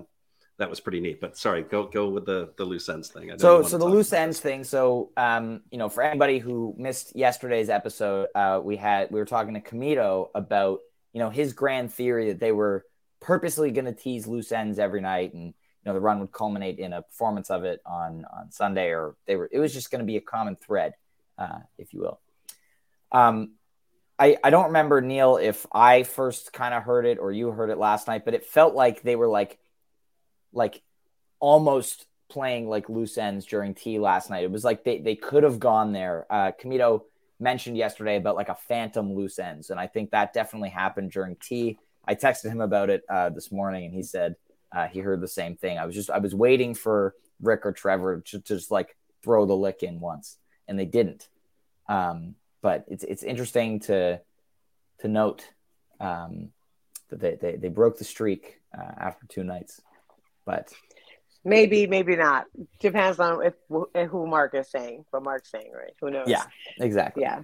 that 0.57 0.69
was 0.69 0.79
pretty 0.79 0.99
neat. 0.99 1.21
But 1.21 1.37
sorry, 1.37 1.63
go 1.63 1.85
go 1.85 2.09
with 2.09 2.25
the 2.25 2.51
the 2.57 2.65
loose 2.65 2.89
ends 2.89 3.09
thing. 3.09 3.31
so 3.37 3.61
so 3.61 3.77
the 3.77 3.85
loose 3.85 4.11
ends 4.13 4.39
thing. 4.39 4.63
So 4.63 5.11
um, 5.17 5.61
you 5.71 5.77
know, 5.77 5.89
for 5.89 6.03
anybody 6.03 6.39
who 6.39 6.73
missed 6.77 7.15
yesterday's 7.15 7.69
episode, 7.69 8.27
uh, 8.33 8.59
we 8.63 8.75
had 8.75 9.11
we 9.11 9.19
were 9.19 9.25
talking 9.25 9.53
to 9.53 9.61
Camito 9.61 10.29
about 10.35 10.79
you 11.13 11.19
know, 11.19 11.29
his 11.29 11.53
grand 11.53 11.93
theory 11.93 12.29
that 12.29 12.39
they 12.39 12.51
were 12.51 12.85
purposely 13.23 13.71
going 13.71 13.85
to 13.85 13.93
tease 13.93 14.27
loose 14.27 14.51
ends 14.51 14.77
every 14.77 15.01
night 15.01 15.33
and 15.33 15.45
you 15.45 15.53
know 15.85 15.93
the 15.93 15.99
run 15.99 16.19
would 16.19 16.31
culminate 16.31 16.77
in 16.77 16.93
a 16.93 17.01
performance 17.01 17.49
of 17.49 17.63
it 17.63 17.79
on 17.85 18.25
on 18.25 18.51
Sunday 18.51 18.89
or 18.89 19.15
they 19.25 19.35
were 19.35 19.49
it 19.51 19.59
was 19.59 19.73
just 19.73 19.89
going 19.91 19.99
to 19.99 20.05
be 20.05 20.17
a 20.17 20.21
common 20.21 20.55
thread 20.55 20.93
uh, 21.37 21.59
if 21.77 21.93
you 21.93 22.01
will. 22.01 22.19
Um 23.11 23.53
I 24.19 24.37
I 24.43 24.49
don't 24.49 24.67
remember 24.67 25.01
Neal 25.01 25.37
if 25.37 25.65
I 25.71 26.03
first 26.03 26.51
kind 26.53 26.73
of 26.73 26.83
heard 26.83 27.05
it 27.05 27.17
or 27.17 27.31
you 27.31 27.49
heard 27.49 27.69
it 27.69 27.77
last 27.77 28.07
night 28.07 28.25
but 28.25 28.33
it 28.33 28.45
felt 28.45 28.75
like 28.75 29.01
they 29.01 29.15
were 29.15 29.29
like 29.29 29.57
like 30.51 30.81
almost 31.39 32.05
playing 32.29 32.67
like 32.67 32.89
loose 32.89 33.17
ends 33.17 33.45
during 33.45 33.73
tea 33.73 33.99
last 33.99 34.29
night. 34.29 34.43
It 34.43 34.51
was 34.51 34.63
like 34.65 34.83
they 34.83 34.99
they 34.99 35.15
could 35.15 35.43
have 35.43 35.59
gone 35.59 35.93
there. 35.93 36.25
Uh 36.29 36.51
Camito 36.51 37.03
mentioned 37.39 37.77
yesterday 37.77 38.17
about 38.17 38.35
like 38.35 38.49
a 38.49 38.55
phantom 38.55 39.13
loose 39.13 39.39
ends, 39.39 39.69
and 39.69 39.79
I 39.79 39.87
think 39.87 40.11
that 40.11 40.33
definitely 40.33 40.69
happened 40.69 41.11
during 41.11 41.35
tea. 41.35 41.77
I 42.05 42.15
texted 42.15 42.51
him 42.51 42.61
about 42.61 42.89
it 42.89 43.03
uh, 43.09 43.29
this 43.29 43.51
morning, 43.51 43.85
and 43.85 43.93
he 43.93 44.03
said 44.03 44.35
uh, 44.71 44.87
he 44.87 44.99
heard 44.99 45.21
the 45.21 45.27
same 45.27 45.55
thing. 45.55 45.77
I 45.77 45.85
was 45.85 45.95
just 45.95 46.09
I 46.09 46.19
was 46.19 46.35
waiting 46.35 46.73
for 46.73 47.15
Rick 47.41 47.65
or 47.65 47.71
Trevor 47.71 48.21
to, 48.21 48.39
to 48.39 48.55
just 48.55 48.71
like 48.71 48.95
throw 49.23 49.45
the 49.45 49.55
lick 49.55 49.83
in 49.83 49.99
once, 49.99 50.37
and 50.67 50.77
they 50.77 50.85
didn't. 50.85 51.27
Um, 51.87 52.35
but 52.61 52.85
it's 52.87 53.03
it's 53.03 53.23
interesting 53.23 53.79
to 53.81 54.21
to 54.99 55.07
note 55.07 55.47
um, 55.99 56.49
that 57.09 57.19
they, 57.19 57.35
they 57.35 57.55
they 57.57 57.69
broke 57.69 57.97
the 57.97 58.03
streak 58.03 58.61
uh, 58.77 58.91
after 58.97 59.25
two 59.27 59.43
nights, 59.43 59.81
but 60.45 60.71
Maybe, 61.45 61.87
maybe 61.87 62.15
not. 62.15 62.45
Depends 62.79 63.19
on 63.19 63.45
if, 63.45 63.53
if 63.93 64.09
who 64.09 64.27
Mark 64.27 64.55
is 64.55 64.69
saying. 64.69 65.05
What 65.11 65.23
Mark's 65.23 65.51
saying, 65.51 65.71
right? 65.75 65.93
Who 65.99 66.09
knows? 66.09 66.27
Yeah, 66.27 66.43
exactly. 66.79 67.23
Yeah. 67.23 67.43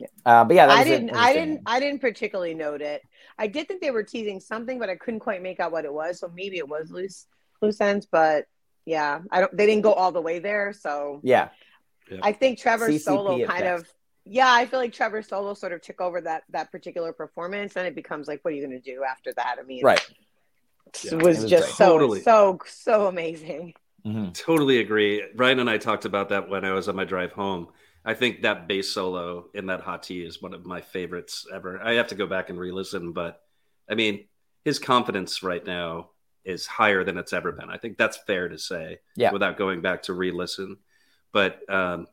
Yeah. 0.00 0.06
Uh, 0.24 0.44
but 0.44 0.54
yeah, 0.54 0.68
I 0.68 0.84
didn't. 0.84 1.10
I 1.10 1.32
didn't. 1.32 1.62
I 1.66 1.80
didn't 1.80 2.00
particularly 2.00 2.54
note 2.54 2.82
it. 2.82 3.02
I 3.36 3.48
did 3.48 3.66
think 3.66 3.80
they 3.80 3.90
were 3.90 4.04
teasing 4.04 4.40
something, 4.40 4.78
but 4.78 4.88
I 4.88 4.96
couldn't 4.96 5.20
quite 5.20 5.42
make 5.42 5.58
out 5.58 5.72
what 5.72 5.84
it 5.84 5.92
was. 5.92 6.20
So 6.20 6.30
maybe 6.34 6.58
it 6.58 6.68
was 6.68 6.90
loose, 6.90 7.26
loose 7.60 7.80
ends. 7.80 8.06
But 8.10 8.46
yeah, 8.84 9.20
I 9.30 9.40
don't. 9.40 9.56
They 9.56 9.66
didn't 9.66 9.82
go 9.82 9.92
all 9.92 10.12
the 10.12 10.22
way 10.22 10.38
there. 10.38 10.72
So 10.72 11.20
yeah, 11.24 11.48
I 12.22 12.32
think 12.32 12.60
Trevor 12.60 12.96
Solo 12.98 13.44
kind 13.44 13.66
of. 13.66 13.88
Yeah, 14.24 14.52
I 14.52 14.66
feel 14.66 14.78
like 14.78 14.92
Trevor 14.92 15.22
Solo 15.22 15.54
sort 15.54 15.72
of 15.72 15.80
took 15.80 16.00
over 16.00 16.20
that 16.20 16.44
that 16.50 16.70
particular 16.70 17.12
performance, 17.12 17.76
and 17.76 17.86
it 17.86 17.96
becomes 17.96 18.28
like, 18.28 18.44
what 18.44 18.52
are 18.52 18.56
you 18.56 18.66
going 18.66 18.80
to 18.80 18.92
do 18.92 19.02
after 19.02 19.32
that? 19.32 19.56
I 19.58 19.64
mean, 19.64 19.82
right 19.82 20.04
yeah, 21.02 21.14
was, 21.14 21.42
was, 21.42 21.50
just 21.50 21.76
so 21.76 21.98
totally. 21.98 22.22
so 22.22 22.58
so 22.66 23.06
amazing. 23.06 23.74
Mm-hmm. 24.06 24.30
Totally 24.32 24.78
agree. 24.78 25.24
Ryan 25.34 25.60
and 25.60 25.70
I 25.70 25.78
talked 25.78 26.04
about 26.04 26.30
that 26.30 26.48
when 26.48 26.64
I 26.64 26.72
was 26.72 26.88
on 26.88 26.96
my 26.96 27.04
drive 27.04 27.32
home. 27.32 27.68
I 28.04 28.14
think 28.14 28.42
that 28.42 28.68
bass 28.68 28.90
solo 28.90 29.46
in 29.54 29.66
that 29.66 29.80
hot 29.80 30.04
tea 30.04 30.22
is 30.22 30.40
one 30.40 30.54
of 30.54 30.64
my 30.64 30.80
favorites 30.80 31.46
ever. 31.52 31.82
I 31.82 31.94
have 31.94 32.08
to 32.08 32.14
go 32.14 32.26
back 32.26 32.48
and 32.48 32.58
re-listen, 32.58 33.12
but 33.12 33.42
I 33.90 33.94
mean, 33.94 34.26
his 34.64 34.78
confidence 34.78 35.42
right 35.42 35.64
now 35.64 36.10
is 36.44 36.66
higher 36.66 37.04
than 37.04 37.18
it's 37.18 37.32
ever 37.32 37.52
been. 37.52 37.68
I 37.68 37.76
think 37.76 37.98
that's 37.98 38.16
fair 38.16 38.48
to 38.48 38.58
say, 38.58 39.00
yeah. 39.16 39.32
without 39.32 39.58
going 39.58 39.82
back 39.82 40.04
to 40.04 40.14
re-listen. 40.14 40.78
But 41.32 41.60
um, 41.70 42.06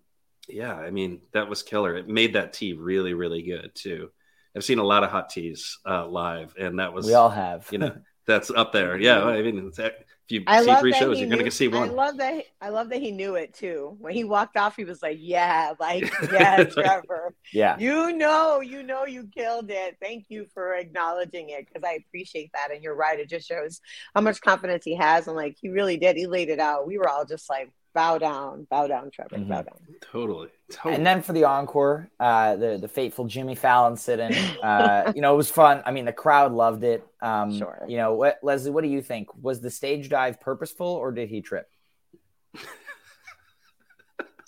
yeah, 0.49 0.73
I 0.73 0.91
mean, 0.91 1.21
that 1.33 1.49
was 1.49 1.63
killer. 1.63 1.95
It 1.95 2.09
made 2.09 2.33
that 2.33 2.53
tea 2.53 2.73
really, 2.73 3.13
really 3.13 3.43
good 3.43 3.71
too. 3.73 4.09
I've 4.55 4.63
seen 4.63 4.79
a 4.79 4.83
lot 4.83 5.03
of 5.03 5.09
hot 5.09 5.29
teas 5.29 5.79
uh, 5.85 6.07
live, 6.07 6.55
and 6.57 6.79
that 6.79 6.93
was 6.93 7.05
we 7.05 7.13
all 7.13 7.29
have. 7.29 7.67
You 7.71 7.79
know, 7.79 7.97
that's 8.25 8.49
up 8.49 8.71
there. 8.73 8.97
Yeah, 8.97 9.23
I 9.23 9.41
mean, 9.41 9.71
eh, 9.77 9.89
if 10.27 10.31
you 10.31 10.43
I 10.47 10.63
see 10.63 10.75
three 10.75 10.93
shows, 10.93 11.19
you're 11.19 11.29
going 11.29 11.45
to 11.45 11.51
see 11.51 11.67
one. 11.67 11.89
I 11.89 11.91
love 11.91 12.17
that. 12.17 12.45
I 12.59 12.69
love 12.69 12.89
that 12.89 12.99
he 12.99 13.11
knew 13.11 13.35
it 13.35 13.53
too. 13.53 13.95
When 13.99 14.13
he 14.13 14.23
walked 14.23 14.57
off, 14.57 14.75
he 14.75 14.83
was 14.83 15.01
like, 15.03 15.17
"Yeah, 15.21 15.73
like 15.79 16.11
yeah, 16.31 16.63
Trevor. 16.73 17.33
yeah, 17.53 17.77
you 17.77 18.11
know, 18.13 18.59
you 18.59 18.81
know, 18.81 19.05
you 19.05 19.29
killed 19.35 19.69
it. 19.69 19.97
Thank 20.01 20.25
you 20.29 20.47
for 20.53 20.73
acknowledging 20.73 21.49
it 21.49 21.67
because 21.67 21.83
I 21.87 21.99
appreciate 22.07 22.51
that. 22.53 22.73
And 22.73 22.83
you're 22.83 22.95
right. 22.95 23.19
It 23.19 23.29
just 23.29 23.47
shows 23.47 23.81
how 24.15 24.21
much 24.21 24.41
confidence 24.41 24.83
he 24.83 24.95
has, 24.95 25.27
and 25.27 25.35
like 25.35 25.57
he 25.61 25.69
really 25.69 25.97
did. 25.97 26.15
He 26.15 26.25
laid 26.25 26.49
it 26.49 26.59
out. 26.59 26.87
We 26.87 26.97
were 26.97 27.07
all 27.07 27.25
just 27.25 27.47
like, 27.49 27.71
bow 27.95 28.19
down, 28.19 28.67
bow 28.69 28.85
down, 28.85 29.09
Trevor, 29.09 29.37
mm-hmm. 29.37 29.49
bow 29.49 29.63
down. 29.63 29.77
Totally, 30.01 30.49
totally. 30.69 30.93
And 30.93 31.05
then 31.05 31.23
for 31.23 31.33
the 31.33 31.45
encore, 31.45 32.09
uh, 32.19 32.55
the 32.57 32.77
the 32.77 32.87
fateful 32.87 33.25
Jimmy 33.25 33.55
Fallon 33.55 33.97
sit-in. 33.97 34.35
Uh, 34.61 35.11
you 35.15 35.21
know, 35.21 35.33
it 35.33 35.37
was 35.37 35.49
fun. 35.49 35.81
I 35.85 35.91
mean, 35.91 36.05
the 36.05 36.13
crowd 36.13 36.51
loved 36.51 36.83
it. 36.83 37.03
Um, 37.21 37.57
sure. 37.57 37.83
You 37.87 37.97
know, 37.97 38.13
what, 38.13 38.37
Leslie, 38.43 38.69
what 38.69 38.83
do 38.83 38.89
you 38.89 39.01
think? 39.01 39.29
Was 39.41 39.61
the 39.61 39.71
stage 39.71 40.09
dive 40.09 40.39
purposeful 40.39 40.85
or 40.85 41.11
did 41.11 41.29
he 41.29 41.41
trip? 41.41 41.67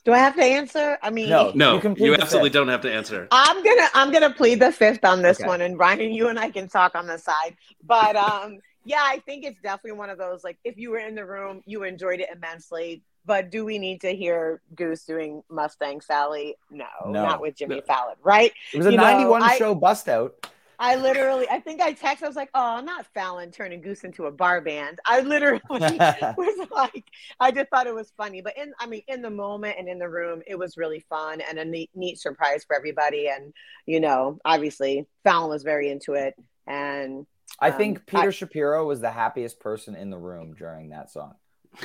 Do 0.05 0.13
I 0.13 0.19
have 0.19 0.35
to 0.35 0.43
answer? 0.43 0.97
I 1.03 1.09
mean, 1.09 1.27
no, 1.27 1.51
no, 1.53 1.81
you, 1.81 1.95
you 1.97 2.13
absolutely 2.13 2.49
do 2.49 2.59
don't 2.59 2.69
have 2.69 2.79
to 2.81 2.93
answer. 2.93 3.27
I'm 3.29 3.61
gonna, 3.61 3.87
I'm 3.93 4.09
gonna 4.09 4.33
plead 4.33 4.61
the 4.61 4.71
fifth 4.71 5.03
on 5.03 5.21
this 5.21 5.37
okay. 5.37 5.47
one, 5.47 5.59
and 5.59 5.77
Ryan, 5.77 6.13
you 6.13 6.29
and 6.29 6.39
I 6.39 6.49
can 6.49 6.69
talk 6.69 6.95
on 6.95 7.07
the 7.07 7.17
side. 7.17 7.57
But 7.83 8.15
um, 8.15 8.59
yeah, 8.87 9.01
I 9.03 9.19
think 9.25 9.43
it's 9.43 9.61
definitely 9.61 9.97
one 9.97 10.09
of 10.09 10.17
those 10.17 10.45
like 10.45 10.57
if 10.63 10.77
you 10.77 10.91
were 10.91 10.99
in 10.99 11.13
the 11.13 11.25
room, 11.25 11.61
you 11.65 11.83
enjoyed 11.83 12.21
it 12.21 12.29
immensely. 12.33 13.03
But 13.27 13.51
do 13.51 13.65
we 13.65 13.77
need 13.77 13.99
to 14.01 14.15
hear 14.15 14.61
Goose 14.73 15.03
doing 15.03 15.43
Mustang 15.49 15.99
Sally? 15.99 16.55
No, 16.71 16.85
no. 17.05 17.11
not 17.11 17.41
with 17.41 17.55
Jimmy 17.57 17.75
no. 17.75 17.81
Fallon, 17.81 18.15
right? 18.23 18.53
It 18.73 18.77
was 18.77 18.87
a 18.87 18.91
you 18.91 18.97
91 18.97 19.41
know, 19.41 19.47
show 19.57 19.71
I, 19.71 19.75
bust 19.75 20.07
out. 20.07 20.49
I 20.79 20.95
literally, 20.95 21.45
I 21.49 21.59
think 21.59 21.81
I 21.81 21.93
texted. 21.93 22.23
I 22.23 22.27
was 22.27 22.37
like, 22.37 22.51
"Oh, 22.53 22.79
not 22.81 23.05
Fallon 23.13 23.51
turning 23.51 23.81
Goose 23.81 24.05
into 24.05 24.27
a 24.27 24.31
bar 24.31 24.61
band." 24.61 24.99
I 25.05 25.21
literally 25.21 25.61
was 25.69 26.67
like, 26.71 27.03
I 27.39 27.51
just 27.51 27.69
thought 27.69 27.85
it 27.85 27.93
was 27.93 28.13
funny. 28.15 28.41
But 28.41 28.57
in, 28.57 28.73
I 28.79 28.87
mean, 28.87 29.01
in 29.09 29.21
the 29.21 29.29
moment 29.29 29.75
and 29.77 29.89
in 29.89 29.99
the 29.99 30.07
room, 30.07 30.41
it 30.47 30.57
was 30.57 30.77
really 30.77 31.03
fun 31.09 31.41
and 31.41 31.59
a 31.59 31.65
neat, 31.65 31.89
neat 31.95 32.19
surprise 32.19 32.63
for 32.63 32.77
everybody. 32.77 33.27
And 33.27 33.53
you 33.85 33.99
know, 33.99 34.39
obviously, 34.45 35.05
Fallon 35.25 35.49
was 35.49 35.63
very 35.63 35.89
into 35.89 36.13
it. 36.13 36.33
And 36.65 37.25
I 37.59 37.71
um, 37.71 37.77
think 37.77 38.05
Peter 38.05 38.27
I- 38.29 38.31
Shapiro 38.31 38.85
was 38.85 39.01
the 39.01 39.11
happiest 39.11 39.59
person 39.59 39.95
in 39.95 40.11
the 40.11 40.17
room 40.17 40.53
during 40.53 40.89
that 40.89 41.11
song. 41.11 41.33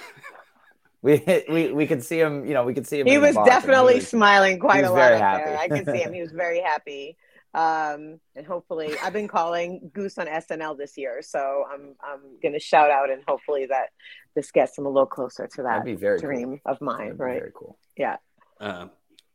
we 1.07 1.45
we 1.49 1.73
we 1.73 1.87
could 1.87 2.03
see 2.05 2.19
him. 2.21 2.47
You 2.47 2.55
know, 2.55 2.65
we 2.65 2.75
could 2.75 2.87
see 2.87 3.01
him. 3.01 3.07
he 3.07 3.19
was 3.19 3.35
box, 3.35 3.49
and 3.49 3.55
he 3.55 3.61
definitely 3.61 3.95
was- 3.97 4.09
smiling 4.09 4.59
quite 4.61 4.85
a 4.85 4.91
lot 4.91 4.97
very 4.97 5.15
up 5.21 5.45
there. 5.45 5.59
I 5.59 5.63
happy. 5.63 5.69
could 5.85 5.87
see 5.95 6.03
him. 6.03 6.13
He 6.15 6.21
was 6.21 6.33
very 6.33 6.61
happy. 6.61 7.17
Um, 7.55 8.19
and 8.35 8.47
hopefully, 8.47 8.95
I've 9.03 9.13
been 9.13 9.29
calling 9.29 9.91
Goose 9.93 10.17
on 10.17 10.27
SNL 10.27 10.79
this 10.79 10.97
year, 10.97 11.21
so 11.21 11.65
I'm 11.71 11.95
I'm 12.03 12.21
gonna 12.43 12.59
shout 12.61 12.91
out 12.91 13.11
and 13.11 13.23
hopefully 13.29 13.67
that 13.67 13.89
this 14.35 14.51
gets 14.53 14.79
him 14.79 14.87
a 14.87 14.89
little 14.89 15.05
closer 15.07 15.47
to 15.47 15.63
that 15.65 15.69
That'd 15.81 15.85
be 15.85 15.95
very 15.95 16.19
cool. 16.19 16.29
dream 16.31 16.61
of 16.65 16.81
mine, 16.81 16.99
That'd 16.99 17.19
be 17.19 17.23
right? 17.25 17.39
Very 17.41 17.53
cool. 17.55 17.77
Yeah. 17.97 18.17
Uh, 18.59 18.87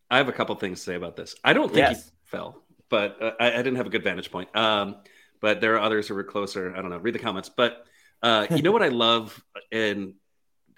I 0.10 0.18
have 0.18 0.30
a 0.30 0.32
couple 0.32 0.56
things 0.56 0.80
to 0.80 0.86
say 0.86 0.96
about 0.96 1.16
this. 1.16 1.36
I 1.44 1.54
don't 1.54 1.68
think 1.68 1.78
Yes. 1.90 2.06
he 2.06 2.12
fell, 2.24 2.64
but 2.90 3.22
uh, 3.22 3.32
I, 3.40 3.52
I 3.52 3.58
didn't 3.58 3.76
have 3.76 3.86
a 3.86 3.92
good 3.92 4.04
vantage 4.04 4.32
point. 4.32 4.56
Um, 4.56 4.96
but 5.42 5.62
there 5.62 5.76
are 5.76 5.80
others 5.82 6.08
who 6.08 6.16
were 6.16 6.24
closer. 6.24 6.74
I 6.76 6.82
don't 6.82 6.90
know. 6.90 6.98
Read 6.98 7.14
the 7.14 7.20
comments. 7.20 7.50
But 7.56 7.86
uh, 8.24 8.48
you 8.50 8.64
know 8.64 8.72
what 8.72 8.82
I 8.82 8.88
love, 8.88 9.40
and 9.72 10.14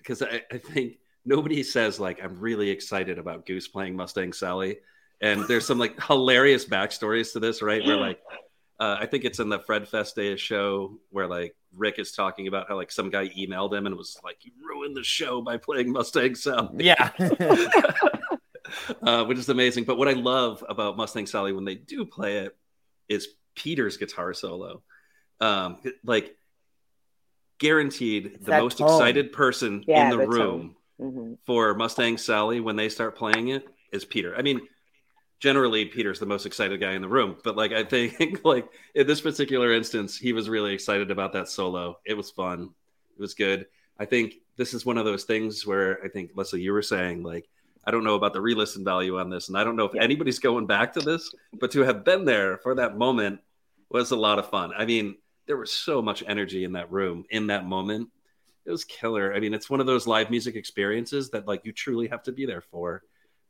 because 0.10 0.24
I, 0.24 0.42
I 0.52 0.58
think 0.58 0.98
nobody 1.24 1.62
says 1.62 2.00
like 2.00 2.24
I'm 2.24 2.40
really 2.40 2.72
excited 2.72 3.20
about 3.20 3.46
Goose 3.46 3.68
playing 3.68 3.96
Mustang 3.96 4.34
Sally, 4.34 4.80
and 5.22 5.48
there's 5.48 5.68
some 5.68 5.78
like 5.78 6.02
hilarious 6.04 6.66
backstories 6.66 7.34
to 7.34 7.40
this, 7.40 7.62
right? 7.62 7.86
Where 7.86 7.96
like 7.96 8.20
uh, 8.80 8.98
I 9.00 9.06
think 9.06 9.24
it's 9.24 9.40
in 9.40 9.50
the 9.50 9.60
Fred 9.60 9.88
Feste 9.88 10.38
show 10.38 10.98
where 11.12 11.28
like 11.28 11.56
Rick 11.76 12.00
is 12.00 12.12
talking 12.12 12.48
about 12.48 12.68
how 12.68 12.76
like 12.76 12.92
some 12.92 13.12
guy 13.12 13.28
emailed 13.30 13.72
him 13.74 13.86
and 13.86 13.96
was 13.96 14.18
like, 14.24 14.38
"You 14.42 14.52
ruined 14.68 14.98
the 14.98 15.04
show 15.04 15.42
by 15.42 15.58
playing 15.58 15.92
Mustang 15.92 16.34
Sally." 16.34 16.86
Yeah. 16.86 17.12
uh, 19.04 19.26
which 19.26 19.38
is 19.38 19.50
amazing. 19.50 19.84
But 19.84 20.00
what 20.00 20.08
I 20.08 20.14
love 20.14 20.64
about 20.68 20.98
Mustang 20.98 21.28
Sally 21.28 21.54
when 21.54 21.66
they 21.66 21.76
do 21.76 22.04
play 22.06 22.38
it 22.40 22.58
is 23.08 23.28
Peter's 23.56 23.98
guitar 23.98 24.34
solo. 24.34 24.82
Um, 25.40 25.78
like 26.04 26.36
guaranteed, 27.60 28.40
the 28.42 28.52
most 28.52 28.78
tone. 28.78 28.88
excited 28.88 29.32
person 29.32 29.84
Yeah, 29.88 30.12
in 30.12 30.18
the, 30.18 30.28
room 30.28 30.76
hmm 31.00 31.34
for 31.46 31.74
Mustang 31.74 32.18
Sally 32.18 32.60
when 32.60 32.76
they 32.76 32.90
start 32.90 33.18
playing 33.18 33.50
it 33.50 33.66
is 33.92 34.06
Peter. 34.06 34.36
I 34.38 34.42
mean, 34.42 34.62
generally 35.40 35.86
Peter's 35.86 36.20
the 36.20 36.26
most 36.26 36.46
excited 36.46 36.80
guy 36.80 36.94
in 36.94 37.02
the 37.02 37.08
room, 37.08 37.38
but 37.44 37.56
like 37.56 37.72
I 37.72 37.84
think 37.84 38.42
like 38.44 38.68
in 38.96 39.08
this 39.08 39.22
particular 39.22 39.74
instance, 39.74 40.18
he 40.18 40.34
was 40.34 40.50
really 40.50 40.74
excited 40.74 41.12
about 41.12 41.34
that 41.34 41.50
solo. 41.50 41.98
It 42.06 42.16
was 42.16 42.30
fun. 42.32 42.70
It 43.18 43.22
was 43.22 43.34
good. 43.34 43.68
I 44.00 44.06
think 44.06 44.36
this 44.58 44.74
is 44.74 44.86
one 44.86 44.98
of 44.98 45.06
those 45.06 45.24
things 45.24 45.66
where 45.66 46.04
I 46.04 46.10
think 46.10 46.32
Leslie, 46.36 46.62
you 46.62 46.74
were 46.74 46.82
saying 46.82 47.24
like 47.24 47.50
I 47.86 47.92
don't 47.92 48.04
know 48.04 48.16
about 48.16 48.34
the 48.34 48.42
re-listen 48.42 48.84
value 48.84 49.18
on 49.20 49.30
this, 49.30 49.48
and 49.48 49.58
I 49.58 49.64
don't 49.64 49.76
know 49.76 49.86
if 49.86 49.96
Yeah. 49.96 50.04
anybody's 50.04 50.40
going 50.40 50.68
back 50.68 50.94
to 50.94 51.02
this, 51.02 51.34
but 51.60 51.72
to 51.72 51.82
have 51.82 52.04
been 52.04 52.26
there 52.26 52.58
for 52.58 52.76
that 52.76 52.98
moment 52.98 53.40
was 53.90 54.12
a 54.12 54.16
lot 54.16 54.40
of 54.40 54.50
fun. 54.50 54.72
I 54.78 54.86
mean, 54.86 55.16
there 55.50 55.58
was 55.58 55.72
so 55.72 56.00
much 56.02 56.24
energy 56.28 56.64
in 56.64 56.74
that 56.74 56.92
room 56.92 57.26
in 57.32 57.48
that 57.48 57.66
moment. 57.66 58.08
It 58.66 58.72
was 58.72 58.86
killer. 58.86 59.34
I 59.34 59.40
mean, 59.40 59.54
it's 59.56 59.68
one 59.70 59.80
of 59.80 59.88
those 59.88 60.06
live 60.06 60.30
music 60.30 60.56
experiences 60.56 61.32
that 61.32 61.48
like 61.48 61.66
you 61.66 61.72
truly 61.74 62.08
have 62.08 62.22
to 62.24 62.32
be 62.32 62.46
there 62.46 62.62
for, 62.62 63.02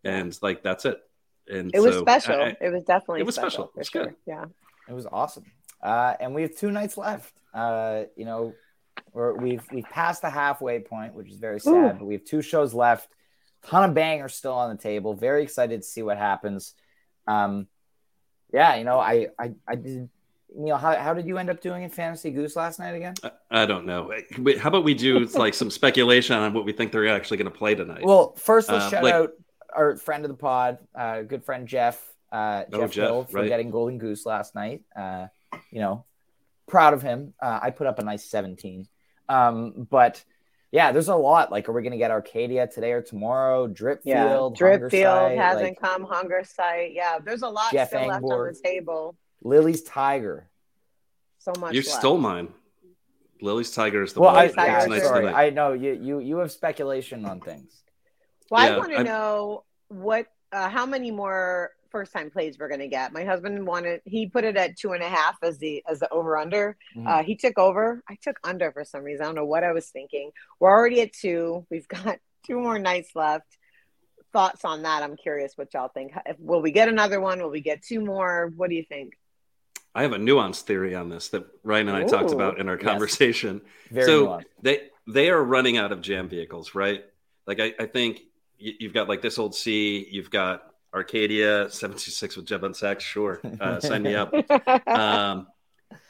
and 0.06 0.36
like 0.42 0.64
that's 0.64 0.86
it. 0.86 0.98
And 1.52 1.72
It 1.74 1.82
was 1.82 1.96
so, 1.96 2.02
special. 2.02 2.36
I- 2.36 2.44
I- 2.46 2.58
it 2.62 2.72
was 2.72 2.84
definitely 2.86 3.20
it 3.20 3.26
was 3.26 3.36
special, 3.36 3.50
special. 3.50 3.72
for 3.74 3.80
It's 3.82 3.90
sure. 3.90 4.06
good. 4.06 4.16
Yeah. 4.26 4.46
It 4.88 4.94
was 4.94 5.06
awesome. 5.06 5.44
Uh, 5.84 6.14
and 6.22 6.34
we 6.34 6.42
have 6.44 6.56
two 6.56 6.72
nights 6.72 6.96
left. 6.98 7.34
Uh, 7.54 8.04
you 8.16 8.24
know, 8.26 8.54
we're, 9.12 9.34
we've 9.34 9.64
we've 9.72 9.84
passed 9.86 10.22
the 10.22 10.30
halfway 10.30 10.80
point, 10.80 11.14
which 11.16 11.30
is 11.30 11.38
very 11.38 11.60
sad. 11.60 11.74
Ooh. 11.96 12.00
But 12.00 12.06
we 12.06 12.14
have 12.14 12.24
two 12.24 12.42
shows 12.42 12.74
left. 12.74 13.10
Ton 13.66 13.90
of 13.90 13.94
bangers 13.94 14.36
still 14.36 14.54
on 14.54 14.70
the 14.76 14.82
table. 14.82 15.16
Very 15.16 15.44
excited 15.44 15.82
to 15.82 15.88
see 15.88 16.02
what 16.02 16.18
happens. 16.18 16.74
Um, 17.28 17.68
yeah, 18.54 18.76
you 18.78 18.84
know, 18.86 19.00
I 19.00 19.28
I, 19.38 19.52
I 19.68 19.76
did. 19.76 20.10
Neal, 20.56 20.78
how, 20.78 20.96
how 20.96 21.14
did 21.14 21.28
you 21.28 21.38
end 21.38 21.50
up 21.50 21.62
doing 21.62 21.84
in 21.84 21.90
Fantasy 21.90 22.32
Goose 22.32 22.56
last 22.56 22.80
night 22.80 22.96
again? 22.96 23.14
I 23.52 23.66
don't 23.66 23.86
know. 23.86 24.12
How 24.60 24.70
about 24.70 24.84
we 24.84 24.94
do 24.94 25.20
like 25.26 25.54
some 25.54 25.70
speculation 25.70 26.36
on 26.36 26.54
what 26.54 26.66
we 26.66 26.72
think 26.74 26.92
they're 26.92 27.08
actually 27.08 27.38
going 27.38 27.52
to 27.52 27.58
play 27.58 27.76
tonight? 27.76 28.04
Well, 28.04 28.34
first 28.36 28.70
let's 28.70 28.86
Um, 28.86 28.92
shout 28.92 29.04
like- 29.04 29.14
out 29.14 29.32
our 29.76 29.96
friend 29.98 30.26
of 30.26 30.32
the 30.32 30.38
pod, 30.38 30.80
uh, 30.96 31.22
good 31.22 31.44
friend 31.46 31.68
Jeff, 31.68 32.04
uh, 32.32 32.64
Oh, 32.74 32.80
Jeff, 32.82 32.92
Jeff, 32.92 33.06
Hill 33.08 33.26
for 33.26 33.38
right. 33.42 33.48
getting 33.48 33.70
Golden 33.70 34.00
Goose 34.00 34.26
last 34.26 34.56
night. 34.56 34.82
Uh, 34.96 35.28
you 35.72 35.80
know, 35.80 36.06
proud 36.68 36.94
of 36.96 37.04
him. 37.04 37.36
Uh, 37.40 37.60
I 37.62 37.70
put 37.70 37.86
up 37.86 38.00
a 38.00 38.04
nice 38.04 38.26
17. 38.26 38.88
Um, 39.30 39.88
but 39.90 40.24
yeah, 40.72 40.92
there's 40.92 41.08
a 41.08 41.16
lot. 41.16 41.52
Like, 41.52 41.70
are 41.70 41.72
we 41.72 41.84
going 41.84 41.92
to 41.92 41.98
get 42.00 42.10
Arcadia 42.10 42.66
today 42.68 42.92
or 42.94 43.04
tomorrow? 43.04 43.68
Dripfield, 43.68 44.00
Yeah. 44.06 44.28
Hunger 44.38 44.56
Dripfield 44.90 45.28
Site, 45.30 45.38
hasn't 45.38 45.64
like, 45.64 45.80
come. 45.80 46.06
Hungersite. 46.08 46.96
Yeah. 46.96 47.20
There's 47.24 47.44
a 47.44 47.48
lot 47.50 47.72
Jeff 47.72 47.90
still 47.90 48.08
left 48.08 48.24
on 48.24 48.48
the 48.54 48.60
table. 48.64 49.16
Lily's 49.42 49.84
Tiger. 49.84 50.50
So 51.40 51.54
much. 51.60 51.74
you 51.74 51.82
left. 51.82 52.00
stole 52.00 52.18
mine. 52.18 52.50
Lily's 53.42 53.72
Tiger 53.72 54.04
is 54.04 54.14
the 54.14 54.20
Well, 54.20 54.34
one. 54.34 54.38
I, 54.38 54.42
Lily's 54.42 54.56
that 54.56 54.66
Tiger 54.66 54.76
was 54.76 54.84
is 54.84 54.90
nice 54.90 55.04
sorry, 55.04 55.26
tonight. 55.26 55.42
I 55.46 55.50
know 55.50 55.74
you, 55.74 55.94
you, 56.02 56.20
you 56.20 56.38
have 56.40 56.52
speculation 56.52 57.26
on 57.26 57.40
things. 57.40 57.84
Well, 58.52 58.68
Yeah, 58.68 58.76
I 58.76 58.78
want 58.78 58.92
to 58.92 59.04
know 59.04 59.64
what, 59.88 60.28
uh, 60.52 60.68
how 60.70 60.86
many 60.86 61.12
more 61.12 61.72
first 61.90 62.12
time 62.12 62.30
plays 62.30 62.58
we're 62.60 62.68
going 62.68 62.82
to 62.82 62.88
get. 62.88 63.14
My 63.14 63.24
husband 63.24 63.66
wanted, 63.66 64.02
he 64.06 64.28
put 64.28 64.44
it 64.44 64.58
at 64.58 64.78
two 64.78 64.92
and 64.92 65.02
a 65.02 65.08
half 65.08 65.38
as 65.42 65.58
the, 65.58 65.82
as 65.88 66.00
the 66.00 66.10
over 66.10 66.38
under. 66.38 66.76
Mhm. 66.96 67.08
Uh, 67.08 67.24
he 67.24 67.36
took 67.36 67.58
over. 67.58 68.04
I 68.10 68.18
took 68.22 68.38
under 68.44 68.72
for 68.72 68.84
some 68.84 69.02
reason. 69.04 69.24
I 69.24 69.26
don't 69.28 69.36
know 69.36 69.46
what 69.46 69.64
I 69.64 69.72
was 69.72 69.88
thinking. 69.90 70.32
We're 70.60 70.70
already 70.70 71.02
at 71.02 71.14
two. 71.14 71.66
We've 71.72 71.88
got 71.88 72.20
two 72.46 72.60
more 72.60 72.78
nights 72.78 73.12
left. 73.16 73.48
Thoughts 74.34 74.66
on 74.66 74.84
that? 74.84 75.02
I'm 75.02 75.16
curious 75.16 75.54
what 75.56 75.74
y'all 75.74 75.88
think. 75.88 76.12
Will 76.38 76.62
we 76.62 76.72
get 76.72 76.90
another 76.90 77.20
one? 77.20 77.42
Will 77.42 77.50
we 77.50 77.62
get 77.62 77.82
two 77.82 78.02
more? 78.02 78.52
What 78.56 78.70
do 78.70 78.76
you 78.76 78.84
think? 78.88 79.14
I 79.96 80.04
have 80.04 80.14
a 80.14 80.18
nuanced 80.18 80.62
theory 80.62 80.94
on 80.96 81.10
this 81.10 81.30
that 81.30 81.46
Ryan 81.64 81.90
and 81.90 81.98
I 81.98 82.04
talked 82.06 82.32
about 82.32 82.60
in 82.60 82.70
our 82.70 82.76
Yes. 82.76 82.84
conversation. 82.84 83.62
Very 83.92 84.06
so 84.06 84.28
nuanced. 84.28 84.44
they 84.62 84.82
they 85.08 85.30
are 85.30 85.44
running 85.44 85.78
out 85.78 85.92
of 85.92 86.02
jam 86.02 86.30
vehicles, 86.30 86.76
right? 86.76 87.04
Like 87.48 87.60
I, 87.60 87.74
I 87.80 87.86
think 87.88 88.22
you, 88.58 88.74
you've 88.80 88.94
got 88.94 89.10
like 89.10 89.22
this 89.22 89.40
old 89.40 89.56
C, 89.56 90.08
you've 90.12 90.30
got 90.30 90.64
Arcadia, 90.94 91.70
76 91.70 92.36
with 92.38 92.46
Jeb 92.46 92.64
on 92.64 92.74
sax, 92.74 93.04
sure. 93.04 93.40
Uh, 93.60 93.80
sign 93.80 94.04
me 94.04 94.16
up. 94.16 94.34
Um, 94.88 95.48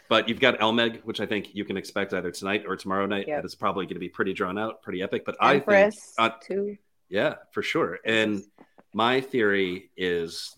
but 0.09 0.27
you've 0.27 0.39
got 0.39 0.57
Elmeg, 0.59 1.01
which 1.03 1.21
I 1.21 1.27
think 1.27 1.53
you 1.53 1.63
can 1.65 1.77
expect 1.77 2.13
either 2.13 2.31
tonight 2.31 2.63
or 2.67 2.75
tomorrow 2.75 3.05
night. 3.05 3.27
Yep. 3.27 3.37
And 3.37 3.45
it's 3.45 3.53
probably 3.55 3.85
going 3.85 3.93
to 3.95 3.99
be 3.99 4.09
pretty 4.09 4.33
drawn 4.33 4.57
out, 4.57 4.81
pretty 4.81 5.03
epic. 5.03 5.23
But 5.23 5.35
I 5.39 5.53
think, 5.59 5.61
Empress, 5.69 6.13
uh, 6.17 6.31
two. 6.41 6.77
yeah, 7.09 7.35
for 7.51 7.61
sure. 7.61 7.99
And 8.03 8.41
my 8.93 9.21
theory 9.21 9.91
is 9.95 10.55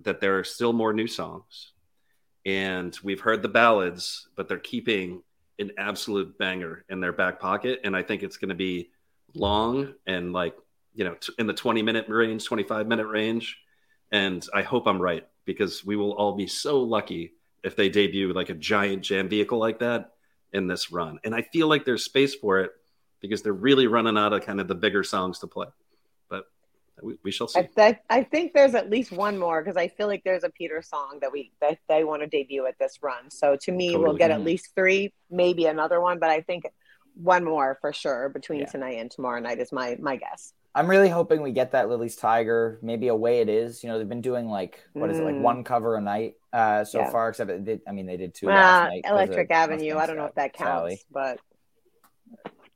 that 0.00 0.20
there 0.20 0.38
are 0.38 0.44
still 0.44 0.74
more 0.74 0.92
new 0.92 1.06
songs. 1.06 1.72
And 2.46 2.96
we've 3.02 3.20
heard 3.20 3.42
the 3.42 3.48
ballads, 3.48 4.28
but 4.36 4.48
they're 4.48 4.58
keeping 4.58 5.22
an 5.58 5.72
absolute 5.76 6.38
banger 6.38 6.84
in 6.88 7.00
their 7.00 7.12
back 7.12 7.38
pocket. 7.38 7.80
And 7.84 7.94
I 7.94 8.02
think 8.02 8.22
it's 8.22 8.38
going 8.38 8.48
to 8.48 8.54
be 8.54 8.90
long 9.34 9.94
and 10.06 10.32
like, 10.32 10.54
you 10.94 11.04
know, 11.04 11.14
t- 11.14 11.34
in 11.38 11.46
the 11.46 11.52
20 11.52 11.82
minute 11.82 12.06
range, 12.08 12.44
25 12.44 12.86
minute 12.86 13.06
range. 13.06 13.58
And 14.10 14.46
I 14.54 14.62
hope 14.62 14.86
I'm 14.86 15.00
right 15.00 15.26
because 15.44 15.84
we 15.84 15.96
will 15.96 16.12
all 16.12 16.34
be 16.34 16.46
so 16.46 16.80
lucky 16.80 17.34
if 17.62 17.76
they 17.76 17.88
debut 17.88 18.32
like 18.32 18.48
a 18.48 18.54
giant 18.54 19.02
jam 19.02 19.28
vehicle 19.28 19.58
like 19.58 19.80
that 19.80 20.12
in 20.52 20.66
this 20.66 20.90
run. 20.90 21.18
And 21.24 21.34
I 21.34 21.42
feel 21.42 21.68
like 21.68 21.84
there's 21.84 22.04
space 22.04 22.34
for 22.34 22.60
it 22.60 22.72
because 23.20 23.42
they're 23.42 23.52
really 23.52 23.86
running 23.86 24.16
out 24.16 24.32
of 24.32 24.44
kind 24.44 24.60
of 24.60 24.68
the 24.68 24.74
bigger 24.74 25.04
songs 25.04 25.40
to 25.40 25.46
play. 25.46 25.66
But 27.00 27.06
we, 27.06 27.14
we 27.24 27.30
shall 27.30 27.48
see. 27.48 27.60
I, 27.60 27.62
th- 27.74 27.96
I 28.08 28.22
think 28.22 28.52
there's 28.52 28.74
at 28.74 28.90
least 28.90 29.10
one 29.12 29.38
more 29.38 29.62
because 29.62 29.76
I 29.76 29.88
feel 29.88 30.06
like 30.06 30.22
there's 30.24 30.44
a 30.44 30.50
Peter 30.50 30.82
song 30.82 31.18
that 31.22 31.32
we 31.32 31.52
that 31.60 31.78
they 31.88 32.04
want 32.04 32.22
to 32.22 32.28
debut 32.28 32.66
at 32.66 32.78
this 32.78 32.98
run. 33.02 33.30
So 33.30 33.56
to 33.62 33.72
me, 33.72 33.96
we'll 33.96 34.14
get 34.16 34.30
at 34.30 34.40
Mhm. 34.40 34.44
least 34.44 34.74
three, 34.74 35.12
maybe 35.30 35.66
another 35.66 36.00
one, 36.00 36.18
but 36.18 36.30
I 36.30 36.42
think 36.42 36.64
one 37.14 37.44
more 37.44 37.78
for 37.80 37.92
sure 37.92 38.28
between 38.28 38.60
Yeah. 38.60 38.66
tonight 38.66 38.98
and 38.98 39.10
tomorrow 39.10 39.40
night 39.40 39.58
is 39.58 39.72
my 39.72 39.96
my 40.00 40.16
guess. 40.16 40.52
I'm 40.72 40.88
really 40.88 41.08
hoping 41.08 41.42
we 41.42 41.50
get 41.50 41.72
that 41.72 41.88
Lily's 41.88 42.14
Tiger. 42.14 42.78
Maybe 42.80 43.08
a 43.08 43.14
way 43.16 43.40
it 43.40 43.48
is. 43.48 43.82
You 43.82 43.88
know, 43.90 43.98
they've 43.98 44.08
been 44.08 44.20
doing 44.20 44.48
like 44.48 44.78
what 44.92 45.10
is 45.10 45.18
it, 45.18 45.24
like 45.24 45.34
Mm. 45.34 45.40
one 45.42 45.64
cover 45.64 45.96
a 45.96 46.00
night 46.00 46.34
uh, 46.52 46.84
so 46.84 47.00
Yeah. 47.00 47.10
far. 47.10 47.28
Except 47.30 47.50
it 47.50 47.64
did, 47.64 47.80
I 47.88 47.92
mean, 47.92 48.06
they 48.06 48.16
did 48.16 48.34
two 48.34 48.48
Uh, 48.48 48.54
last 48.54 48.84
night. 48.88 49.02
'cause 49.04 49.10
of 49.12 49.16
Electric 49.16 49.50
Avenue. 49.50 49.96
I 49.96 50.06
don't 50.06 50.16
know 50.16 50.26
if 50.26 50.34
that 50.34 50.52
counts, 50.52 50.80
Sally. 50.80 51.00
but 51.10 51.40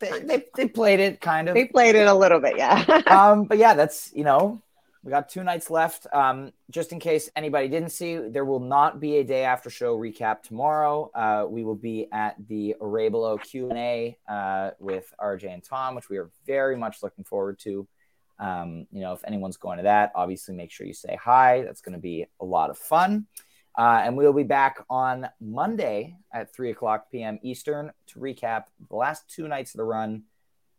They, 0.01 0.21
they, 0.21 0.45
they 0.57 0.69
played 0.69 1.01
it 1.01 1.21
kind 1.21 1.49
of. 1.49 1.55
they 1.55 1.67
played 1.67 1.95
it 1.95 2.07
a 2.07 2.15
little 2.15 2.41
bit. 2.41 2.57
Yeah. 2.57 3.03
um, 3.07 3.45
but 3.45 3.59
yeah, 3.59 3.75
that's 3.75 4.11
you 4.15 4.25
know, 4.25 4.63
we 5.05 5.11
got 5.11 5.29
two 5.29 5.45
nights 5.45 5.71
left. 5.71 6.07
Um, 6.13 6.53
just 6.71 6.93
in 6.93 6.99
case 6.99 7.29
anybody 7.37 7.69
didn't 7.69 7.91
see, 7.91 8.17
there 8.17 8.45
will 8.45 8.61
not 8.61 9.01
be 9.01 9.19
a 9.19 9.25
day 9.25 9.45
after 9.45 9.69
show 9.69 9.99
recap 9.99 10.43
tomorrow. 10.43 11.11
Uh, 11.15 11.47
we 11.49 11.63
will 11.63 11.75
be 11.75 12.09
at 12.11 12.37
the 12.49 12.75
Orebolo 12.81 13.41
Q 13.43 13.69
and 13.69 13.79
A 13.79 14.19
uh, 14.27 14.71
with 14.79 15.13
RJ 15.21 15.53
and 15.53 15.63
Tom, 15.63 15.95
which 15.95 16.09
we 16.09 16.17
are 16.17 16.31
very 16.47 16.77
much 16.77 17.03
looking 17.03 17.25
forward 17.25 17.59
to. 17.61 17.87
Um, 18.39 18.87
you 18.91 19.01
know, 19.01 19.13
if 19.13 19.21
anyone's 19.27 19.59
going 19.59 19.77
to 19.77 19.85
that, 19.85 20.13
obviously 20.15 20.55
make 20.55 20.73
sure 20.73 20.87
you 20.87 20.95
say 20.95 21.19
hi. 21.23 21.63
That's 21.63 21.83
going 21.83 21.93
to 21.93 22.01
be 22.01 22.27
a 22.41 22.45
lot 22.45 22.71
of 22.71 22.79
fun. 22.79 23.27
Uh, 23.77 24.03
and 24.05 24.17
we'll 24.17 24.33
be 24.33 24.45
back 24.45 24.85
on 24.89 25.29
Monday 25.41 26.17
at 26.33 26.55
3 26.55 26.71
o'clock 26.71 27.11
p.m. 27.11 27.39
Eastern 27.43 27.91
to 28.07 28.21
recap 28.21 28.65
the 28.89 28.97
last 28.97 29.29
two 29.29 29.49
nights 29.49 29.75
of 29.75 29.79
the 29.79 29.85
run. 29.85 30.23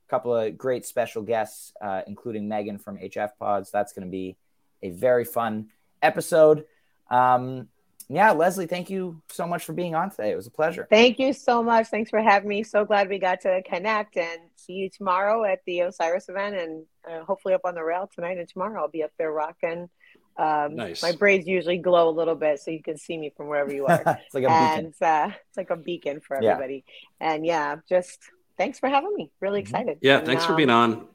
A 0.08 0.10
couple 0.10 0.36
of 0.36 0.58
great 0.58 0.86
special 0.86 1.22
guests, 1.22 1.74
uh, 1.82 2.02
including 2.08 2.48
Megan 2.48 2.78
from 2.78 2.98
HF 2.98 3.32
Pods. 3.38 3.72
That's 3.72 3.92
going 3.92 4.08
to 4.08 4.12
be 4.12 4.38
a 4.82 4.92
very 4.92 5.26
fun 5.26 5.70
episode. 6.02 6.66
Um, 7.10 7.68
yeah, 8.08 8.32
Leslie, 8.32 8.68
thank 8.68 8.90
you 8.90 9.22
so 9.30 9.48
much 9.48 9.66
for 9.66 9.74
being 9.74 9.96
on 9.96 10.12
today. 10.12 10.32
It 10.32 10.36
was 10.36 10.46
a 10.46 10.52
pleasure. 10.52 10.88
Thank 10.90 11.18
you 11.18 11.34
so 11.34 11.64
much. 11.64 11.88
Thanks 11.88 12.12
for 12.12 12.22
having 12.22 12.48
me. 12.48 12.62
So 12.64 12.86
glad 12.86 13.10
we 13.10 13.18
got 13.18 13.42
to 13.42 13.64
connect 13.64 14.16
and 14.16 14.40
see 14.56 14.74
you 14.74 14.90
tomorrow 14.90 15.44
at 15.44 15.60
the 15.66 15.82
Osiris 15.82 16.30
event 16.30 16.56
and 16.56 16.86
uh, 17.10 17.24
hopefully 17.26 17.56
up 17.56 17.62
on 17.66 17.74
the 17.74 17.84
rail 17.84 18.10
tonight 18.14 18.38
and 18.38 18.48
tomorrow. 18.48 18.82
I'll 18.82 18.90
be 18.90 19.04
up 19.04 19.12
there 19.18 19.32
rocking. 19.32 19.90
Um, 20.38 20.76
Nice. 20.76 21.02
My 21.02 21.14
braids 21.14 21.48
usually 21.48 21.78
glow 21.78 22.10
a 22.10 22.12
little 22.12 22.36
bit 22.36 22.60
so 22.60 22.70
you 22.72 22.84
can 22.84 22.98
see 22.98 23.18
me 23.18 23.32
from 23.36 23.48
wherever 23.48 23.74
you 23.74 23.86
are. 23.86 24.02
it's 24.26 24.34
like 24.36 24.44
a 24.44 24.50
and 24.50 24.92
beacon. 24.94 25.08
uh, 25.08 25.32
it's 25.48 25.58
like 25.58 25.70
a 25.70 25.78
beacon 25.78 26.20
for 26.20 26.42
Yeah. 26.42 26.52
everybody. 26.52 26.84
And 27.22 27.46
yeah, 27.46 27.78
just 27.88 28.20
thanks 28.58 28.78
for 28.80 28.90
having 28.90 29.14
me. 29.16 29.32
Really 29.40 29.60
Mhm. 29.62 29.64
excited. 29.64 29.98
Yeah, 30.02 30.18
And, 30.18 30.26
thanks 30.26 30.44
for 30.46 30.52
um, 30.52 30.58
being 30.58 30.70
on. 30.70 31.08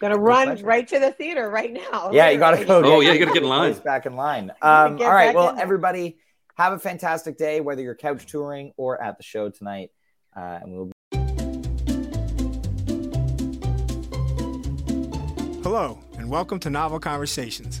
Gonna 0.00 0.16
run 0.18 0.60
right 0.62 0.86
to 0.88 0.98
the 0.98 1.12
theater 1.12 1.48
right 1.48 1.72
now. 1.72 2.10
Yeah, 2.12 2.30
you 2.30 2.38
got 2.40 2.56
to 2.58 2.64
go. 2.64 2.82
Oh, 2.84 3.00
yeah, 3.00 3.12
you 3.12 3.20
gotta 3.20 3.32
get 3.32 3.44
in 3.44 3.48
line. 3.48 3.72
Place 3.72 3.84
Back 3.84 4.06
in 4.06 4.16
line. 4.16 4.50
Um, 4.60 5.00
all 5.00 5.12
right. 5.12 5.32
Well, 5.32 5.50
in 5.50 5.54
there. 5.56 5.62
everybody, 5.62 6.18
have 6.56 6.72
a 6.72 6.78
fantastic 6.80 7.38
day, 7.38 7.60
whether 7.60 7.80
you're 7.82 7.94
couch 7.94 8.26
touring 8.26 8.72
or 8.76 9.00
at 9.00 9.16
the 9.16 9.22
show 9.22 9.48
tonight. 9.50 9.90
Uh, 10.36 10.58
and 10.62 10.72
we'll 10.72 10.90
Hello, 15.62 16.00
and 16.18 16.28
welcome 16.28 16.58
to 16.60 16.68
Novel 16.70 16.98
Conversations, 16.98 17.80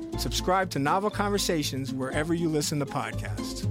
Subscribe 0.17 0.69
to 0.71 0.79
Novel 0.79 1.09
Conversations 1.09 1.93
wherever 1.93 2.33
you 2.33 2.49
listen 2.49 2.79
to 2.79 2.85
podcasts. 2.85 3.67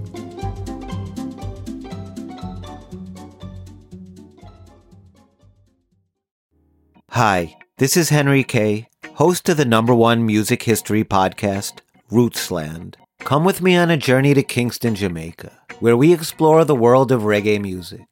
Hi, 7.10 7.56
this 7.78 7.96
is 7.96 8.08
Henry 8.08 8.44
Kay, 8.44 8.88
host 9.14 9.48
of 9.48 9.56
the 9.56 9.64
number 9.64 9.94
one 9.94 10.24
music 10.24 10.62
history 10.62 11.04
podcast, 11.04 11.80
Rootsland. 12.10 12.94
Come 13.20 13.44
with 13.44 13.60
me 13.60 13.76
on 13.76 13.90
a 13.90 13.96
journey 13.96 14.32
to 14.34 14.42
Kingston, 14.42 14.94
Jamaica, 14.94 15.52
where 15.80 15.96
we 15.96 16.12
explore 16.12 16.64
the 16.64 16.74
world 16.74 17.12
of 17.12 17.22
reggae 17.22 17.60
music 17.60 18.06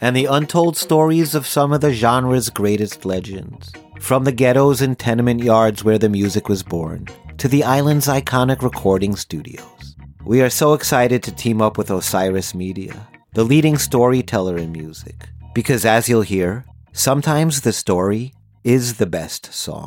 and 0.00 0.16
the 0.16 0.26
untold 0.26 0.76
stories 0.76 1.34
of 1.34 1.46
some 1.46 1.72
of 1.72 1.80
the 1.80 1.92
genre's 1.92 2.50
greatest 2.50 3.04
legends. 3.04 3.72
From 4.00 4.24
the 4.24 4.32
ghettos 4.32 4.80
and 4.80 4.98
tenement 4.98 5.42
yards 5.42 5.84
where 5.84 5.98
the 5.98 6.08
music 6.08 6.48
was 6.48 6.62
born, 6.62 7.08
to 7.38 7.46
the 7.46 7.62
island's 7.62 8.08
iconic 8.08 8.62
recording 8.62 9.14
studios. 9.14 9.94
We 10.24 10.42
are 10.42 10.50
so 10.50 10.74
excited 10.74 11.22
to 11.22 11.32
team 11.32 11.62
up 11.62 11.78
with 11.78 11.88
Osiris 11.88 12.52
Media, 12.52 13.06
the 13.32 13.44
leading 13.44 13.78
storyteller 13.78 14.56
in 14.58 14.72
music, 14.72 15.28
because 15.54 15.84
as 15.84 16.08
you'll 16.08 16.22
hear, 16.22 16.64
sometimes 16.92 17.60
the 17.60 17.72
story 17.72 18.34
is 18.64 18.96
the 18.96 19.06
best 19.06 19.54
song. 19.54 19.86